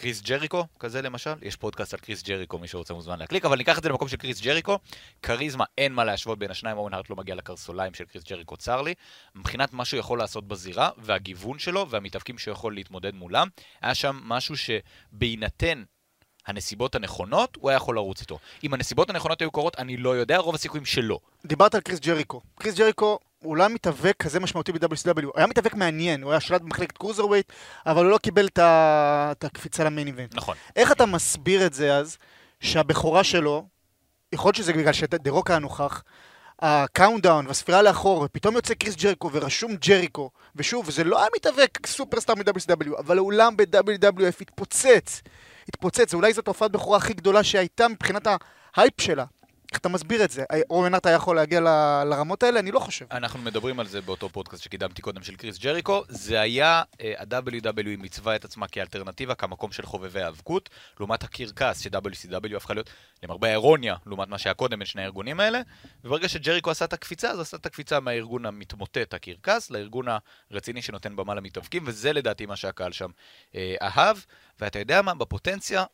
קריס 0.00 0.22
ג'ריקו, 0.22 0.66
כזה 0.78 1.02
למשל. 1.02 1.32
יש 1.42 1.56
פודקאסט 1.56 1.94
על 1.94 2.00
קריס 2.00 2.22
ג'ריקו, 2.22 2.58
מי 2.58 2.68
שרוצה 2.68 2.94
מוזמן 2.94 3.18
להקליק, 3.18 3.44
אבל 3.44 3.56
ניקח 3.56 3.78
את 3.78 3.82
זה 3.82 3.88
למקום 3.88 4.08
של 4.08 4.16
קריס 4.16 4.40
ג'ריקו. 4.40 4.78
כריזמה, 5.22 5.64
אין 5.78 5.92
מה 5.92 6.04
להשוות 6.04 6.38
בין 6.38 6.50
השניים, 6.50 6.76
אוון 6.78 6.94
הארט 6.94 7.10
לא 7.10 7.16
מגיע 7.16 7.34
לקרסוליים 7.34 7.94
של 7.94 8.04
קריס 8.04 8.24
ג'ריקו, 8.24 8.56
צר 8.56 8.82
לי. 8.82 8.94
מבחינת 9.34 9.72
מה 9.72 9.84
שהוא 9.84 10.00
יכול 10.00 10.18
לעשות 10.18 10.48
בזירה, 10.48 10.90
והגיוון 10.98 11.58
שלו, 11.58 11.90
והמתאבקים 11.90 12.38
שהוא 12.38 12.52
יכול 12.52 12.74
להתמודד 12.74 13.14
מולם, 13.14 13.48
היה 13.82 13.94
שם 13.94 14.20
משהו 14.22 14.54
שבהינתן 14.56 15.82
הנסיבות 16.46 16.94
הנכונות, 16.94 17.56
הוא 17.56 17.70
היה 17.70 17.76
יכול 17.76 17.94
לרוץ 17.94 18.20
איתו. 18.20 18.38
אם 18.64 18.74
הנסיבות 18.74 19.10
הנכונות 19.10 19.40
היו 19.40 19.50
קורות, 19.50 19.78
אני 19.78 19.96
לא 19.96 20.16
יודע, 20.16 20.38
רוב 20.38 20.54
הסיכויים 20.54 20.84
שלא. 20.84 21.18
דיברת 21.46 21.74
על 21.74 21.80
קריס 21.80 22.00
ג'ריקו. 22.00 22.40
קריס 22.58 22.74
ג'ריקו 22.74 23.18
הוא 23.38 23.56
לא 23.56 23.62
היה 23.62 23.68
מתאבק 23.68 24.14
כזה 24.18 24.40
משמעותי 24.40 24.72
ב-WCW. 24.72 25.24
הוא 25.24 25.32
היה 25.36 25.46
מתאבק 25.46 25.74
מעניין, 25.74 26.22
הוא 26.22 26.30
היה 26.30 26.40
שלט 26.40 26.60
במחלקת 26.60 26.98
cruiserweight, 26.98 27.52
אבל 27.86 28.04
הוא 28.04 28.10
לא 28.10 28.18
קיבל 28.18 28.48
את 28.58 29.44
הקפיצה 29.44 29.84
ל 29.84 29.89
main 29.89 30.06
event. 30.06 30.34
נכון. 30.34 30.56
איך 30.76 30.92
אתה 30.92 31.06
מסביר 31.06 31.66
את 31.66 31.74
זה 31.74 31.96
אז, 31.96 32.16
שהבכורה 32.60 33.24
שלו, 33.24 33.66
יכול 34.32 34.48
להיות 34.48 34.56
שזה 34.56 34.72
בגלל 34.72 34.92
שדה 34.92 35.30
רוק 35.30 35.50
היה 35.50 35.58
נוכח, 35.58 36.02
ה 36.58 36.67
countdown 36.67 37.46
והספירה 37.46 37.82
לאחור, 37.82 38.22
ופתאום 38.22 38.54
יוצא 38.54 38.74
קריס 38.74 38.96
ג'ריקו 38.96 39.30
ורשום 39.32 39.76
ג'ריקו, 39.76 40.30
ושוב, 40.56 40.90
זה 40.90 41.04
לא 41.04 41.18
היה 41.18 41.28
מתאבק 41.36 41.86
superstar 41.86 42.34
מ-WCW, 42.34 42.98
אבל 42.98 43.18
האולם 43.18 43.56
ב-WWF 43.56 44.36
התפוצץ. 44.40 45.22
התפוצץ, 45.68 46.14
אולי 46.14 46.32
זאת 46.32 46.48
ההופעת 46.48 46.70
בכורה 46.70 46.98
הכי 46.98 47.14
גדולה 47.14 47.44
שהייתה 47.44 47.88
מבחינת 47.88 48.26
ההייפ 48.76 49.00
שלה. 49.00 49.24
איך 49.72 49.80
אתה 49.80 49.88
מסביר 49.88 50.24
את 50.24 50.30
זה? 50.30 50.44
אוון 50.70 50.94
אתה 50.94 51.10
יכול 51.10 51.36
להגיע 51.36 51.60
ל- 51.60 52.04
לרמות 52.04 52.42
האלה? 52.42 52.60
אני 52.60 52.70
לא 52.70 52.80
חושב. 52.80 53.06
אנחנו 53.10 53.38
מדברים 53.38 53.80
על 53.80 53.86
זה 53.86 54.00
באותו 54.00 54.28
פודקאסט 54.28 54.62
שקידמתי 54.62 55.02
קודם 55.02 55.22
של 55.22 55.36
קריס 55.36 55.58
ג'ריקו. 55.58 56.02
זה 56.08 56.40
היה, 56.40 56.82
אה, 57.00 57.12
ה-WWE 57.18 57.96
מיצבה 57.98 58.36
את 58.36 58.44
עצמה 58.44 58.68
כאלטרנטיבה, 58.68 59.34
כמקום 59.34 59.72
של 59.72 59.86
חובבי 59.86 60.22
האבקות, 60.22 60.70
לעומת 61.00 61.24
הקרקס 61.24 61.80
ש-WCW 61.82 62.56
הפכה 62.56 62.74
להיות, 62.74 62.90
למרבה 63.22 63.48
האירוניה, 63.48 63.96
לעומת 64.06 64.28
מה 64.28 64.38
שהיה 64.38 64.54
קודם 64.54 64.78
בין 64.78 64.86
שני 64.86 65.02
הארגונים 65.02 65.40
האלה. 65.40 65.60
וברגע 66.04 66.28
שג'ריקו 66.28 66.70
עשה 66.70 66.84
את 66.84 66.92
הקפיצה, 66.92 67.30
אז 67.30 67.40
עשה 67.40 67.56
את 67.56 67.66
הקפיצה 67.66 68.00
מהארגון 68.00 68.46
המתמוטט, 68.46 69.14
הקרקס, 69.14 69.70
לארגון 69.70 70.06
הרציני 70.50 70.82
שנותן 70.82 71.16
במה 71.16 71.34
למתאבקים, 71.34 71.82
וזה 71.86 72.12
לדעתי 72.12 72.46
מה 72.46 72.56
שהקהל 72.56 72.92
שם 72.92 73.10
אה, 73.54 73.74
אהב. 73.82 74.16
ואתה 74.60 74.78
יודע 74.78 75.02
מה, 75.02 75.14
בפוטנציה, 75.14 75.84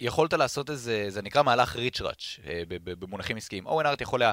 יכולת 0.00 0.32
לעשות 0.32 0.70
איזה, 0.70 1.06
זה 1.08 1.22
נקרא 1.22 1.42
מהלך 1.42 1.76
ריצ'ראץ' 1.76 2.38
אה, 2.46 2.62
במונחים 2.68 3.36
עסקיים. 3.36 3.66
אורן 3.66 3.86
ארט 3.86 4.00
יכול 4.00 4.22
היה 4.22 4.32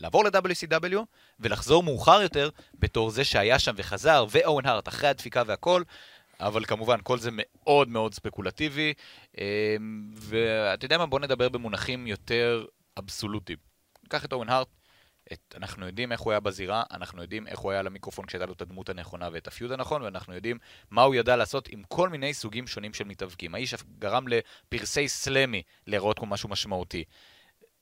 לעבור 0.00 0.24
ל-WCW 0.24 0.96
ולחזור 1.40 1.82
מאוחר 1.82 2.22
יותר 2.22 2.50
בתור 2.74 3.10
זה 3.10 3.24
שהיה 3.24 3.58
שם 3.58 3.72
וחזר, 3.76 4.26
ואורן 4.30 4.66
הארט 4.66 4.88
אחרי 4.88 5.08
הדפיקה 5.08 5.42
והכל, 5.46 5.82
אבל 6.40 6.64
כמובן, 6.64 6.98
כל 7.02 7.18
זה 7.18 7.30
מאוד 7.32 7.88
מאוד 7.88 8.14
ספקולטיבי, 8.14 8.92
אה, 9.38 9.76
ואתה 10.14 10.84
יודע 10.84 10.98
מה, 10.98 11.06
בוא 11.06 11.20
נדבר 11.20 11.48
במונחים 11.48 12.06
יותר 12.06 12.64
אבסולוטיים. 12.98 13.58
ניקח 14.02 14.24
את 14.24 14.32
אורן 14.32 14.48
הארט, 14.48 14.68
את, 15.32 15.54
אנחנו 15.56 15.86
יודעים 15.86 16.12
איך 16.12 16.20
הוא 16.20 16.32
היה 16.32 16.40
בזירה, 16.40 16.82
אנחנו 16.90 17.22
יודעים 17.22 17.46
איך 17.46 17.58
הוא 17.58 17.70
היה 17.70 17.80
על 17.80 17.86
המיקרופון 17.86 18.26
כשהייתה 18.26 18.46
לו 18.46 18.52
את 18.52 18.62
הדמות 18.62 18.88
הנכונה 18.88 19.28
ואת 19.32 19.46
הפיוד 19.46 19.72
הנכון, 19.72 20.02
ואנחנו 20.02 20.34
יודעים 20.34 20.58
מה 20.90 21.02
הוא 21.02 21.14
ידע 21.14 21.36
לעשות 21.36 21.68
עם 21.68 21.82
כל 21.88 22.08
מיני 22.08 22.34
סוגים 22.34 22.66
שונים 22.66 22.94
של 22.94 23.04
מתאבקים. 23.04 23.54
האיש 23.54 23.74
גרם 23.98 24.24
לפרסי 24.28 25.08
סלמי 25.08 25.62
להיראות 25.86 26.18
כמו 26.18 26.26
משהו 26.26 26.48
משמעותי. 26.48 27.04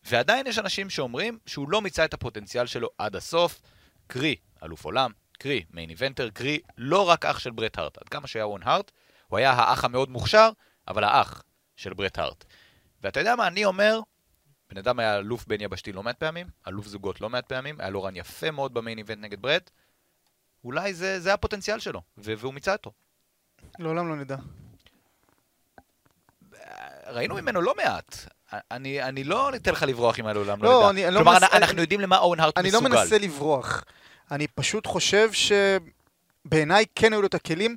ועדיין 0.04 0.46
יש 0.46 0.58
אנשים 0.58 0.90
שאומרים 0.90 1.38
שהוא 1.46 1.70
לא 1.70 1.82
מיצה 1.82 2.04
את 2.04 2.14
הפוטנציאל 2.14 2.66
שלו 2.66 2.88
עד 2.98 3.16
הסוף, 3.16 3.60
קרי 4.06 4.36
אלוף 4.62 4.84
עולם, 4.84 5.10
קרי 5.38 5.64
מיין 5.70 5.90
איבנטר, 5.90 6.30
קרי 6.30 6.58
לא 6.78 7.08
רק 7.08 7.24
אח 7.24 7.38
של 7.38 7.50
ברט 7.50 7.78
הארט. 7.78 7.98
עד 7.98 8.08
כמה 8.08 8.26
שהיה 8.26 8.44
אורן 8.44 8.62
הארט, 8.62 8.90
הוא 9.28 9.38
היה 9.38 9.52
האח 9.52 9.84
המאוד 9.84 10.10
מוכשר, 10.10 10.50
אבל 10.88 11.04
האח 11.04 11.42
של 11.76 11.94
ברט 11.94 12.18
הארט. 12.18 12.44
ואתה 13.02 13.20
יודע 13.20 13.36
מה, 13.36 13.46
אני 13.46 13.64
אומר, 13.64 14.00
בן 14.70 14.78
אדם 14.78 14.98
היה 14.98 15.16
אלוף 15.18 15.46
בין 15.46 15.60
יבשתי 15.60 15.92
לא 15.92 16.02
מעט 16.02 16.16
פעמים, 16.18 16.46
אלוף 16.68 16.86
זוגות 16.86 17.20
לא 17.20 17.30
מעט 17.30 17.46
פעמים, 17.46 17.80
היה 17.80 17.90
לו 17.90 18.02
רן 18.02 18.16
יפה 18.16 18.50
מאוד 18.50 18.74
במיין 18.74 18.98
איבנט 18.98 19.18
נגד 19.18 19.42
ברט, 19.42 19.70
אולי 20.64 20.94
זה, 20.94 21.20
זה 21.20 21.34
הפוטנציאל 21.34 21.78
שלו, 21.78 22.02
והוא 22.18 22.54
מיצה 22.54 22.72
אותו. 22.72 22.92
לעולם 23.78 24.08
לא 24.08 24.16
נדע. 24.16 24.36
ראינו 27.06 27.34
ממנו 27.34 27.62
לא 27.62 27.74
מעט. 27.76 28.16
אני, 28.52 29.02
אני 29.02 29.24
לא 29.24 29.54
אתן 29.56 29.70
לך 29.72 29.82
לברוח 29.82 30.18
עם 30.18 30.26
העולם, 30.26 30.62
לא, 30.62 30.70
לא, 30.70 30.74
יודע. 30.76 30.90
אני- 30.90 31.14
לא 31.14 31.18
כלומר, 31.18 31.32
מנס- 31.38 31.42
אנחנו, 31.52 31.72
אני- 31.74 31.80
יודעים 31.80 32.00
למה 32.00 32.18
אורן 32.18 32.40
הארט 32.40 32.58
אני 32.58 32.70
לא 32.70 32.80
מסוגל. 32.80 32.98
מנסה 33.00 33.18
לברוח. 33.18 33.84
אני 34.30 34.46
פשוט 34.48 34.86
חושב 34.86 35.30
שבעיניי 35.32 36.84
כן 36.94 37.12
היו 37.12 37.20
לו 37.22 37.26
את 37.26 37.34
הכלים 37.34 37.76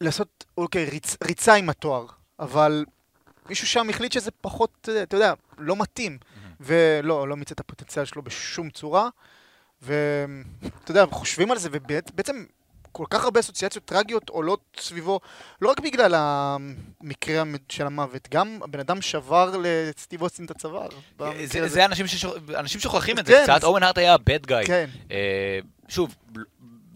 לעשות, 0.00 0.44
אוקיי, 0.58 0.84
ריצ, 0.90 1.16
ריצה 1.24 1.54
עם 1.54 1.70
התואר, 1.70 2.06
אבל 2.38 2.84
מישהו 3.48 3.66
שם 3.66 3.90
החליט 3.90 4.12
שזה 4.12 4.30
פחות, 4.40 4.88
אה, 4.92 5.02
אתה 5.02 5.16
יודע, 5.16 5.32
לא 5.58 5.76
מתאים. 5.76 6.18
ולא, 6.60 7.28
לא 7.28 7.36
מיצה 7.36 7.54
את 7.54 7.60
הפוטנציאל 7.60 8.04
שלו 8.04 8.22
בשום 8.22 8.70
צורה. 8.70 9.08
ואתה 9.82 10.10
יודע, 10.90 11.04
חושבים 11.10 11.50
על 11.50 11.58
זה, 11.58 11.68
ובעצם 11.72 12.44
כל 12.92 13.04
כך 13.10 13.24
הרבה 13.24 13.40
אסוציאציות 13.40 13.84
טרגיות 13.84 14.28
עולות 14.28 14.60
סביבו, 14.80 15.20
לא 15.60 15.70
רק 15.70 15.80
בגלל 15.80 16.14
המקרה 16.16 17.40
המ- 17.40 17.54
של 17.68 17.86
המוות, 17.86 18.28
גם 18.30 18.58
הבן 18.62 18.80
אדם 18.80 19.02
שבר 19.02 19.52
לסטיב 19.62 20.22
אוסטין 20.22 20.44
את 20.44 20.50
הצוואר. 20.50 20.88
זה. 21.44 21.68
זה 21.68 21.84
אנשים, 21.84 22.06
ששוכ... 22.06 22.34
אנשים 22.58 22.80
שוכחים 22.80 23.18
את 23.18 23.26
זה 23.26 23.32
כן, 23.32 23.42
קצת, 23.42 23.64
אוון 23.64 23.82
הארט 23.82 23.98
היה 23.98 24.14
bad 24.16 24.46
guy. 24.50 24.66
כן. 24.66 24.90
אה, 25.10 25.58
שוב, 25.88 26.14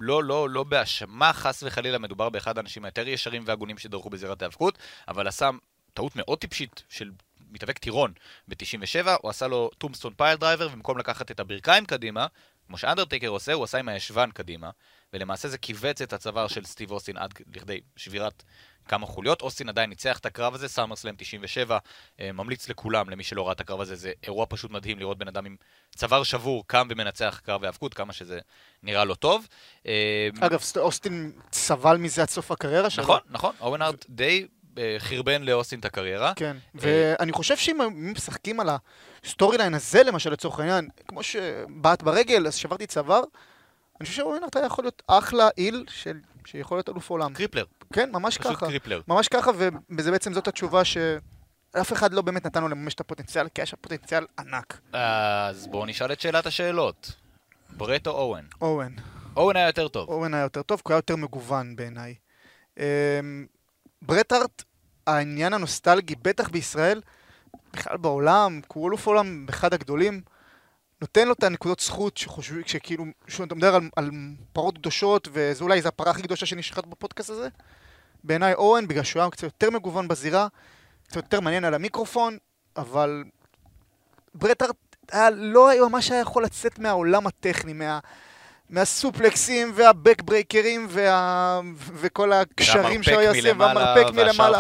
לא, 0.01 0.25
לא, 0.25 0.51
לא 0.51 0.65
בהאשמה, 0.65 1.33
חס 1.33 1.63
וחלילה, 1.63 1.99
מדובר 1.99 2.29
באחד 2.29 2.57
האנשים 2.59 2.85
היותר 2.85 3.09
ישרים 3.09 3.43
והגונים 3.47 3.79
שדרכו 3.79 4.11
בזירת 4.11 4.43
ההאבקות, 4.43 4.79
אבל 5.09 5.29
עשה 5.29 5.51
טעות 5.99 6.17
מאוד 6.17 6.39
טיפשית 6.39 6.83
של 6.89 7.11
מתאבק 7.51 7.79
טירון 7.79 8.13
ב-97, 8.49 9.09
הוא 9.23 9.31
עשה 9.31 9.47
לו 9.49 9.71
tombstone 9.79 10.13
piledriver, 10.17 10.67
ובמקום 10.67 10.99
לקחת 10.99 11.31
את 11.31 11.41
הברכיים 11.41 11.85
קדימה, 11.87 12.27
כמו 12.67 12.79
שאנדרטייקר 12.79 13.29
עושה, 13.29 13.53
הוא 13.53 13.65
עשה 13.65 13.79
עם 13.79 13.89
הישבן 13.89 14.31
קדימה, 14.31 14.71
ולמעשה 15.13 15.49
זה 15.49 15.59
כיווץ 15.59 16.03
את 16.03 16.13
הצוואר 16.13 16.49
של 16.49 16.65
סטיב 16.65 16.91
אוסטין 16.91 17.17
עד 17.17 17.35
לכדי 17.55 17.81
שבירת 17.97 18.43
כמה 18.89 19.07
חוליות. 19.07 19.43
אוסטין 19.43 19.69
עדיין 19.69 19.91
ניצח 19.91 20.19
את 20.19 20.27
הקרב 20.27 20.55
הזה, 20.55 20.69
סאמרסלאם 20.69 21.15
97, 21.19 21.79
אה, 22.21 22.33
ממליץ 22.33 22.69
לכולם, 22.69 23.11
למי 23.11 23.25
שלא 23.25 23.45
ראה 23.47 23.53
את 23.53 23.61
הקרב 23.61 23.81
הזה, 23.81 23.97
זה 23.97 24.13
אירוע 24.23 24.47
פשוט 24.49 24.71
מדהים 24.71 24.99
לראות 24.99 25.19
בן 25.19 25.29
אדם 25.29 25.47
עם 25.47 25.57
צוואר 25.97 26.23
שבור 26.23 26.65
קם 26.67 26.87
ומנצח 26.91 27.41
קרב 27.45 27.65
האבקות, 27.65 27.95
כמה 27.95 28.13
שזה 28.13 28.41
נראה 28.83 29.05
לא 29.05 29.15
טוב. 29.15 29.47
אה, 29.87 30.29
אגב, 30.41 30.61
סט- 30.61 30.77
אוסטין 30.77 31.33
סבל 31.53 31.97
מזה 31.97 32.23
עד 32.23 32.29
סוף 32.29 32.51
הקריירה 32.51 32.91
שלו. 32.91 33.05
נכון, 33.05 33.21
נכון, 33.31 33.55
אורן 33.61 33.83
הארט 33.83 34.05
די 34.09 34.47
חרבן 34.99 35.43
לאוסטין 35.43 35.81
את 35.81 35.85
הקריירה. 35.85 36.33
כן, 36.37 36.57
ואני 36.75 37.33
חושב 37.33 37.57
שאם 37.57 37.79
משחקים 38.13 38.61
על 38.61 38.69
הסטורי 39.25 39.59
ליין 39.59 39.75
הזה, 39.75 40.03
למשל, 40.03 40.31
לצורך 40.31 40.59
העניין, 40.61 40.89
כמו 41.09 41.23
שבעט 41.23 42.03
ברגל, 42.03 42.47
אז 42.47 42.55
שברתי 42.55 42.87
צוואר, 42.87 43.21
אני 44.01 44.07
חושב 44.07 44.17
שאורנארט 44.17 44.57
היה 44.57 44.67
יכול 44.67 44.85
להיות 44.85 45.03
אחלה 45.07 45.49
איל 45.59 45.85
של- 45.89 46.19
שיכול 46.45 46.77
להיות 46.79 46.89
אלוף 46.89 47.11
עולם. 47.11 47.35
קריפלר, 47.35 47.65
כן, 47.93 48.11
ממש 48.13 48.39
פשוט 48.39 48.53
ככה. 48.57 48.67
קריפלר. 48.67 49.01
ממש 49.09 49.29
ככה, 49.29 49.51
וזה 49.91 50.11
בעצם 50.11 50.33
זאת 50.33 50.49
התשובה 50.49 50.83
שאף 50.85 51.93
אחד 51.93 52.13
לא 52.13 52.23
באמת 52.23 52.47
נתן 52.47 52.61
לו 52.63 52.69
לממש 52.69 52.95
את 52.95 53.01
הפוטנציאל, 53.01 53.49
כי 53.49 53.63
יש 53.63 53.71
שם 53.71 53.77
פוטנציאל 53.81 54.25
ענק. 54.39 54.81
אז 54.93 55.67
בואו 55.67 55.87
נשאל 55.87 56.13
את 56.13 56.21
שאלת 56.21 56.47
השאלות. 56.47 57.13
ברט 57.71 58.07
או 58.07 58.13
אורן? 58.13 58.45
אורן. 58.61 58.93
אורן 59.37 59.57
היה 59.57 59.67
יותר 59.67 59.89
טוב. 59.89 60.09
אורן 60.09 60.35
היה 60.35 60.43
יותר 60.43 60.63
טוב, 60.63 60.79
כי 60.79 60.83
הוא 60.85 60.93
היה 60.93 60.99
יותר 60.99 61.17
מגוון 61.17 61.77
בעיניי. 61.77 62.15
ברטהארט, 64.03 64.63
העניין 65.07 65.53
הנוסטלגי, 65.53 66.15
בטח 66.23 66.49
בישראל, 66.49 67.01
בכלל 67.73 67.97
בעולם, 67.97 68.61
כי 68.63 68.69
הוא 68.75 68.89
אלוף 68.89 69.07
עולם 69.07 69.47
אחד 69.51 69.75
הגדולים, 69.75 70.21
נותן 71.01 71.29
לו 71.29 71.33
את 71.33 71.43
הנקודות 71.43 71.81
זכות 71.81 72.17
שחושבים, 72.17 72.63
שכאילו, 72.67 73.05
שאתה 73.29 73.55
מדבר 73.55 73.75
על, 73.75 73.89
על 73.97 74.11
פרות 74.53 74.79
קדושות, 74.79 75.29
וזה 75.33 75.65
אולי 75.65 75.83
זו 75.83 75.89
הפרה 75.89 76.11
הכי 76.11 76.23
קדושה 76.23 76.47
שנשחט 76.47 76.87
בפודקאסט 76.87 77.31
הזה. 77.31 77.49
בעיניי 78.25 78.55
אורן, 78.55 78.89
בגלל 78.89 79.05
שהוא 79.05 79.23
היה 79.23 79.31
קצת 79.31 79.43
יותר 79.43 79.71
מגוון 79.71 80.09
בזירה, 80.09 80.49
קצת 81.07 81.17
יותר 81.17 81.41
מעניין 81.41 81.65
על 81.65 81.75
המיקרופון, 81.75 82.39
אבל 82.77 83.25
ברט 84.35 84.63
הארט 84.63 84.77
היה, 85.13 85.31
לא 85.31 85.89
ממש 85.89 86.11
היה 86.11 86.21
יכול 86.21 86.45
לצאת 86.45 86.79
מהעולם 86.79 87.27
הטכני, 87.27 87.73
מה, 87.73 87.99
מהסופלקסים 88.71 89.73
והבקברייקרים 89.75 90.87
וה, 90.91 91.61
וכל 91.77 92.33
הקשרים 92.33 93.03
שהוא 93.03 93.19
היה 93.19 93.31
עושה, 93.31 93.53
והמרפק 93.59 94.13
מלמעלה. 94.13 94.59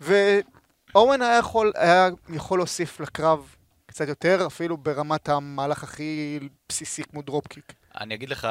ואורן 0.00 1.22
היה 1.22 1.38
יכול, 1.38 1.72
היה 1.74 2.08
יכול 2.28 2.58
להוסיף 2.58 3.00
לקרב 3.00 3.54
קצת 3.86 4.08
יותר, 4.08 4.46
אפילו 4.46 4.76
ברמת 4.76 5.28
המהלך 5.28 5.82
הכי 5.82 6.38
בסיסי 6.68 7.02
כמו 7.04 7.22
דרופקיק. 7.22 7.72
אני 8.00 8.14
אגיד 8.14 8.28
לך 8.28 8.48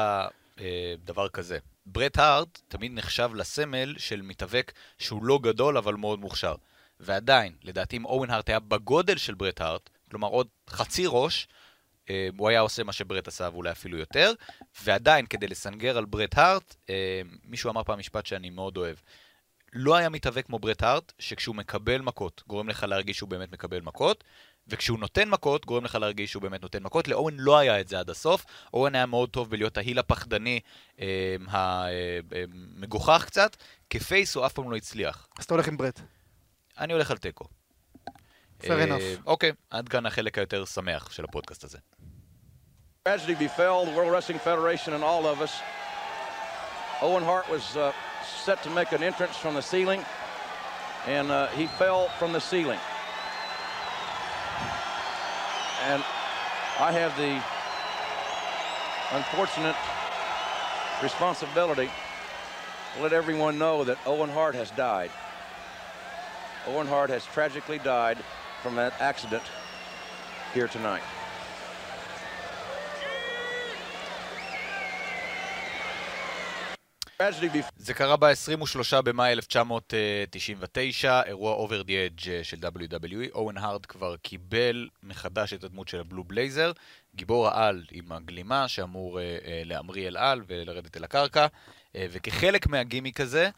אה, 0.60 0.94
דבר 1.06 1.30
כזה. 1.30 1.58
ברט 1.86 2.18
הארט 2.18 2.62
תמיד 2.68 2.92
נחשב 2.94 3.30
לסמל 3.34 3.96
של 3.98 4.22
מתאבק 4.22 4.72
שהוא 4.98 5.24
לא 5.24 5.40
גדול 5.44 5.78
אבל 5.78 5.94
מאוד 5.94 6.20
מוכשר. 6.20 6.56
ועדיין, 7.00 7.54
לדעתי 7.64 7.98
אם 7.98 8.06
אורן 8.06 8.30
הארט 8.30 8.50
היה 8.50 8.60
בגודל 8.60 9.18
של 9.18 9.34
ברט 9.34 9.62
הארט, 9.62 9.90
כלומר 10.10 10.28
עוד 10.28 10.48
חצי 10.70 11.06
ראש, 11.08 11.48
הוא 12.38 12.50
היה 12.50 12.60
עושה 12.60 12.84
מה 12.84 12.94
שברט 12.94 13.28
עשה 13.28 13.50
ואולי 13.54 13.72
אפילו 13.72 13.98
יותר, 13.98 14.34
ועדיין 14.84 15.26
כדי 15.26 15.48
לסנגר 15.48 15.98
על 15.98 16.06
ברט 16.06 16.38
הארט, 16.38 16.76
אה, 16.90 17.22
מישהו 17.44 17.70
אמר 17.70 17.84
פעם 17.84 18.00
משפט 18.00 18.26
שאני 18.26 18.50
מאוד 18.50 18.78
אוהב. 18.78 18.96
לא 19.74 19.96
היה 19.96 20.10
מתאבק 20.10 20.46
כמו 20.46 20.60
ברט 20.60 20.84
הארט, 20.84 21.14
שכשהוא 21.20 21.56
מקבל 21.56 22.02
מכות, 22.02 22.44
גורם 22.48 22.70
לך 22.70 22.84
להרגיש 22.84 23.18
שהוא 23.18 23.30
באמת 23.30 23.52
מקבל 23.52 23.82
מכות, 23.82 24.24
וכשהוא 24.68 25.00
נותן 25.00 25.30
מכות, 25.30 25.66
גורם 25.66 25.86
לך 25.86 25.96
להרגיש 25.96 26.32
שהוא 26.32 26.42
באמת 26.42 26.62
נותן 26.62 26.84
מכות. 26.84 27.08
לאורן 27.08 27.34
לא 27.38 27.58
היה 27.58 27.80
את 27.80 27.88
זה 27.88 28.00
עד 28.00 28.10
הסוף. 28.10 28.46
אורן 28.74 28.96
היה 28.96 29.06
מאוד 29.06 29.30
טוב 29.30 29.50
בלהיות 29.50 29.78
ההיל 29.78 30.00
הפחדני, 30.00 30.60
אה, 31.00 31.36
המגוחך 32.32 33.24
קצת. 33.26 33.56
כפייס 33.90 34.36
הוא 34.36 34.46
אף 34.46 34.54
פעם 34.54 34.72
לא 34.72 34.76
הצליח. 34.76 35.28
אז 35.40 35.46
אתה 35.46 35.54
הולך 35.54 35.68
עם 35.68 35.78
ברט. 35.78 36.02
אני 36.78 36.94
הולך 36.94 37.12
על 37.12 37.18
תיקו. 37.18 37.46
Fair 38.63 38.71
אה, 38.71 38.85
enough. 38.85 39.23
אוקיי, 39.27 39.53
עד 39.71 39.89
כאן 39.89 40.07
החלק 40.07 40.39
היותר 40.39 40.65
שמח 40.65 41.11
של 41.11 41.25
הפודקאסט 41.25 41.65
הזה. 41.65 41.79
Tragedy 43.09 43.35
befell 43.35 43.87
the 43.87 43.95
World 43.97 44.11
Wrestling 44.13 44.39
Federation 44.39 44.93
and 44.93 45.03
all 45.03 45.25
of 45.27 45.41
us. 45.41 45.53
Owen 47.01 47.25
Hart 47.25 47.49
was 47.49 47.65
uh, 47.77 47.93
set 48.45 48.63
to 48.63 48.71
make 48.71 48.93
an 48.93 49.03
entrance 49.03 49.37
from 49.39 49.55
the 49.55 49.63
ceiling, 49.63 50.05
and 51.07 51.31
uh, 51.31 51.47
he 51.59 51.67
fell 51.67 52.09
from 52.19 52.31
the 52.33 52.41
ceiling. 52.41 52.79
And 55.91 56.05
I 56.79 56.93
have 56.93 57.13
the 57.17 57.35
unfortunate 59.17 59.77
responsibility 61.03 61.89
to 62.95 63.03
let 63.03 63.15
everyone 63.15 63.57
know 63.59 63.85
that 63.85 63.99
Owen 64.05 64.29
Hart 64.29 64.55
has 64.55 64.71
died. 64.73 65.11
Owen 66.67 66.87
Hart 66.87 67.09
has 67.09 67.25
tragically 67.25 67.79
died 67.79 68.19
from 68.66 68.76
that 68.84 68.94
accident 69.00 69.46
here 70.56 70.68
tonight. 70.68 71.04
זה 77.78 77.94
קרה 77.94 78.16
ב-23 78.18 79.02
במאי 79.02 79.32
1999, 79.32 81.22
אירוע 81.26 81.68
the 81.68 81.86
Edge 81.86 82.30
אה, 82.30 82.44
של 82.44 82.58
WWE. 82.58 83.32
אורן 83.34 83.58
הארד 83.58 83.86
כבר 83.86 84.16
קיבל 84.18 84.90
מחדש 85.04 85.54
את 85.54 85.64
הדמות 85.64 85.88
של 85.88 86.00
הבלו 86.00 86.24
בלייזר, 86.24 86.72
גיבור 87.16 87.48
העל 87.48 87.84
עם 87.92 88.12
הגלימה 88.12 88.68
שאמור 88.68 89.20
אה, 89.20 89.38
אה, 89.46 89.62
להמריא 89.66 90.08
אל 90.08 90.18
על 90.18 90.42
ולרדת 90.48 90.98
אל 90.98 91.04
הקרקע, 91.04 91.48
אה, 91.96 92.06
וכחלק 92.12 92.68
מהגימיק 92.68 93.22
הזה, 93.22 93.50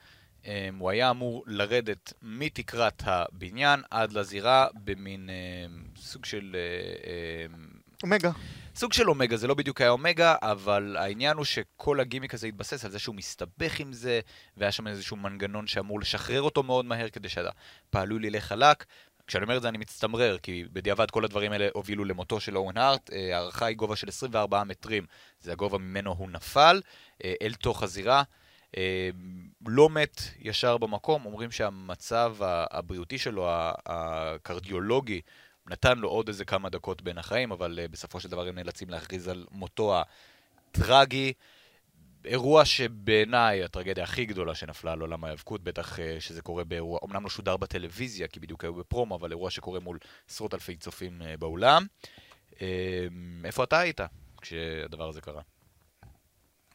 הוא 0.80 0.90
היה 0.90 1.10
אמור 1.10 1.44
לרדת 1.48 2.14
מתקרת 2.22 3.04
הבניין 3.06 3.82
עד 3.92 4.14
לזירה 4.14 4.68
במין 4.74 5.30
אה, 5.30 5.36
סוג 5.98 6.26
של... 6.26 6.56
אה, 6.56 7.10
אה, 7.12 7.46
אומגה. 8.04 8.32
סוג 8.76 8.94
של 8.94 9.10
אומגה, 9.10 9.38
זה 9.38 9.48
לא 9.48 9.54
בדיוק 9.54 9.82
היה 9.82 9.90
אומגה, 9.90 10.36
אבל 10.42 10.98
העניין 11.00 11.38
הוא 11.38 11.46
שכל 11.46 12.00
הגימיק 12.00 12.34
הזה 12.34 12.48
התבסס 12.48 12.86
על 12.86 12.92
זה 12.92 13.00
שהוא 13.00 13.16
מסתבך 13.16 13.80
עם 13.80 13.94
זה, 13.94 14.20
והיה 14.58 14.72
שם 14.72 14.88
איזשהו 14.88 15.18
מנגנון 15.18 15.68
שאמור 15.68 16.00
לשחרר 16.00 16.42
אותו 16.42 16.64
מאוד 16.64 16.86
מהר 16.86 17.10
כדי 17.10 17.30
שהפעלול 17.30 18.26
ילך 18.26 18.44
חלק. 18.44 18.86
כשאני 19.28 19.44
אומר 19.44 19.58
את 19.58 19.62
זה 19.62 19.70
אני 19.70 19.78
מצטמרר, 19.78 20.38
כי 20.38 20.64
בדיעבד 20.74 21.12
כל 21.12 21.26
הדברים 21.26 21.52
האלה 21.52 21.68
הובילו 21.74 22.06
למותו 22.06 22.40
של 22.40 22.58
אורן 22.58 22.78
הארט. 22.78 23.10
אה, 23.14 23.36
ההערכה 23.36 23.66
היא 23.66 23.78
גובה 23.78 23.96
של 23.96 24.08
24 24.08 24.64
מטרים, 24.64 25.06
זה 25.42 25.52
הגובה 25.52 25.78
ממנו 25.78 26.16
הוא 26.18 26.30
נפל, 26.30 26.82
אה, 27.24 27.34
אל 27.42 27.54
תוך 27.54 27.84
הזירה. 27.84 28.24
אה, 28.78 29.10
לא 29.68 29.90
מת 29.90 30.22
ישר 30.40 30.78
במקום, 30.78 31.26
אומרים 31.26 31.52
שהמצב 31.52 32.36
הבריאותי 32.40 33.18
שלו, 33.18 33.48
הקרדיולוגי, 33.86 35.22
נתן 35.70 35.98
לו 35.98 36.10
עוד 36.10 36.28
איזה 36.28 36.46
כמה 36.46 36.70
דקות 36.70 37.02
בין 37.02 37.18
החיים, 37.18 37.52
אבל 37.52 37.80
uh, 37.86 37.92
בסופו 37.92 38.20
של 38.20 38.30
דבר 38.30 38.48
הם 38.48 38.56
נאלצים 38.56 38.90
להכריז 38.90 39.28
על 39.28 39.46
מותו 39.52 40.02
הטרגי. 40.72 41.34
אירוע 42.26 42.66
שבעיניי 42.66 43.64
הטרגדיה 43.64 44.04
הכי 44.04 44.26
גדולה 44.26 44.56
שנפלה 44.56 44.92
על 44.92 45.02
עולם 45.02 45.24
ההיאבקות, 45.24 45.64
בטח 45.64 46.00
uh, 46.00 46.02
שזה 46.20 46.42
קורה 46.42 46.64
באירוע, 46.64 47.00
אמנם 47.06 47.24
לא 47.24 47.30
שודר 47.30 47.58
בטלוויזיה, 47.58 48.28
כי 48.28 48.40
בדיוק 48.40 48.64
היו 48.64 48.74
בפרומו, 48.74 49.16
אבל 49.16 49.32
אירוע 49.32 49.52
שקורה 49.52 49.80
מול 49.80 50.00
עשרות 50.30 50.54
אלפי 50.54 50.78
צופים 50.78 51.22
uh, 51.22 51.38
באולם. 51.40 51.86
איפה 53.46 53.64
אתה 53.64 53.80
היית 53.80 54.02
כשהדבר 54.42 55.10
הזה 55.10 55.22
קרה? 55.22 55.42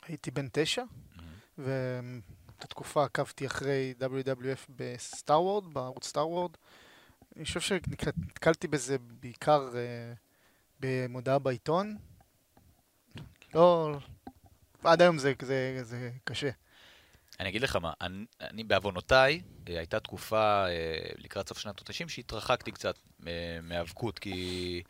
הייתי 0.02 0.30
בן 0.30 0.48
תשע, 0.52 0.82
ואת 1.58 2.62
התקופה 2.62 3.04
עקבתי 3.04 3.46
אחרי 3.46 3.94
WWF 4.00 4.70
בסטאר 4.76 5.42
וורד, 5.42 5.74
בערוץ 5.74 6.06
סטאר 6.06 6.28
וורד. 6.28 6.56
אני 7.36 7.44
חושב 7.44 7.60
שנתקלתי 7.60 8.68
בזה 8.68 8.96
בעיקר 8.98 9.68
אה, 9.74 10.12
במודעה 10.80 11.38
בעיתון. 11.38 11.96
לא... 13.54 13.96
עד 14.84 15.02
היום 15.02 15.18
זה, 15.18 15.32
זה, 15.42 15.80
זה 15.82 16.10
קשה. 16.24 16.50
אני 17.40 17.48
אגיד 17.48 17.62
לך 17.62 17.76
מה, 17.76 17.92
אני, 18.00 18.24
אני 18.40 18.64
בעוונותיי, 18.64 19.42
אה, 19.68 19.78
הייתה 19.78 20.00
תקופה 20.00 20.66
אה, 20.68 20.98
לקראת 21.18 21.48
סוף 21.48 21.58
שנות 21.58 21.80
ה-90 21.80 22.08
שהתרחקתי 22.08 22.72
קצת 22.72 22.98
מהיאבקות, 23.62 24.18
כי 24.18 24.82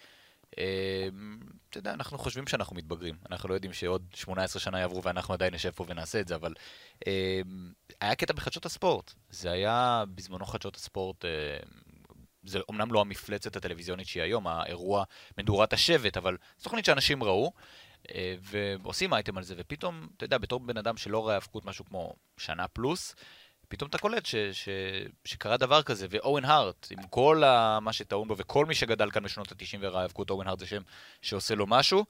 אתה 0.55 1.79
יודע, 1.79 1.93
אנחנו 1.95 2.19
חושבים 2.19 2.47
שאנחנו 2.47 2.77
מתבגרים. 2.77 3.15
אנחנו 3.31 3.49
לא 3.49 3.55
יודעים 3.55 3.73
שעוד 3.73 4.07
18 4.15 4.61
שנה 4.61 4.81
יעברו 4.81 5.03
ואנחנו 5.03 5.35
עדיין 5.35 5.55
נשב 5.55 5.71
פה 5.71 5.85
ונעשה 5.89 6.21
את 6.21 6.29
זה, 6.29 6.35
אבל 6.35 6.55
אה, 7.07 7.41
היה 8.01 8.15
קטע 8.15 8.33
בחדשות 8.33 8.67
הספורט. 8.67 9.13
זה 9.31 9.51
היה 9.51 10.05
בזמנו 10.15 10.47
חדשות 10.47 10.77
הספורט, 10.77 11.25
אה, 11.25 11.31
זה 12.45 12.59
אומנם 12.69 12.93
לא 12.93 13.01
המפלצת 13.01 13.57
הטלוויזיונית 13.57 14.07
שהיא 14.07 14.23
היום, 14.23 14.47
האירוע 14.47 15.05
מדורת 15.39 15.73
השבט, 15.73 16.17
אבל 16.17 16.37
זו 16.59 16.65
תוכנית 16.65 16.85
שאנשים 16.85 17.23
ראו. 17.23 17.53
אה, 18.15 18.35
ועושים 18.43 19.15
אייטם 19.15 19.39
על 19.39 19.45
זה, 19.45 19.55
ופתאום, 19.59 20.09
אתה 20.17 20.25
יודע, 20.25 20.39
בתור 20.39 20.61
בן 20.61 20.77
אדם 20.77 20.97
שלא 20.97 21.27
ראה 21.27 21.35
האבקות 21.35 21.65
משהו 21.65 21.85
כמו 21.85 22.15
שנה 22.37 22.69
פלוס, 22.69 23.15
פתאום 23.73 23.89
אתה 23.89 23.99
קולט 23.99 24.27
ש, 24.27 24.35
ש, 24.37 24.69
שקרה 25.25 25.57
דבר 25.57 25.83
כזה, 25.83 26.07
ואורן 26.11 26.45
הארט, 26.45 26.87
עם 26.91 27.07
כל 27.07 27.45
ה, 27.45 27.79
מה 27.81 27.93
שטעון 27.93 28.29
בו, 28.29 28.35
וכל 28.37 28.67
מי 28.67 28.75
שגדל 28.75 29.11
כאן 29.11 29.23
בשנות 29.23 29.53
ה-90 29.53 29.79
וראה 29.81 30.03
האבקות, 30.03 30.31
אורן 30.31 30.47
הארט 30.47 30.59
זה 30.59 30.67
שם 30.67 30.83
שעושה 31.23 31.55
לו 31.55 31.67
משהו, 31.67 32.05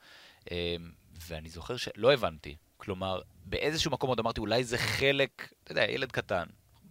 אה, 0.52 0.76
ואני 1.28 1.48
זוכר 1.48 1.76
שלא 1.76 2.12
הבנתי. 2.12 2.56
כלומר, 2.76 3.20
באיזשהו 3.44 3.90
מקום 3.90 4.08
עוד 4.08 4.20
אמרתי, 4.20 4.40
אולי 4.40 4.64
זה 4.64 4.78
חלק, 4.78 5.52
אתה 5.64 5.72
יודע, 5.72 5.84
ילד 5.90 6.12
קטן, 6.12 6.44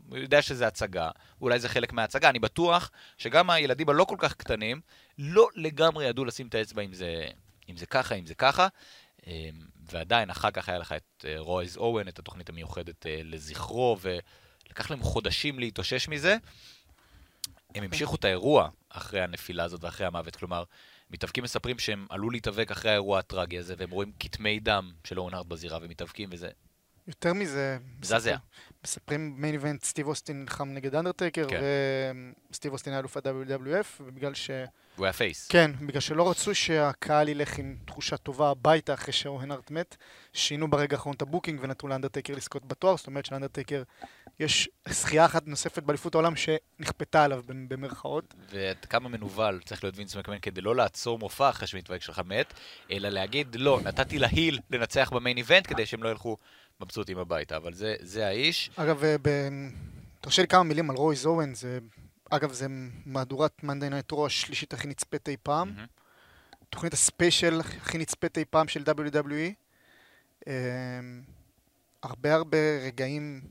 הוא 0.09 0.17
יודע 0.17 0.41
שזה 0.41 0.67
הצגה, 0.67 1.09
אולי 1.41 1.59
זה 1.59 1.69
חלק 1.69 1.93
מההצגה. 1.93 2.29
אני 2.29 2.39
בטוח 2.39 2.91
שגם 3.17 3.49
הילדים 3.49 3.89
הלא 3.89 4.03
כל 4.03 4.17
כך 4.19 4.33
קטנים, 4.33 4.81
לא 5.17 5.47
לגמרי 5.55 6.05
ידעו 6.05 6.25
לשים 6.25 6.47
את 6.47 6.55
האצבע 6.55 6.81
אם 6.81 6.93
זה, 6.93 7.25
אם 7.69 7.77
זה 7.77 7.85
ככה, 7.85 8.15
אם 8.15 8.25
זה 8.25 8.35
ככה. 8.35 8.67
אה, 9.27 9.49
ועדיין, 9.91 10.29
אחר 10.29 10.51
כך 10.51 10.69
היה 10.69 10.77
לך 10.77 10.91
את 10.91 11.25
אה, 11.27 11.35
רויז 11.37 11.77
אוון, 11.77 12.07
את 12.07 12.19
התוכנית 12.19 12.49
המיוחדת 12.49 13.05
לזכרו, 13.23 13.97
ולקח 14.71 14.91
להם 14.91 15.03
חודשים 15.03 15.59
להתאושש 15.59 16.07
מזה. 16.07 16.37
הם 17.75 17.83
המשיכו 17.83 18.15
את 18.15 18.25
האירוע 18.25 18.69
אחרי 18.89 19.21
הנפילה 19.21 19.63
הזאת 19.63 19.83
ואחרי 19.83 20.07
המוות. 20.07 20.35
כלומר, 20.35 20.63
מתאבקים 21.09 21.43
מספרים 21.43 21.79
שהם 21.79 22.07
עלו 22.09 22.29
להתאבק 22.29 22.71
אחרי 22.71 22.91
האירוע 22.91 23.19
הטרגי 23.19 23.57
הזה, 23.57 23.75
והם 23.77 23.89
רואים 23.89 24.11
כתמי 24.19 24.59
דם 24.59 24.91
של 25.03 25.19
אורנארד 25.19 25.49
בזירה 25.49 25.79
ומתאבקים, 25.81 26.29
וזה 26.31 26.49
יותר 27.07 27.33
מזה, 27.33 27.77
מזעזע. 27.99 28.37
מספרים 28.83 29.33
main 29.37 29.53
event 29.53 29.83
סטיב 29.83 30.07
אוסטין 30.07 30.41
נלחם 30.41 30.69
נגד 30.69 30.95
אנדרטייקר, 30.95 31.47
כן. 31.49 31.61
וסטיב 32.51 32.73
אוסטין 32.73 32.93
היה 32.93 32.99
אלוף 32.99 33.17
ה-WWF, 33.17 33.85
ובגלל 33.99 34.33
ש... 34.33 34.49
הוא 34.95 35.05
היה 35.05 35.13
face. 35.13 35.47
כן, 35.47 35.71
בגלל 35.81 36.01
שלא 36.01 36.29
רצו 36.29 36.55
שהקהל 36.55 37.29
ילך 37.29 37.57
עם 37.57 37.75
תחושה 37.85 38.17
טובה 38.17 38.49
הביתה 38.49 38.93
אחרי 38.93 39.13
שאוון 39.13 39.48
הארט 39.48 39.71
מת, 39.71 39.97
שינו 40.33 40.69
ברגע 40.69 40.95
האחרון 40.95 41.15
את 41.15 41.21
ה 41.21 41.26
booking 41.26 41.59
ונתנו 41.63 41.89
לאנדרטייקר 41.89 42.35
לזכות 42.35 42.65
בתואר, 42.65 42.97
זאת 42.97 43.07
אומרת 43.07 43.25
שלאנדרטייקר 43.25 43.83
יש 44.39 44.69
זכייה 44.89 45.25
אחת 45.25 45.47
נוספת 45.47 45.83
באליפות 45.83 46.15
העולם 46.15 46.33
שנכפתה 46.35 47.23
עליו 47.23 47.43
במ- 47.47 47.69
במרכאות. 47.69 48.33
ועד 48.49 48.85
כמה 48.85 49.09
מנוול 49.09 49.59
צריך 49.65 49.83
להיות 49.83 49.97
וינס 49.97 50.15
מקמן 50.15 50.39
כדי 50.39 50.61
לא 50.61 50.75
לעצור 50.75 51.19
מופע 51.19 51.49
אחרי 51.49 51.67
שמתאבק 51.67 52.01
שלך 52.01 52.21
מת, 52.25 52.53
אלא 52.91 53.09
להגיד, 53.09 53.55
לא, 53.55 53.79
נתתי 53.83 54.19
ל 54.19 54.27
heel 54.27 54.59
לנצח 54.69 55.09
ב 55.13 55.18
main 55.18 55.37
event 55.37 55.67
כדי 55.67 55.85
שהם 55.85 56.03
לא 56.03 56.09
ילכו 56.09 56.37
מבסוטים 56.81 57.17
הביתה, 57.17 57.57
אבל 57.57 57.73
זה, 57.73 57.95
זה 57.99 58.27
האיש. 58.27 58.71
אגב, 58.75 59.03
אה, 59.03 59.15
ב... 59.21 59.29
תרשה 60.21 60.41
לי 60.41 60.47
כמה 60.47 60.63
מילים 60.63 60.89
על 60.89 60.95
Raw 60.95 61.13
is 61.13 61.25
Owen, 61.25 61.53
זה 61.53 61.79
אגב, 62.29 62.53
זה 62.53 62.67
מהדורת 63.05 63.63
Monday 63.63 63.89
Night 63.89 64.11
Raw 64.11 64.25
השלישית 64.25 64.73
הכי 64.73 64.87
נצפית 64.87 65.29
אי 65.29 65.37
פעם. 65.43 65.69
מהמם. 65.69 65.85
תוכנית 66.69 66.93
ה 66.93 67.02
special 67.02 67.59
הכי 67.59 67.97
נצפית 67.97 68.37
אי 68.37 68.45
פעם 68.49 68.67
של 68.67 68.83
WWE. 68.87 69.53
אמ, 70.47 70.53
הרבה 72.03 72.33
הרבה 72.33 72.57
רגעים 72.85 73.41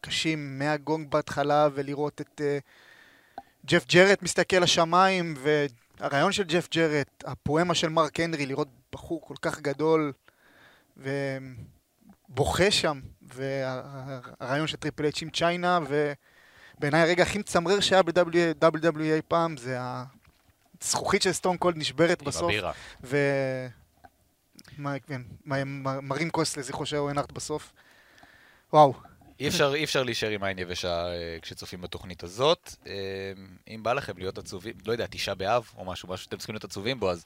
קשים 0.00 0.58
מהגונג 0.58 1.10
בהתחלה 1.10 1.68
ולראות 1.74 2.20
את 2.20 2.40
אה, 2.44 2.58
ג'ף 3.66 3.86
ג'רט 3.86 4.22
מסתכל 4.22 4.56
לשמיים 4.56 5.34
והרעיון 5.38 6.32
של 6.32 6.42
ג'ף 6.42 6.68
ג'רט, 6.70 7.24
הפואמה 7.26 7.74
של 7.74 7.88
מרק 7.88 8.20
הנרי, 8.20 8.46
לראות 8.46 8.68
בחור 8.92 9.20
כל 9.26 9.34
כך 9.42 9.60
גדול 9.60 10.12
ובוכה 12.30 12.70
שם, 12.70 13.00
והראיון 13.22 14.66
של 14.66 14.76
טריפל 14.76 15.04
אייץ' 15.04 15.22
עם 15.22 15.30
צ'יינה 15.30 15.78
ובעיניי 15.88 17.00
הרגע 17.00 17.22
הכי 17.22 17.38
מצמרר 17.38 17.80
שהיה 17.80 18.02
ב-WWE 18.02 19.00
אי 19.00 19.22
פעם 19.28 19.56
זה 19.56 19.78
הזכוכית 20.82 21.22
של 21.22 21.32
סטון 21.32 21.56
קולד 21.56 21.76
נשברת 21.76 22.22
עם 22.22 22.28
בסוף. 22.28 22.42
הבירה. 22.42 22.72
ו... 23.04 23.16
מה, 24.78 24.98
כן, 24.98 25.22
מרים 26.02 26.30
כוס 26.30 26.56
לזכרו 26.56 26.86
של 26.86 26.96
אוון 26.96 27.18
הארט 27.18 27.32
בסוף. 27.32 27.72
וואו, 28.72 28.94
אי 29.40 29.48
אפשר, 29.48 29.74
אי 29.74 29.84
אפשר 29.84 30.02
להישאר 30.02 30.28
עם 30.28 30.44
עין 30.44 30.58
יבשה 30.58 31.06
אה, 31.06 31.38
כשצופים 31.42 31.80
בתוכנית 31.80 32.22
הזאת. 32.22 32.74
אה, 32.86 32.92
אם 33.68 33.82
בא 33.82 33.92
לכם 33.92 34.18
להיות 34.18 34.38
עצובים, 34.38 34.74
לא 34.86 34.92
יודע, 34.92 35.06
תשעה 35.10 35.34
באב 35.34 35.70
או 35.76 35.84
משהו, 35.84 36.08
משהו 36.08 36.24
שאתם 36.24 36.36
צריכים 36.36 36.54
להיות 36.54 36.64
עצובים 36.64 37.00
בו, 37.00 37.10
אז 37.10 37.24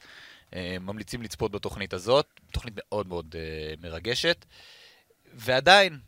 אה, 0.55 0.77
ממליצים 0.81 1.23
לצפות 1.23 1.53
בתוכנית 1.53 1.93
הזאת. 1.93 2.27
תוכנית 2.53 2.75
מאוד 2.77 3.07
מאוד 3.07 3.35
מרגשת. 3.83 4.45
ועדיין, 5.35 5.99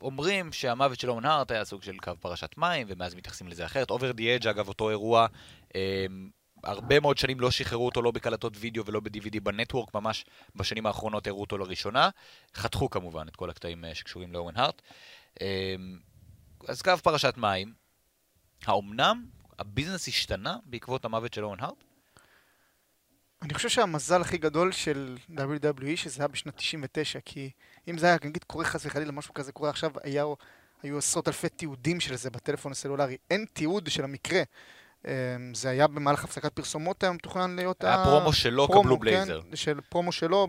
אומרים 0.00 0.52
שהמוות 0.52 1.00
של 1.00 1.10
אוון 1.10 1.24
הארט 1.24 1.50
היה 1.50 1.64
סוג 1.64 1.82
של 1.82 1.96
קו 1.96 2.12
פרשת 2.20 2.50
מים, 2.56 2.86
ומאז 2.90 3.14
מתייחסים 3.14 3.48
לזה 3.48 3.66
אחרת. 3.66 3.90
Over 3.90 4.12
the 4.12 4.36
Edge 4.36 4.48
אגב, 4.48 4.68
אותו 4.68 4.90
אירוע, 4.90 5.26
הרבה 6.64 7.00
מאוד 7.00 7.18
שנים 7.18 7.40
לא 7.40 7.50
שחררו 7.50 7.86
אותו 7.86 8.02
לא 8.02 8.10
בקלטות 8.10 8.52
וידאו 8.56 8.86
ולא 8.86 9.00
ב-DVD 9.00 9.40
ב 9.42 9.48
network, 9.48 9.94
ממש 9.94 10.24
בשנים 10.56 10.86
האחרונות 10.86 11.26
הראו 11.26 11.40
אותו 11.40 11.58
לראשונה. 11.58 12.10
חתכו 12.54 12.90
כמובן 12.90 13.28
את 13.28 13.36
כל 13.36 13.50
הקטעים 13.50 13.84
אה, 13.84 13.94
שקשורים 13.94 14.32
לאוון 14.32 14.56
הארט. 14.56 14.82
אז 16.68 16.82
קו 16.82 16.92
פרשת 17.02 17.34
מים, 17.36 17.72
האומנם 18.66 19.26
הביזנס 19.58 20.08
השתנה 20.08 20.56
בעקבות 20.64 21.04
המוות 21.04 21.34
של 21.34 21.44
אוון 21.44 21.60
הארט? 21.60 21.84
אני 23.42 23.54
חושב 23.54 23.68
שהמזל 23.68 24.20
הכי 24.20 24.38
גדול 24.38 24.72
של 24.72 25.16
WWE 25.30 25.96
שזה 25.96 26.22
היה 26.22 26.28
בשנת 26.28 26.56
99, 26.56 27.20
כי 27.24 27.50
אם 27.88 27.98
זה 27.98 28.06
היה, 28.06 28.16
נגיד, 28.24 28.44
קורה 28.44 28.64
חס 28.64 28.86
וחלילה 28.86 29.12
משהו 29.12 29.34
כזה 29.34 29.52
קורה 29.52 29.70
עכשיו, 29.70 29.90
היה, 30.02 30.24
היו 30.82 30.98
עשרות 30.98 31.28
אלפי 31.28 31.48
תיעודים 31.48 32.00
של 32.00 32.16
זה 32.16 32.30
בטלפון 32.30 32.72
הסלולרי. 32.72 33.16
אין 33.30 33.44
תיעוד 33.52 33.90
של 33.90 34.04
המקרה. 34.04 34.42
אמ, 35.04 35.10
זה 35.54 35.68
היה 35.70 35.86
במהלך 35.86 36.24
הפסקת 36.24 36.52
פרסומות 36.52 37.02
היה 37.02 37.12
מתוכנן 37.12 37.56
להיות 37.56 37.84
היה 37.84 38.04
פרומו 38.04 38.32
שלו, 38.32 38.68
כבלו 38.68 38.96
בלייזר. 38.98 39.40
כן, 39.50 39.56
של 39.56 39.80
פרומו 39.88 40.12
שלו, 40.12 40.48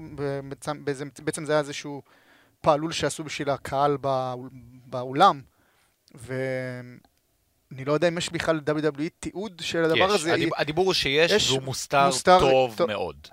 בעצם, 1.23 1.45
זה 1.45 1.51
היה 1.51 1.59
איזשהו 1.59 2.01
פעלול 2.61 2.91
שעשו 2.91 3.23
בשביל 3.23 3.49
הקהל 3.49 3.97
באול- 3.97 4.49
באולם, 4.85 5.41
ואני 6.15 7.85
לא 7.85 7.93
יודע 7.93 8.07
אם 8.07 8.17
יש 8.17 8.29
בכלל 8.29 8.59
WWE 8.69 9.09
תיעוד 9.19 9.61
של 9.65 9.83
הדבר 9.83 9.97
יש. 9.97 10.11
הזה. 10.21 10.33
הדיב, 10.33 10.49
הדיבור 10.57 10.85
הוא 10.85 10.93
שיש, 10.93 11.31
יש 11.31 11.49
והוא 11.51 11.61
מוסתר, 11.63 12.05
מוסתר- 12.07 12.39
טוב 12.39 12.75
טוב. 12.77 12.87
מאוד. 12.87 13.27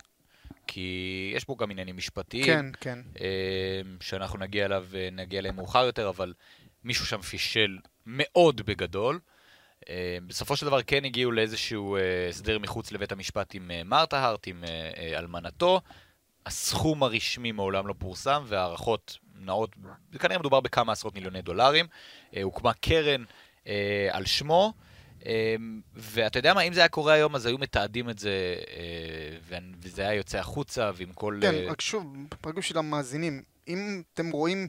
כי 0.74 1.32
יש 1.36 1.44
פה 1.44 1.56
גם 1.58 1.70
עניינים 1.70 1.96
משפטיים, 1.96 2.44
כן, 2.44 2.66
כן. 2.80 2.98
אה, 3.20 3.80
שאנחנו 4.00 4.38
נגיע 4.38 4.64
אליו, 4.64 4.86
אה, 4.94 5.08
נגיע 5.12 5.40
אליהם 5.40 5.56
מאוחר 5.56 5.84
יותר, 5.84 6.08
אבל 6.08 6.32
מישהו 6.84 7.06
שם 7.06 7.20
פישל 7.20 7.78
מאוד 8.06 8.60
בגדול. 8.60 9.18
אה, 9.88 10.18
בסופו 10.26 10.56
של 10.56 10.66
דבר 10.66 10.82
כן 10.82 11.04
הגיעו 11.04 11.32
לאיזשהו 11.32 11.96
אה, 11.96 12.28
הסדר 12.28 12.58
מחוץ 12.58 12.92
לבית 12.92 13.12
המשפט 13.12 13.54
עם 13.54 13.70
אה, 13.70 13.82
מרתה 13.84 14.18
הארט, 14.18 14.46
עם 14.46 14.64
אלמנתו. 15.16 15.80
הסכום 16.46 17.02
הרשמי 17.02 17.52
מעולם 17.52 17.86
לא 17.86 17.94
פורסם, 17.98 18.42
והערכות 18.46 19.18
נעות, 19.34 19.76
כנראה 20.18 20.38
מדובר 20.38 20.60
בכמה 20.60 20.92
עשרות 20.92 21.14
מיליוני 21.14 21.42
דולרים. 21.42 21.86
הוקמה 22.42 22.72
קרן 22.72 23.24
על 24.10 24.24
שמו, 24.24 24.72
ואתה 25.94 26.38
יודע 26.38 26.54
מה, 26.54 26.60
אם 26.60 26.72
זה 26.72 26.80
היה 26.80 26.88
קורה 26.88 27.12
היום, 27.12 27.34
אז 27.34 27.46
היו 27.46 27.58
מתעדים 27.58 28.10
את 28.10 28.18
זה, 28.18 28.54
אה, 28.76 29.60
וזה 29.82 30.02
היה 30.02 30.14
יוצא 30.14 30.38
החוצה, 30.38 30.90
ועם 30.94 31.12
כל... 31.12 31.38
כן, 31.40 31.54
אה, 31.54 31.66
רק 31.70 31.80
שוב, 31.80 32.16
רק 32.46 32.54
בשביל 32.54 32.78
המאזינים, 32.78 33.42
אם 33.68 34.02
אתם 34.14 34.30
רואים 34.30 34.68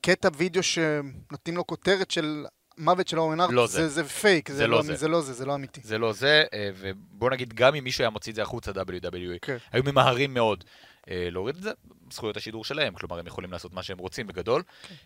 קטע 0.00 0.28
וידאו 0.36 0.62
שנותנים 0.62 1.56
לו 1.56 1.66
כותרת 1.66 2.10
של 2.10 2.44
מוות 2.78 3.08
של 3.08 3.18
אורן 3.18 3.40
ארט, 3.40 3.50
לא 3.52 3.66
זה, 3.66 3.88
זה. 3.88 3.88
זה 3.88 4.08
פייק, 4.08 4.48
זה, 4.48 4.56
זה 4.56 4.66
לא 4.66 4.76
לא, 4.76 4.82
זה. 4.82 4.94
זה 4.94 5.08
לא 5.08 5.20
זה, 5.20 5.32
זה 5.32 5.46
לא 5.46 5.54
אמיתי. 5.54 5.80
זה 5.84 5.98
לא 5.98 6.12
זה, 6.12 6.44
אה, 6.54 6.70
ובוא 6.76 7.30
נגיד, 7.30 7.54
גם 7.54 7.74
אם 7.74 7.84
מישהו 7.84 8.02
היה 8.02 8.10
מוציא 8.10 8.32
את 8.32 8.36
זה 8.36 8.42
החוצה, 8.42 8.70
WWE, 8.70 9.38
כן. 9.42 9.56
היו 9.72 9.82
ממהרים 9.84 10.34
מאוד 10.34 10.64
להוריד 11.08 11.56
את 11.56 11.62
זה, 11.62 11.70
זכויות 12.12 12.36
השידור 12.36 12.64
שלהם, 12.64 12.94
כלומר, 12.94 13.18
הם 13.18 13.26
יכולים 13.26 13.52
לעשות 13.52 13.72
מה 13.72 13.82
שהם 13.82 13.98
רוצים 13.98 14.26
בגדול. 14.26 14.62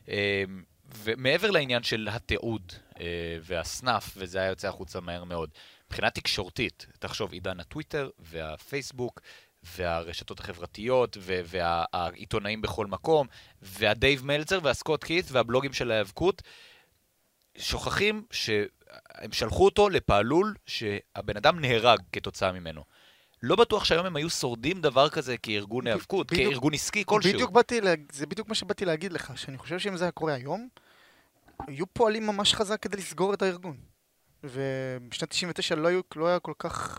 אה, 0.08 0.44
ומעבר 0.94 1.50
לעניין 1.50 1.82
של 1.82 2.08
התיעוד 2.10 2.72
אה, 3.00 3.38
והסנאף, 3.42 4.14
וזה 4.16 4.38
היה 4.38 4.48
יוצא 4.48 4.68
החוצה 4.68 5.00
מהר 5.00 5.24
מאוד, 5.24 5.50
מבחינה 5.86 6.10
תקשורתית, 6.10 6.86
תחשוב, 6.98 7.32
עידן 7.32 7.60
הטוויטר 7.60 8.10
והפייסבוק, 8.18 9.20
והרשתות 9.76 10.40
החברתיות, 10.40 11.16
והעיתונאים 11.20 12.62
בכל 12.62 12.86
מקום, 12.86 13.26
והדייב 13.62 14.24
מלצר 14.24 14.58
והסקוט 14.62 15.04
קית' 15.04 15.24
והבלוגים 15.30 15.72
של 15.72 15.90
ההיאבקות, 15.90 16.42
שוכחים 17.58 18.24
שהם 18.30 19.32
שלחו 19.32 19.64
אותו 19.64 19.88
לפעלול 19.88 20.54
שהבן 20.66 21.36
אדם 21.36 21.60
נהרג 21.60 21.98
כתוצאה 22.12 22.52
ממנו. 22.52 22.84
לא 23.42 23.56
בטוח 23.56 23.84
שהיום 23.84 24.06
הם 24.06 24.16
היו 24.16 24.30
שורדים 24.30 24.80
דבר 24.80 25.08
כזה 25.08 25.36
כארגון 25.36 25.86
היאבקות, 25.86 26.30
כארגון 26.30 26.74
עסקי 26.74 27.02
כלשהו. 27.06 27.32
בדיוק 27.32 27.50
באתי. 27.50 27.80
זה 28.12 28.26
בדיוק 28.26 28.48
מה 28.48 28.54
שבאתי 28.54 28.84
להגיד 28.84 29.12
לך, 29.12 29.32
שאני 29.38 29.58
חושב 29.58 29.78
שאם 29.78 29.96
זה 29.96 30.04
היה 30.04 30.10
קורה 30.10 30.34
היום, 30.34 30.68
היו 31.66 31.86
פועלים 31.86 32.26
ממש 32.26 32.54
חזק 32.54 32.82
כדי 32.82 32.96
לסגור 32.96 33.34
את 33.34 33.42
הארגון. 33.42 33.76
ובשנת 34.44 35.30
99 35.30 35.74
לא, 35.74 35.88
היו, 35.88 36.00
לא 36.16 36.26
היה 36.26 36.38
כל 36.38 36.52
כך, 36.58 36.98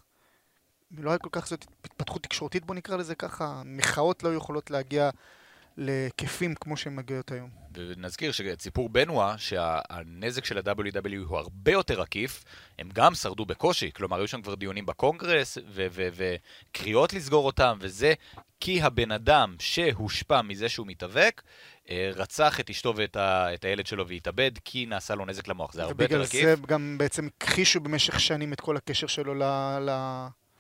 לא 0.98 1.10
היה 1.10 1.20
כל 1.20 1.30
כך 1.32 1.48
זאת 1.48 1.66
התפתחות 1.84 2.24
תקשורתית, 2.24 2.66
בוא 2.66 2.76
נקרא 2.76 2.98
לזה 2.98 3.16
ככה, 3.16 3.62
מחאות 3.66 4.24
לא 4.24 4.36
יכולות 4.36 4.72
להגיע 4.72 5.10
להיקפים 5.78 6.56
כמו 6.56 6.78
שהן 6.78 6.96
מגיעות 6.96 7.32
היום. 7.32 7.50
ונזכיר 7.74 8.32
שסיפור 8.32 8.90
בנווה, 8.90 9.36
שהנזק 9.38 10.46
של 10.46 10.58
ה-WW 10.58 11.18
הוא 11.26 11.38
הרבה 11.38 11.72
יותר 11.72 12.02
עקיף, 12.02 12.44
הם 12.80 12.90
גם 12.94 13.16
שרדו 13.16 13.46
בקושי. 13.46 13.92
כלומר, 13.92 14.18
היו 14.18 14.28
שם 14.28 14.42
כבר 14.42 14.56
דיונים 14.56 14.86
בקונגרס, 14.86 15.58
וקריאות 15.68 17.14
לסגור 17.14 17.46
אותם, 17.46 17.78
וזה 17.82 18.14
כי 18.60 18.82
הבן 18.82 19.12
אדם 19.12 19.56
שהושפע 19.60 20.42
מזה 20.42 20.70
שהוא 20.70 20.88
מתאבק, 20.88 21.42
אה, 21.90 22.12
רצח 22.16 22.60
את 22.60 22.70
אשתו 22.70 22.94
ואת 22.96 23.16
ה- 23.16 23.54
את 23.54 23.66
הילד 23.66 23.88
שלו 23.88 24.08
והתאבד, 24.08 24.52
כי 24.66 24.86
נעשה 24.86 25.16
לו 25.16 25.26
נזק 25.26 25.48
למוח. 25.48 25.74
זה 25.74 25.84
הרבה 25.84 26.04
יותר 26.04 26.16
ובגלל 26.16 26.22
עקיף. 26.28 26.60
זה 26.60 26.68
גם 26.68 26.96
בעצם 26.98 27.28
הכחישו 27.38 27.80
במשך 27.80 28.20
שנים 28.20 28.54
את 28.54 28.62
כל 28.62 28.78
הקשר 28.78 29.08
שלו 29.08 29.34
ל... 29.34 29.44
ל... 29.82 29.92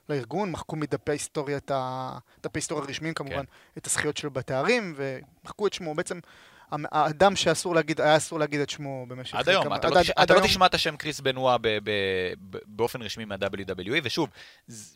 לארגון, 0.09 0.51
מחקו 0.51 0.75
מדפי 0.75 1.11
ההיסטוריה 1.11 1.57
את 1.57 1.71
ה... 1.71 2.17
דפי 2.43 2.57
היסטוריה 2.59 2.83
הרשמיים 2.85 3.13
כמובן, 3.13 3.35
כן. 3.35 3.43
את 3.77 3.87
הזכיות 3.87 4.17
שלו 4.17 4.31
בתארים, 4.31 4.93
ומחקו 4.97 5.67
את 5.67 5.73
שמו. 5.73 5.95
בעצם 5.95 6.19
האדם 6.71 7.35
שאסור 7.35 7.75
להגיד, 7.75 8.01
היה 8.01 8.17
אסור 8.17 8.39
להגיד 8.39 8.59
את 8.59 8.69
שמו 8.69 9.05
במשך... 9.07 9.35
עד 9.35 9.49
היום, 9.49 9.63
כמה- 9.63 9.75
אתה, 9.75 9.87
עד- 9.87 9.93
לא, 9.93 9.99
עד- 9.99 10.03
תש... 10.03 10.09
עד 10.09 10.23
אתה 10.23 10.33
לא 10.33 10.39
היום. 10.39 10.47
תשמע 10.47 10.65
את 10.65 10.73
השם 10.73 10.97
קריס 10.97 11.19
בנואה 11.19 11.57
ב- 11.57 11.67
ב- 11.67 11.89
ב- 12.49 12.57
באופן 12.65 13.01
רשמי 13.01 13.25
מה-WWE, 13.25 13.99
ושוב, 14.03 14.29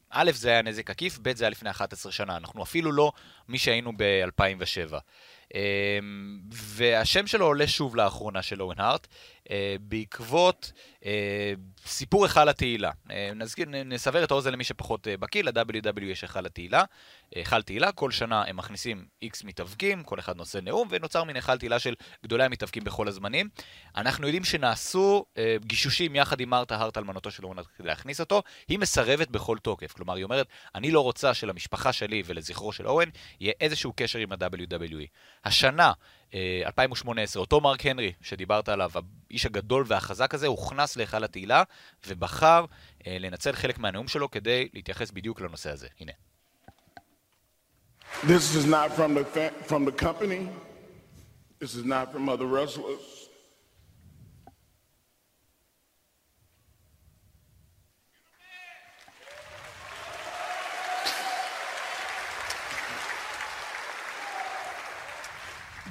א', 0.10 0.32
זה 0.34 0.50
היה 0.50 0.62
נזק 0.62 0.90
עקיף, 0.90 1.20
ב', 1.22 1.36
זה 1.36 1.44
היה 1.44 1.50
לפני 1.50 1.70
11 1.70 2.12
שנה, 2.12 2.38
אנחנו 2.38 2.64
אפילו 2.64 2.92
לא 2.92 3.12
מי 3.50 3.58
שהיינו 3.58 3.92
ב-2007. 3.98 4.94
והשם 6.52 7.28
שלו 7.28 7.46
עולה 7.46 7.68
שוב 7.68 7.96
לאחרונה 7.96 8.42
של 8.42 8.62
אורן 8.62 8.80
הארט, 8.80 9.08
אה, 9.52 9.76
בעקבות 9.82 10.72
אה, 11.06 11.54
סיפור 11.86 12.26
היכל 12.26 12.50
התהילה. 12.50 12.92
אה, 13.12 13.32
נזכיר, 13.36 13.68
נסבר 13.70 14.24
את 14.24 14.32
האוזן 14.32 14.52
למי 14.52 14.64
שפחות 14.64 15.08
בקיא, 15.20 15.44
ל-WW 15.44 16.04
יש 16.04 16.22
היכל 16.22 16.46
התהילה. 16.46 16.84
היכל 17.36 17.62
תהילה, 17.62 17.92
כל 17.92 18.12
שנה 18.12 18.44
הם 18.48 18.58
מכניסים 18.58 19.06
איקס 19.22 19.44
מתאבקים, 19.44 20.04
כל 20.04 20.20
אחד 20.20 20.38
נושא 20.38 20.58
נאום, 20.58 20.88
ונוצר 20.92 21.24
מין 21.24 21.36
היכל 21.36 21.58
תהילה 21.58 21.80
של 21.80 21.94
גדולי 22.24 22.44
המתאבקים 22.44 22.84
בכל 22.84 23.08
הזמנים. 23.08 23.50
אנחנו 23.96 24.28
יודעים 24.28 24.44
שנעשו 24.44 25.26
גישושים 25.60 26.16
יחד 26.16 26.40
עם 26.40 26.50
מרתה 26.50 26.76
הארט, 26.76 26.98
אלמנתו 26.98 27.32
של 27.32 27.44
הארט, 27.46 27.66
כדי 27.78 27.88
להכניס 27.88 28.20
אותו. 28.20 28.44
היא 28.68 28.80
מסרבת 28.80 29.30
בכל 29.30 29.58
תוקף. 29.58 29.92
כלומר, 29.92 30.16
היא 30.16 30.24
אומרת, 30.24 30.48
אני 30.76 30.92
לא 30.92 31.02
רוצה 31.02 31.34
שלמשפחה 31.34 31.94
שלי 31.94 32.24
ולזכרו 32.26 32.74
של 32.74 32.88
אורן 32.88 33.10
יהיה 33.40 33.54
איזשהו 33.62 33.94
קשר 33.96 34.20
עם 34.20 34.32
ה-WWE. 34.32 35.08
השנה, 35.46 35.92
אה, 36.34 36.62
2018, 36.66 37.42
אותו 37.42 37.62
מרק 37.62 37.86
הנרי 37.86 38.14
שדיברת 38.22 38.70
עליו, 38.70 38.92
האיש 39.30 39.46
הגדול 39.46 39.84
והחזק 39.88 40.34
הזה, 40.34 40.48
הוכנס 40.48 40.98
להיכל 40.98 41.24
התהילה 41.24 41.64
ובחר 42.08 42.66
אה, 43.08 43.18
לנצל 43.20 43.52
חלק 43.52 43.78
מהנאום 43.78 44.08
שלו 44.08 44.32
כדי 44.32 44.70
להתייחס 44.74 45.12
בדיוק 45.12 45.42
לנושא 45.42 45.72
הזה. 45.72 45.88
הנה. 46.00 46.12
This 48.24 48.56
is 48.56 48.66
not 48.66 48.92
from 48.98 49.16
the 49.16 49.24
from 49.70 49.86
the 49.86 49.92
company. 49.92 50.50
This 51.62 51.76
is 51.76 51.86
not 51.86 52.12
from 52.12 52.30
other 52.30 52.46
wrestlers. 52.46 53.21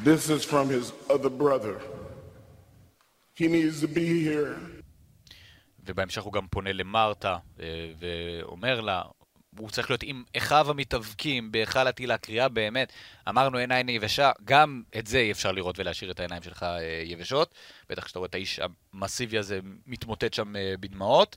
This 0.04 0.30
is 0.30 0.44
from 0.46 0.70
his 0.70 0.92
other 1.10 1.30
brother. 1.30 1.76
He 3.34 3.48
needs 3.48 3.82
to 3.82 3.88
be 3.88 4.24
here. 4.24 4.56
ובהמשך 5.86 6.22
הוא 6.24 6.34
גם 6.34 6.48
פונה 6.48 6.74
למרתה 6.74 7.38
אה, 7.60 7.92
ואומר 8.00 8.82
לה, 8.82 9.02
הוא 9.59 9.71
צריך 9.71 9.91
להיות 9.91 10.03
עם 10.03 10.25
אחיו 10.37 10.71
המתאבקים 10.71 11.53
בהיכל 11.53 11.89
התהילה, 11.89 12.19
קריאה 12.19 12.49
באמת. 12.49 12.93
אמרנו 13.29 13.59
עיניים 13.59 13.89
יבשה, 13.89 14.33
גם 14.45 14.83
את 14.99 15.07
זה 15.07 15.19
אי 15.19 15.33
אפשר 15.33 15.53
לראות 15.53 15.79
ולהשאיר 15.79 16.11
את 16.11 16.21
העיניים 16.21 16.43
שלך 16.43 16.63
אה, 16.63 17.03
יבשות. 17.05 17.55
בטח 17.89 18.05
כשאתה 18.05 18.19
רואה 18.19 18.29
את 18.29 18.35
האיש 18.35 18.61
המסיבי 18.93 19.39
הזה 19.39 19.61
מתמוטט 19.87 20.35
שם 20.35 20.57
אה, 20.57 20.75
בדמעות. 20.81 21.37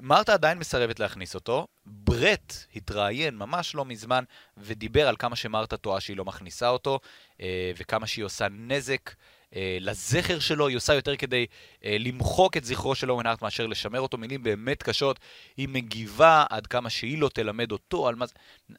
מרתה 0.00 0.34
עדיין 0.34 0.58
מסרבת 0.58 1.00
להכניס 1.00 1.34
אותו. 1.34 1.66
ברט 1.86 2.54
התראיין 2.76 3.36
ממש 3.36 3.74
לא 3.74 3.84
מזמן 3.84 4.24
ודיבר 4.56 5.08
על 5.08 5.16
כמה 5.18 5.36
שמרתה 5.36 5.76
טועה 5.76 6.00
שהיא 6.00 6.16
לא 6.16 6.24
מכניסה 6.24 6.68
אותו, 6.68 7.00
אה, 7.40 7.72
וכמה 7.78 8.06
שהיא 8.06 8.24
עושה 8.24 8.46
נזק. 8.50 9.10
אה, 9.56 9.78
לזכר 9.80 10.38
שלו, 10.38 10.68
היא 10.68 10.76
עושה 10.76 10.94
יותר 10.94 11.16
כדי 11.16 11.46
אה, 11.84 11.96
למחוק 12.00 12.56
את 12.56 12.64
זכרו 12.64 12.94
של 12.94 13.10
אורן 13.10 13.26
הארט 13.26 13.42
מאשר 13.42 13.66
לשמר 13.66 14.00
אותו, 14.00 14.18
מילים 14.18 14.42
באמת 14.42 14.82
קשות. 14.82 15.20
היא 15.56 15.68
מגיבה 15.68 16.44
עד 16.50 16.66
כמה 16.66 16.90
שהיא 16.90 17.18
לא 17.18 17.28
תלמד 17.34 17.72
אותו 17.72 18.08
על 18.08 18.14
מה 18.14 18.26
זה... 18.26 18.34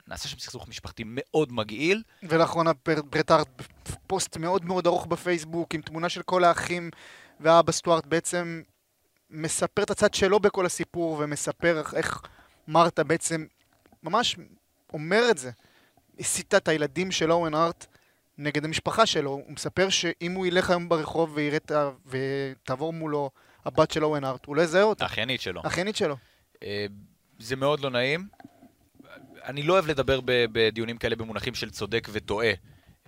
נעשה 0.07 0.29
שם 0.29 0.39
סכסוך 0.39 0.67
משפחתי 0.67 1.03
מאוד 1.05 1.51
מגעיל. 1.51 2.03
ולאחרונה 2.23 2.71
בר- 2.85 3.01
ברט 3.01 3.31
הארט 3.31 3.47
פוסט 4.07 4.37
מאוד 4.37 4.65
מאוד 4.65 4.87
ארוך 4.87 5.05
בפייסבוק 5.05 5.73
עם 5.75 5.81
תמונה 5.81 6.09
של 6.09 6.21
כל 6.21 6.43
האחים 6.43 6.89
והאבא 7.39 7.71
סטוארט 7.71 8.05
בעצם 8.05 8.61
מספר 9.29 9.83
את 9.83 9.89
הצד 9.91 10.13
שלו 10.13 10.39
בכל 10.39 10.65
הסיפור 10.65 11.17
ומספר 11.19 11.79
איך- 11.79 11.93
איך 11.93 12.21
מרתה 12.67 13.03
בעצם 13.03 13.45
ממש 14.03 14.35
אומר 14.93 15.27
את 15.31 15.37
זה. 15.37 15.51
הסיתה 16.19 16.57
את 16.57 16.67
הילדים 16.67 17.11
של 17.11 17.31
אורן 17.31 17.53
הארט 17.53 17.85
נגד 18.37 18.65
המשפחה 18.65 19.05
שלו. 19.05 19.29
הוא 19.29 19.43
מספר 19.53 19.89
שאם 19.89 20.31
הוא 20.31 20.45
ילך 20.45 20.69
היום 20.69 20.89
ברחוב 20.89 21.31
ויראה 21.33 21.57
את 21.57 21.71
ה... 21.71 21.89
ותעבור 22.05 22.93
מולו 22.93 23.29
הבת 23.65 23.91
של 23.91 24.03
אורן 24.03 24.23
הארט, 24.23 24.45
הוא 24.45 24.55
לא 24.55 24.61
יזהה 24.61 24.83
אותה. 24.83 25.05
האחיינית 25.05 25.41
שלו. 25.41 25.61
האחיינית 25.63 25.95
שלו. 25.95 26.17
אה, 26.63 26.85
זה 27.39 27.55
מאוד 27.55 27.79
לא 27.79 27.89
נעים. 27.89 28.27
אני 29.43 29.63
לא 29.63 29.73
אוהב 29.73 29.87
לדבר 29.87 30.19
בדיונים 30.25 30.97
כאלה 30.97 31.15
במונחים 31.15 31.55
של 31.55 31.69
צודק 31.69 32.07
וטועה, 32.11 32.51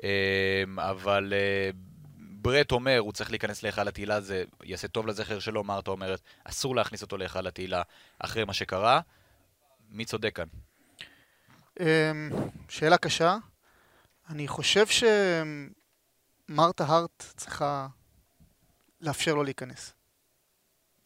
אה, 0.03 0.63
אבל 0.77 1.33
אה, 1.35 1.69
ברט 2.17 2.71
אומר, 2.71 2.97
הוא 2.97 3.11
צריך 3.11 3.29
להיכנס 3.29 3.63
להיכל 3.63 3.87
התהילה, 3.87 4.21
זה 4.21 4.43
יעשה 4.63 4.87
טוב 4.87 5.07
לזכר 5.07 5.39
שלו, 5.39 5.63
מרתה 5.63 5.91
אומרת, 5.91 6.21
אסור 6.43 6.75
להכניס 6.75 7.01
אותו 7.01 7.17
להיכל 7.17 7.47
התהילה 7.47 7.81
אחרי 8.19 8.45
מה 8.45 8.53
שקרה. 8.53 9.01
מי 9.91 10.05
צודק 10.05 10.35
כאן? 10.35 10.47
שאלה 12.69 12.97
קשה. 12.97 13.37
אני 14.29 14.47
חושב 14.47 14.85
שמרתה 16.47 16.85
הארט 16.85 17.33
צריכה 17.37 17.87
לאפשר 19.01 19.33
לו 19.35 19.43
להיכנס. 19.43 19.93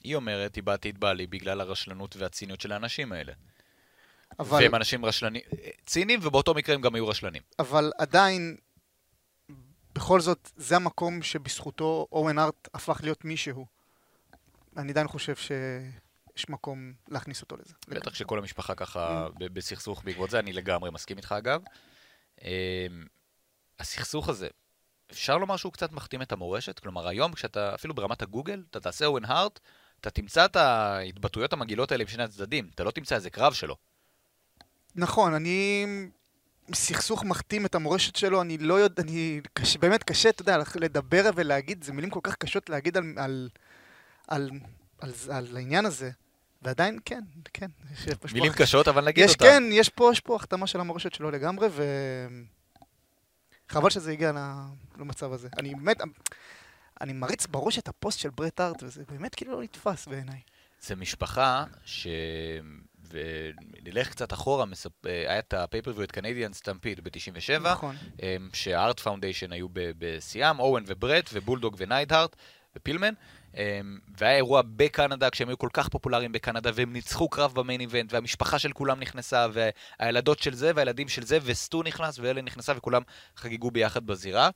היא 0.03 0.15
אומרת, 0.15 0.57
איבדתי 0.57 0.89
את 0.89 0.97
בעלי 0.97 1.27
בגלל 1.27 1.61
הרשלנות 1.61 2.15
והציניות 2.15 2.61
של 2.61 2.71
האנשים 2.71 3.11
האלה. 3.11 3.33
אבל, 4.39 4.61
והם 4.61 4.75
אנשים 4.75 5.05
רשלנים, 5.05 5.41
ציניים, 5.85 6.19
ובאותו 6.23 6.53
מקרה 6.53 6.75
הם 6.75 6.81
גם 6.81 6.95
היו 6.95 7.07
רשלנים. 7.07 7.41
אבל 7.59 7.91
עדיין, 7.97 8.57
בכל 9.95 10.21
זאת, 10.21 10.51
זה 10.55 10.75
המקום 10.75 11.21
שבזכותו 11.21 12.07
אורן 12.11 12.37
הארט 12.37 12.69
הפך 12.73 12.99
להיות 13.03 13.25
מישהו. 13.25 13.65
אני 14.77 14.91
עדיין 14.91 15.07
חושב 15.07 15.35
שיש 15.35 16.49
מקום 16.49 16.93
להכניס 17.07 17.41
אותו 17.41 17.57
לזה. 17.57 17.73
בטח 17.87 18.13
שכל 18.13 18.39
המשפחה 18.39 18.75
ככה 18.75 19.27
ב- 19.39 19.53
בסכסוך 19.53 20.03
בעקבות 20.03 20.29
זה, 20.29 20.39
אני 20.39 20.53
לגמרי 20.53 20.91
מסכים 20.91 21.17
איתך 21.17 21.31
אגב. 21.31 21.61
אמ, 22.41 22.47
הסכסוך 23.79 24.29
הזה, 24.29 24.47
אפשר 25.11 25.37
לומר 25.37 25.57
שהוא 25.57 25.73
קצת 25.73 25.91
מכתים 25.91 26.21
את 26.21 26.31
המורשת? 26.31 26.79
כלומר, 26.79 27.07
היום 27.07 27.33
כשאתה, 27.33 27.75
אפילו 27.75 27.93
ברמת 27.93 28.21
הגוגל, 28.21 28.63
אתה 28.69 28.79
תעשה 28.79 29.05
אוון 29.05 29.25
הארט, 29.25 29.59
אתה 30.01 30.09
תמצא 30.09 30.45
את 30.45 30.55
ההתבטאויות 30.55 31.53
המגעילות 31.53 31.91
האלה 31.91 32.03
משני 32.03 32.23
הצדדים, 32.23 32.69
אתה 32.75 32.83
לא 32.83 32.91
תמצא 32.91 33.15
איזה 33.15 33.29
קרב 33.29 33.53
שלו. 33.53 33.75
נכון, 34.95 35.33
אני... 35.33 35.85
סכסוך 36.73 37.23
מכתים 37.23 37.65
את 37.65 37.75
המורשת 37.75 38.15
שלו, 38.15 38.41
אני 38.41 38.57
לא 38.57 38.73
יודע, 38.73 39.03
אני... 39.03 39.41
קשה, 39.53 39.79
באמת 39.79 40.03
קשה, 40.03 40.29
אתה 40.29 40.41
יודע, 40.41 40.57
לדבר 40.75 41.29
ולהגיד, 41.35 41.83
זה 41.83 41.93
מילים 41.93 42.09
כל 42.09 42.19
כך 42.23 42.35
קשות 42.35 42.69
להגיד 42.69 42.97
על, 42.97 43.13
על, 43.17 43.49
על, 44.27 44.49
על, 45.01 45.11
על 45.31 45.55
העניין 45.55 45.85
הזה. 45.85 46.11
ועדיין, 46.63 46.99
כן, 47.05 47.23
כן. 47.53 47.67
פה 48.19 48.27
מילים 48.33 48.51
קשות, 48.53 48.87
אבל 48.87 49.05
נגיד 49.05 49.25
יש, 49.25 49.31
אותם. 49.31 49.45
כן, 49.45 49.63
יש 49.71 49.89
פה, 49.89 50.09
יש 50.11 50.19
פה 50.19 50.35
הכתמה 50.35 50.67
של 50.67 50.79
המורשת 50.79 51.13
שלו 51.13 51.31
לגמרי, 51.31 51.67
ו... 51.71 51.83
חבל 53.69 53.89
שזה 53.89 54.11
הגיע 54.11 54.31
למצב 54.97 55.33
הזה. 55.33 55.47
אני 55.59 55.75
באמת, 55.75 55.97
אני 57.01 57.13
מריץ 57.13 57.45
בראש 57.47 57.79
את 57.79 57.87
הפוסט 57.87 58.19
של 58.19 58.29
ברט 58.29 58.59
הארט, 58.59 58.83
וזה 58.83 59.03
באמת 59.09 59.35
כאילו 59.35 59.51
לא 59.51 59.63
נתפס 59.63 60.07
בעיניי. 60.07 60.39
זה 60.81 60.95
משפחה 60.95 61.65
ש... 61.85 62.07
ונלך 63.09 64.09
קצת 64.09 64.33
אחורה, 64.33 64.65
מספ... 64.65 65.05
היה 65.05 65.39
את 65.39 65.53
ה 65.53 65.57
pay-per-view, 65.57 66.03
את 66.03 66.11
Canadian 66.11 66.53
Stampede 66.53 66.99
ב-97, 67.03 67.59
נכון. 67.59 67.95
אמ, 68.21 68.49
שה 68.53 68.73
Hart 68.73 68.99
Foundation 68.99 69.51
היו 69.51 69.67
בשיאם, 69.73 70.59
אואן 70.59 70.83
וברט 70.87 71.29
ובולדוג 71.33 71.75
וניידהארט 71.77 72.35
ופילמן, 72.75 73.13
והיה 74.17 74.35
אירוע 74.35 74.61
בקנדה, 74.65 75.29
כשהם 75.29 75.49
היו 75.49 75.57
כל 75.57 75.69
כך 75.73 75.89
פופולריים 75.89 76.31
בקנדה, 76.31 76.69
והם 76.73 76.93
ניצחו 76.93 77.29
קרב 77.29 77.53
במיין 77.55 77.81
איבנט, 77.81 78.13
והמשפחה 78.13 78.59
של 78.59 78.71
כולם 78.71 78.99
נכנסה, 78.99 79.47
והילדות 79.53 80.39
של 80.39 80.53
זה, 80.53 80.71
והילדים 80.75 81.09
של 81.09 81.23
זה, 81.23 81.37
וסטו 81.43 81.83
נכנס, 81.83 82.19
ואלה 82.19 82.41
נכנסה, 82.41 82.73
וכולם 82.77 83.01
חגגו 83.35 83.71
ביחד 83.71 84.05
בזירה. 84.05 84.49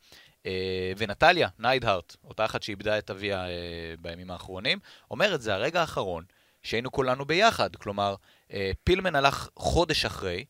אה, 0.47 0.91
ונטליה, 0.97 1.47
ניידהארט, 1.59 2.15
אותה 2.23 2.45
אחת 2.45 2.63
שאיבדה 2.63 2.97
את 2.97 3.09
אביה 3.09 3.49
אה, 3.49 3.93
בימים 3.99 4.31
האחרונים, 4.31 4.79
אומרת, 5.11 5.41
זה 5.41 5.53
הרגע 5.53 5.81
האחרון 5.81 6.23
שהיינו 6.63 6.91
כולנו 6.91 7.25
ביחד. 7.25 7.75
כלומר, 7.75 8.15
אה, 8.53 8.71
פילמן 8.83 9.15
הלך 9.15 9.49
חודש 9.55 10.05
אחרי, 10.05 10.45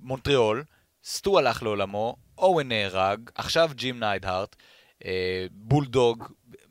מונטריאול, 0.00 0.64
סטו 1.04 1.38
הלך 1.38 1.62
לעולמו, 1.62 2.16
אורן 2.38 2.68
נהרג, 2.68 3.30
עכשיו 3.34 3.70
ג'ים 3.74 4.00
ניידהארט, 4.00 4.56
בולדוג, 5.50 6.24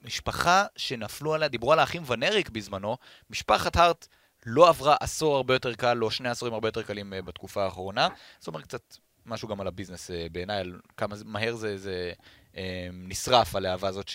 משפחה 0.08 0.65
שנפלו 0.76 1.34
עליה, 1.34 1.48
דיברו 1.48 1.74
על 1.74 1.80
האחים 1.80 2.04
ונריק 2.08 2.50
בזמנו, 2.50 2.98
משפחת 3.30 3.76
הארט 3.76 4.08
לא 4.46 4.70
עברה 4.70 4.96
עשור 5.00 5.36
הרבה 5.36 5.56
יותר 5.56 5.74
קל, 5.74 6.04
או 6.04 6.12
שני 6.12 6.30
עשורים 6.30 6.54
הרבה 6.54 6.67
יותר 6.67 6.84
קלים 6.84 7.13
אה, 7.13 7.22
בתקופה 7.22 7.63
האחרונה. 7.63 8.08
זאת 8.39 8.48
אומרת, 8.48 8.63
קצת 8.63 8.98
משהו 9.26 9.48
גם 9.48 9.62
על 9.62 9.67
הביזנס 9.67 10.12
אה, 10.12 10.28
בעיניי, 10.32 10.60
על 10.60 10.80
כמה 10.98 11.15
מהר 11.26 11.56
זה, 11.56 11.78
זה 11.78 12.12
אה, 12.58 12.89
נשרף, 12.93 13.56
הלהבה 13.56 13.88
הזאת 13.88 14.12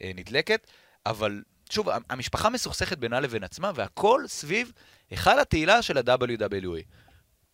שנדלקת. 0.00 0.66
אבל 1.06 1.42
שוב, 1.70 1.88
המשפחה 2.10 2.50
מסוכסכת 2.50 2.98
בינה 2.98 3.20
לבין 3.20 3.44
עצמה, 3.44 3.72
והכל 3.74 4.24
סביב 4.26 4.72
היכל 5.10 5.40
התהילה 5.40 5.82
של 5.82 5.98
ה-WWE. 5.98 6.82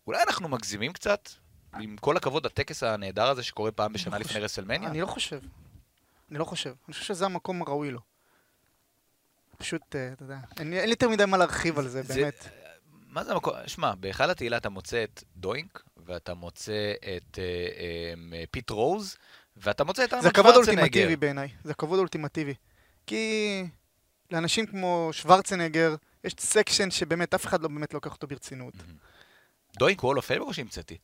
אולי 0.07 0.23
אנחנו 0.27 0.49
מגזימים 0.49 0.93
קצת? 0.93 1.29
עם 1.79 1.97
כל 1.97 2.17
הכבוד, 2.17 2.45
הטקס 2.45 2.83
הנהדר 2.83 3.27
הזה 3.27 3.43
שקורה 3.43 3.71
פעם 3.71 3.93
בשנה 3.93 4.17
לפני 4.17 4.39
רסלמניה? 4.39 4.89
אני 4.89 5.01
לא 5.01 5.05
חושב. 5.05 5.39
אני 6.33 6.39
לא 6.39 6.45
חושב. 6.45 6.73
אני 6.87 6.93
חושב 6.93 7.05
שזה 7.05 7.25
המקום 7.25 7.61
הראוי 7.61 7.91
לו. 7.91 7.99
פשוט, 9.57 9.95
אה, 9.95 10.13
אתה 10.13 10.23
יודע, 10.23 10.37
אין 10.59 10.69
לי 10.69 10.77
אין 10.79 10.85
לי 10.85 10.91
יותר 10.91 11.09
מדי 11.09 11.25
מה 11.25 11.37
להרחיב 11.37 11.79
על 11.79 11.87
זה, 11.87 12.01
זה- 12.03 12.13
באמת. 12.15 12.47
מה 13.07 13.23
זה 13.23 13.31
המקום? 13.33 13.53
שמע, 13.67 13.95
בהיכל 13.95 14.29
התהילה 14.29 14.57
אתה 14.57 14.69
מוצא 14.69 15.03
את 15.03 15.23
דוינק, 15.35 15.83
ואתה 15.97 16.33
מוצא 16.33 16.93
את 16.99 17.39
אה, 17.39 17.43
אה, 18.33 18.43
פיט 18.51 18.69
רוז, 18.69 19.17
ואתה 19.57 19.83
מוצא 19.83 20.03
את 20.03 20.09
זה 20.09 20.15
ארנולד 20.15 20.35
כבוד 20.35 20.53
שוורצנגר. 20.53 20.79
אולטימטיבי 20.81 21.15
בעיניי. 21.15 21.49
זה 21.63 21.73
כבוד 21.73 21.99
אולטימטיבי. 21.99 22.53
כי 23.07 23.63
לאנשים 24.31 24.65
כמו 24.65 25.09
שוורצנגר, 25.11 25.95
יש 26.23 26.33
section 26.39 26.91
שבאמת 26.91 27.33
אף 27.33 27.45
אחד 27.45 27.61
לא 27.61 27.67
באמת 27.67 27.93
לוקח 27.93 28.11
אותו 28.13 28.27
ברצינות. 28.27 28.73
דוינק 29.79 29.99
הוא 29.99 30.07
Hall 30.07 30.17
of 30.17 30.25
Famer 30.27 30.45
או 30.45 30.53
שהמצאתי? 30.53 30.97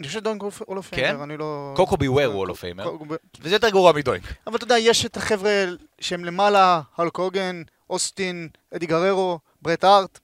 אני 0.00 0.08
חושב 0.08 0.18
שדוינק 0.20 0.42
Hall 0.68 0.83
of 0.83 0.90
כן? 0.90 0.96
Famer, 0.96 1.24
אני 1.24 1.36
לא... 1.36 1.72
קוקו 1.76 1.96
ביוור 1.96 2.24
הוא 2.24 2.34
Hall 2.34 2.50
of 2.50 2.60
Famer, 2.60 2.84
קוקו 2.84 3.04
ב- 3.04 3.14
וזה 3.40 3.54
יותר 3.54 3.68
גרוע 3.68 3.92
מדוינק. 3.92 4.24
אבל 4.46 4.56
אתה 4.56 4.64
יודע, 4.64 4.78
יש 4.78 5.06
את 5.06 5.16
החבר'ה 5.16 5.64
שהם 6.00 6.24
למעלה, 6.24 6.80
האלק 6.98 7.16
הוגן, 7.16 7.62
אוסטין, 7.90 8.48
אדי 8.76 8.86
גררו, 8.86 9.38
ברט 9.62 9.84
הארט, 9.84 10.18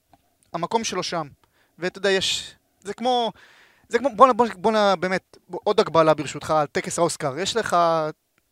המקום 0.53 0.83
שלו 0.83 1.03
שם. 1.03 1.27
ואתה 1.79 1.97
יודע, 1.97 2.09
יש... 2.11 2.55
זה 2.79 2.93
כמו... 2.93 3.31
זה 3.89 3.99
כמו... 3.99 4.09
בוא, 4.15 4.27
נ- 4.27 4.61
בוא. 4.61 4.95
באמת, 4.99 5.37
עוד 5.49 5.79
הקבלה 5.79 6.13
ברשותך 6.13 6.51
על 6.51 6.67
טקס 6.67 6.99
האוסקר. 6.99 7.39
יש 7.39 7.55
לך 7.55 7.77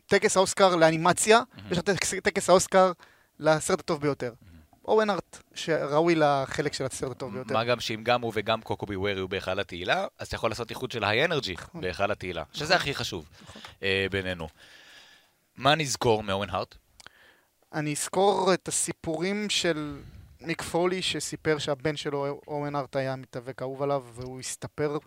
טקס 0.07 0.37
האוסקר 0.37 0.75
לאנימציה, 0.75 1.41
יש 1.71 1.77
לך 1.77 1.83
טקס, 1.83 2.13
טקס 2.23 2.49
האוסקר 2.49 2.91
לסרט 3.39 3.79
הטוב 3.79 4.01
ביותר. 4.01 4.33
אורן 4.85 5.09
הארט, 5.09 5.37
שראוי 5.55 6.15
לחלק 6.15 6.73
של 6.73 6.85
הסרט 6.85 7.11
הטוב 7.11 7.33
ביותר. 7.33 7.53
מה 7.53 7.63
גם 7.63 7.79
שאם 7.79 8.01
גם 8.03 8.21
הוא 8.21 8.31
וגם 8.35 8.61
קוקו 8.61 8.85
ביוור 8.85 9.07
יהיו 9.09 9.27
בהיכל 9.27 9.59
התהילה, 9.59 10.07
אז 10.19 10.27
אתה 10.27 10.35
יכול 10.35 10.51
לעשות 10.51 10.69
איחוד 10.69 10.91
של 10.91 11.03
היי 11.03 11.25
אנרג'י 11.25 11.53
נכון. 11.53 11.81
בהיכל 11.81 12.11
התהילה, 12.11 12.43
שזה 12.53 12.75
הכי 12.75 12.95
חשוב 12.95 13.29
אה, 13.83 14.05
בינינו. 14.11 14.47
מה 15.55 15.75
נזכור 15.75 16.23
מאורן 16.23 16.49
הארט? 16.49 16.75
אני 17.73 17.91
אזכור 17.93 18.53
את 18.53 18.67
הסיפורים 18.67 19.49
של 19.49 20.01
ניק 20.41 20.61
פולי 20.61 21.01
שסיפר 21.01 21.57
שהבן 21.57 21.95
שלו, 21.95 22.41
אורן 22.47 22.75
ארט, 22.75 22.95
היה 22.95 23.15
מתאבק 23.15 23.61
אהוב 23.61 23.81
עליו, 23.81 24.03
והוא 24.13 24.39
הסתפר 24.39 24.97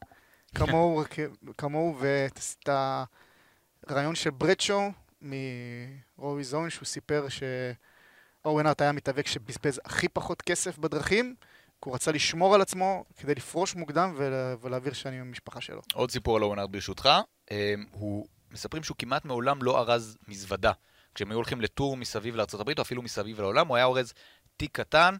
כמוהו, 0.55 1.97
ואת 2.01 2.69
ה- 2.69 3.05
רעיון 3.91 4.15
של 4.15 4.31
ברדשו 4.31 4.93
מרוי 5.23 6.45
זון, 6.45 6.71
שהוא 6.71 6.87
סיפר 6.87 7.27
שאורן 8.47 8.67
הארט 8.67 8.81
היה 8.81 8.93
מתאבק 8.93 9.27
שבזבז 9.27 9.81
הכי 9.85 10.09
פחות 10.09 10.43
כסף 10.43 10.79
בדרכים, 10.79 11.35
כי 11.83 11.89
הוא 11.89 11.95
רצה 11.95 12.13
לשמור 12.13 12.55
על 12.55 12.61
עצמו 12.61 13.05
כדי 13.17 13.35
לפרוש 13.35 13.75
מוקדם 13.75 14.15
ול- 14.17 14.57
ולהעביר 14.61 14.93
שנים 14.93 15.21
עם 15.21 15.27
המשפחה 15.29 15.61
שלו. 15.61 15.81
עוד 15.95 16.11
סיפור 16.11 16.37
על 16.37 16.43
אורן 16.43 16.59
הארט 16.59 16.71
ברשותך. 16.71 17.09
אה, 17.51 17.75
הוא, 17.93 18.27
מספרים 18.51 18.83
שהוא 18.83 18.97
כמעט 18.99 19.25
מעולם 19.25 19.63
לא 19.63 19.79
ארז 19.81 20.19
מזוודה. 20.29 20.73
כשהם 21.15 21.31
היו 21.31 21.37
הולכים 21.37 21.61
לטור 21.61 21.97
מסביב 21.97 22.37
לארה"ב, 22.37 22.71
או 22.79 22.83
אפילו 22.83 23.03
מסביב 23.03 23.41
לעולם, 23.41 23.69
הוא 23.69 23.77
היה 23.77 23.85
אורז 23.85 24.13
תיק 24.57 24.71
קטן, 24.81 25.15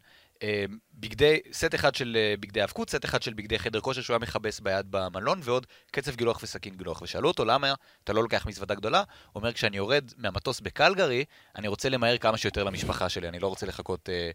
בגדי, 0.95 1.39
סט 1.53 1.75
אחד 1.75 1.95
של 1.95 2.17
אה, 2.17 2.35
בגדי 2.41 2.61
האבקות, 2.61 2.91
סט 2.91 3.05
אחד 3.05 3.23
של 3.23 3.35
בגדי 3.35 3.59
חדר 3.59 3.81
כושר 3.81 4.03
שהוא 4.03 4.15
היה 4.15 4.19
מכבס 4.19 4.61
ביד 4.61 4.87
במלון, 4.91 5.41
ועוד 5.43 5.67
קצף 5.91 6.17
גילוח 6.17 6.43
וסכין 6.43 6.77
גילוח. 6.77 7.03
ושאלו 7.03 7.29
אותו 7.29 7.45
למה 7.45 7.75
אתה 8.05 8.13
לא 8.13 8.23
לוקח 8.23 8.47
מזוודה 8.47 8.75
גדולה? 8.75 8.99
הוא 8.99 9.41
אומר, 9.41 9.53
כשאני 9.53 9.77
יורד 9.77 10.13
מהמטוס 10.17 10.61
בקלגרי, 10.61 11.25
אני 11.57 11.69
רוצה 11.69 11.89
למהר 11.89 12.19
כמה 12.19 12.37
שיותר 12.37 12.65
למשפחה 12.65 13.09
שלי, 13.09 13.29
אני 13.29 13.39
לא 13.39 13.49
רוצה 13.49 13.67
לחכות 13.67 14.09
אה, 14.09 14.31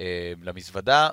אה, 0.00 0.32
למזוודה. 0.42 1.08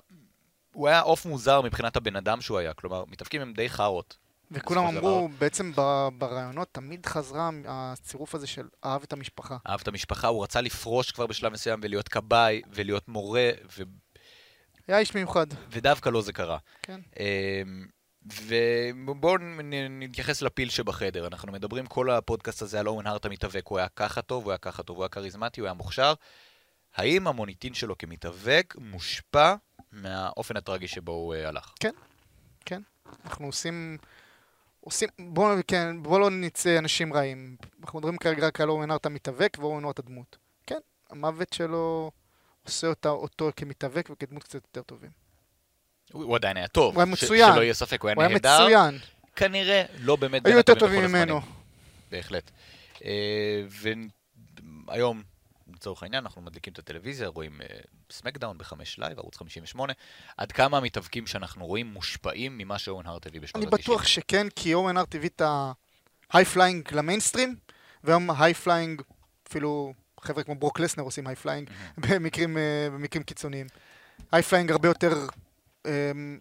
הוא 0.74 0.88
היה 0.88 1.00
עוף 1.00 1.26
מוזר 1.26 1.62
מבחינת 1.62 1.96
הבן 1.96 2.16
אדם 2.16 2.42
שהוא 2.42 2.58
היה, 2.58 2.74
כלומר, 2.74 3.04
מתאבקים 3.08 3.42
הם 3.42 3.54
די 3.54 3.70
חארות. 3.70 4.18
וכולם 4.52 4.86
אמרו, 4.86 5.30
בעצם 5.40 5.72
ב- 5.76 6.08
ברעיונות 6.18 6.68
תמיד 6.72 7.06
חזרה 7.06 7.50
הצירוף 7.66 8.36
הזה 8.36 8.48
של 8.48 8.68
אהב 8.86 9.04
את 9.04 9.14
המשפחה. 9.14 9.58
אהב 9.68 9.80
את 9.82 9.88
המשפחה, 9.88 10.28
הוא 10.28 10.44
רצה 10.44 10.62
לפרוש 10.62 11.12
כבר 11.12 11.28
בשלב 11.28 11.52
מסוים 11.52 11.80
ולהיות 11.84 12.08
כבאי 12.08 12.62
ולהיות 12.74 13.08
מורה, 13.08 13.50
ו... 13.78 13.84
היה 14.88 15.00
איש 15.00 15.16
מיוחד. 15.16 15.48
ודווקא 15.70 16.10
לו 16.10 16.22
זה 16.22 16.34
קרה. 16.34 16.58
כן. 16.82 17.00
אמ, 17.20 17.86
ובואו 19.06 19.38
נתייחס 19.90 20.42
לפיל 20.42 20.70
שבחדר. 20.70 21.28
אנחנו 21.28 21.52
מדברים 21.52 21.86
כל 21.86 22.10
הפודקאסט 22.10 22.62
הזה 22.62 22.80
על 22.80 22.88
אורן 22.88 23.08
הארט 23.08 23.26
המתאבק. 23.26 23.68
הוא 23.68 23.78
היה 23.78 23.88
ככה 23.96 24.22
טוב, 24.22 24.44
הוא 24.44 24.52
היה 24.52 24.58
ככה 24.58 24.84
טוב, 24.84 24.98
הוא 24.98 25.04
היה 25.04 25.10
כריזמטי, 25.10 25.62
הוא 25.62 25.68
היה 25.68 25.74
מוכשר. 25.74 26.14
האם 26.96 27.28
המוניטין 27.28 27.74
שלו 27.74 27.98
כמתאבק 27.98 28.76
מושפע 28.78 29.56
מהאופן 29.92 30.58
הטרגי 30.58 30.88
שבו 30.88 31.12
הוא 31.12 31.36
אה, 31.36 31.48
הלך? 31.48 31.74
כן, 31.80 31.94
אנחנו 33.26 33.46
עושים... 33.46 33.98
עושים, 34.80 35.10
בואו 35.20 35.56
כן, 35.68 36.04
בוא 36.04 36.20
לא 36.20 36.30
נצא 36.30 36.80
אנשים 36.80 37.14
רעים. 37.14 37.56
אנחנו 37.82 38.00
מדברים 38.00 38.18
כרגע 38.18 38.48
רק 38.48 38.62
על 38.62 38.70
אורן 38.70 38.92
הארט 38.92 39.06
המתאבק 39.06 39.58
ואורן 39.60 39.84
הארט 39.84 40.00
הדמות. 40.00 40.38
כן, 40.68 40.80
המוות 41.10 41.54
שלו 41.54 42.12
עושה 42.66 42.88
אותה, 42.88 43.10
אותו 43.10 43.52
כמתאבק 43.56 44.10
וכדמות 44.12 44.44
קצת 44.44 44.54
יותר 44.54 44.82
טובים. 44.82 45.10
הוא, 46.12 46.24
הוא 46.24 46.36
עדיין 46.36 46.58
היה 46.58 46.68
טוב. 46.68 46.94
הוא 46.96 47.02
היה 47.02 47.12
מצוין. 47.12 47.54
שלא 47.54 47.62
יהיה 47.62 47.74
ספק, 47.74 48.02
הוא 48.02 48.10
היה 48.10 48.16
הוא 48.16 48.24
היה 48.24 48.34
נהדר. 48.34 48.64
מצוין. 48.64 49.00
כנראה 49.36 49.84
לא 50.00 50.16
באמת 50.16 50.46
היו 50.46 50.58
יותר 50.58 50.80
טובים 50.80 51.04
ממנו. 51.04 51.42
בהחלט. 52.12 52.52
אה, 53.06 53.64
והיום, 54.88 55.24
לצורך 55.74 56.04
העניין, 56.04 56.24
אנחנו 56.24 56.42
מדליקים 56.42 56.74
את 56.74 56.80
הטלוויזיה, 56.80 57.28
רואים 57.28 57.62
אה, 57.62 57.68
סמקדאון 58.12 58.58
בחמש 58.58 59.00
לייב, 59.00 59.20
ערוץ 59.20 59.38
58. 59.38 59.94
עד 60.38 60.52
כמה 60.52 60.78
המתאבקים 60.78 61.28
שאנחנו 61.28 61.66
רואים 61.66 61.88
מושפעים 61.88 62.58
ממה 62.58 62.80
שאואן 62.80 63.08
הארט 63.08 63.28
הביא 63.28 63.42
בשנות 63.42 63.64
אני 63.64 63.66
ה-90? 63.66 63.82
בטוח 63.82 64.04
שכן, 64.04 64.48
כי 64.50 64.74
אואן 64.74 64.98
הארט 64.98 65.16
הביא 65.16 65.30
את 65.36 65.42
ה 66.32 66.46
high 66.46 66.65
flying 66.65 66.94
למיינסטרים, 66.94 67.56
והיום 68.04 68.30
ה 68.30 68.54
high 68.54 68.71
flying, 68.71 69.02
אפילו 69.48 69.94
חבר'ה 70.24 70.44
כמו 70.44 70.56
ברוק 70.56 70.80
לסנר 70.80 71.04
עושים 71.04 71.28
high 71.28 71.36
flying 71.36 71.70
במקרים, 71.98 72.58
אה, 72.58 72.88
במקרים 72.94 73.24
קיצוניים. 73.24 73.68
high 74.32 74.44
flying 74.44 74.72
הרבה 74.72 74.88
יותר, 74.88 75.28
אמ, 75.88 76.40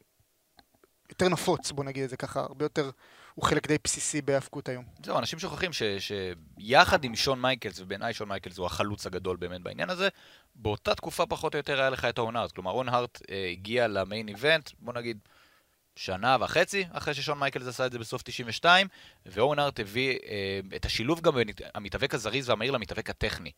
יותר 1.10 1.28
נפוץ, 1.28 1.70
בוא 1.72 1.84
נגיד 1.84 2.02
את 2.04 2.10
זה 2.10 2.16
ככה, 2.16 2.40
הרבה 2.40 2.64
יותר, 2.64 2.90
הוא 3.34 3.44
חלק 3.44 3.66
די 3.66 3.76
בסיסי 3.84 4.22
בהאבקות 4.22 4.68
היום. 4.68 4.84
זהו, 5.04 5.18
אנשים 5.18 5.38
שוכחים 5.38 5.72
ש- 5.72 5.82
שיחד 6.58 7.04
עם 7.04 7.16
שון 7.16 7.40
מייקלס, 7.40 7.80
ובעיניי 7.80 8.14
שון 8.14 8.28
מייקלס 8.28 8.58
הוא 8.58 8.66
החלוץ 8.66 9.06
הגדול 9.06 9.36
באמת 9.36 9.60
בעניין 9.60 9.90
הזה, 9.90 10.08
באותה 10.54 10.94
תקופה 10.94 11.26
פחות 11.26 11.54
או 11.54 11.58
יותר 11.58 11.80
היה 11.80 11.90
לך 11.90 12.04
את 12.04 12.18
אואן 12.18 12.36
הארט. 12.36 12.52
כלומר, 12.52 12.70
אואן 12.70 12.88
הארט 12.88 13.22
אה, 13.30 13.48
הגיע 13.50 13.88
ל 13.88 13.96
main 13.96 14.28
event, 14.28 14.70
בוא 14.78 14.92
נגיד, 14.92 15.18
שנה 15.96 16.36
וחצי 16.40 16.84
אחרי 16.92 17.14
ששון 17.14 17.38
מייקלס 17.38 17.66
עשה 17.66 17.86
את 17.86 17.92
זה 17.92 17.98
בסוף 17.98 18.22
92, 18.22 18.86
ואואן 19.26 19.58
הארט 19.58 19.80
הביא 19.80 20.18
אה, 20.26 20.60
את 20.76 20.84
השילוב 20.84 21.20
גם 21.20 21.34
בין 21.34 21.48
המתאבק 21.74 22.14
הזריז 22.14 22.48
והמהיר 22.48 22.72
למתאבק 22.72 23.10
הטכני. 23.10 23.50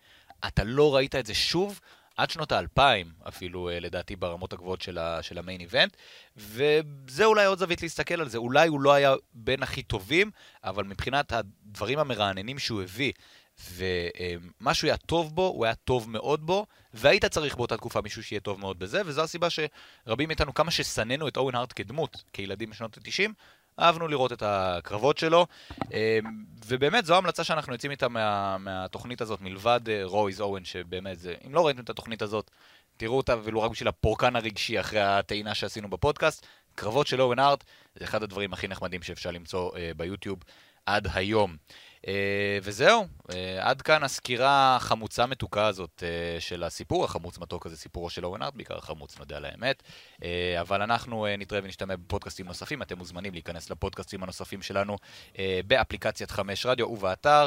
אתה 0.46 0.64
לא 0.64 0.94
ראית 0.94 1.14
את 1.14 1.26
זה 1.26 1.34
שוב 1.34 1.80
עד 2.16 2.30
שנות 2.30 2.52
האלפיים, 2.52 3.12
אפילו 3.28 3.68
אה, 3.68 3.80
לדעתי 3.80 4.16
ברמות 4.16 4.52
הגבוהות 4.52 4.82
של, 4.82 4.98
של 5.22 5.38
המיין 5.38 5.60
איבנט, 5.60 5.96
וזה 6.36 7.24
אולי 7.24 7.44
עוד 7.44 7.58
זווית 7.58 7.82
להסתכל 7.82 8.20
על 8.20 8.28
זה. 8.28 8.38
אולי 8.38 8.68
הוא 8.68 8.80
לא 8.80 8.92
היה 8.92 9.14
בין 9.34 9.62
הכי 9.62 9.82
טובים, 9.82 10.30
אבל 10.64 10.84
מבחינת 10.84 11.32
הדברים 11.32 11.98
המרעננים 11.98 12.58
שהוא 12.58 12.82
הביא, 12.82 13.12
ומה 13.60 14.74
שהוא 14.74 14.88
היה 14.88 14.96
טוב 14.96 15.34
בו, 15.34 15.46
הוא 15.46 15.64
היה 15.64 15.74
טוב 15.74 16.10
מאוד 16.10 16.46
בו, 16.46 16.66
והיית 16.94 17.24
צריך 17.24 17.56
באותה 17.56 17.76
תקופה 17.76 18.00
מישהו 18.00 18.22
שיהיה 18.22 18.40
טוב 18.40 18.60
מאוד 18.60 18.78
בזה, 18.78 19.02
וזו 19.06 19.22
הסיבה 19.22 19.48
שרבים 19.50 20.28
מאיתנו, 20.28 20.54
כמה 20.54 20.70
ששנאנו 20.70 21.28
את 21.28 21.36
אורן 21.36 21.54
הארט 21.54 21.72
כדמות, 21.76 22.22
כילדים 22.32 22.70
בשנות 22.70 22.98
ה-90, 22.98 23.30
אהבנו 23.80 24.08
לראות 24.08 24.32
את 24.32 24.42
הקרבות 24.46 25.18
שלו, 25.18 25.46
אה, 25.92 26.18
ובאמת 26.66 27.06
זו 27.06 27.14
ההמלצה 27.14 27.44
שאנחנו 27.44 27.72
יוצאים 27.72 27.90
איתה 27.90 28.08
מה, 28.08 28.58
מהתוכנית 28.58 29.20
הזאת, 29.20 29.40
מלבד 29.40 29.80
אה, 29.88 30.00
רויז 30.04 30.40
אורן, 30.40 30.64
שבאמת 30.64 31.18
זה, 31.18 31.34
אם 31.46 31.54
לא 31.54 31.66
ראיתם 31.66 31.82
את 31.82 31.90
התוכנית 31.90 32.22
הזאת, 32.22 32.50
תראו 32.96 33.16
אותה, 33.16 33.34
ולו 33.42 33.62
רק 33.62 33.70
בשביל 33.70 33.88
הפורקן 33.88 34.36
הרגשי 34.36 34.80
אחרי 34.80 35.00
הטעינה 35.00 35.54
שעשינו 35.54 35.90
בפודקאסט. 35.90 36.46
קרבות 36.74 37.06
של 37.06 37.20
אורן 37.20 37.38
הארט 37.38 37.64
זה 37.94 38.04
אחד 38.04 38.22
הדברים 38.22 38.52
הכי 38.52 38.68
נחמדים 38.68 39.02
שאפשר 39.02 39.30
למצוא 39.30 39.76
אה, 39.76 39.90
ביוטיוב 39.96 40.38
עד 40.86 41.08
היום. 41.14 41.56
אה, 42.08 42.58
וזהו, 42.62 43.06
אה, 43.32 43.58
עד 43.70 43.82
כאן 43.82 44.02
הסקירה 44.02 44.76
החמוצה 44.76 45.26
מתוקה 45.26 45.66
הזאת 45.66 46.02
אה, 46.06 46.40
של 46.40 46.64
הסיפור. 46.64 47.04
החמוץ 47.04 47.38
מתוק 47.38 47.66
הזה 47.66 47.76
סיפורו 47.76 48.10
של 48.10 48.24
אורן 48.24 48.42
הארט, 48.42 48.54
בעיקר 48.54 48.80
חמוץ, 48.80 49.18
נודה 49.18 49.36
על 49.36 49.44
האמת. 49.44 49.82
אבל 50.60 50.82
אנחנו 50.82 51.26
אה, 51.26 51.36
נתראה 51.36 51.60
ונשתמע 51.64 51.96
בפודקאסטים 51.96 52.46
נוספים. 52.46 52.82
אתם 52.82 52.98
מוזמנים 52.98 53.32
להיכנס 53.32 53.70
לפודקאסטים 53.70 54.22
הנוספים 54.22 54.62
שלנו 54.62 54.96
באפליקציית 55.66 56.30
חמש 56.30 56.66
רדיו 56.66 56.86
ובאתר. 56.86 57.46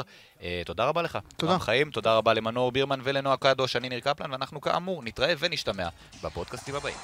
תודה 0.64 0.84
רבה 0.84 1.02
לך. 1.02 1.18
תודה. 1.36 1.52
רם 1.52 1.58
חיים, 1.58 1.90
תודה 1.90 2.14
רבה 2.14 2.34
למנור 2.34 2.72
בירמן 2.72 3.00
ולנועה 3.04 3.36
קדוש, 3.36 3.76
אני 3.76 3.88
ניר 3.88 4.00
קפלן, 4.00 4.32
ואנחנו 4.32 4.60
כאמור 4.60 5.02
נתראה 5.02 5.34
ונשתמע 5.38 5.88
בפודקאסטים 6.22 6.74
הבאים. 6.74 6.96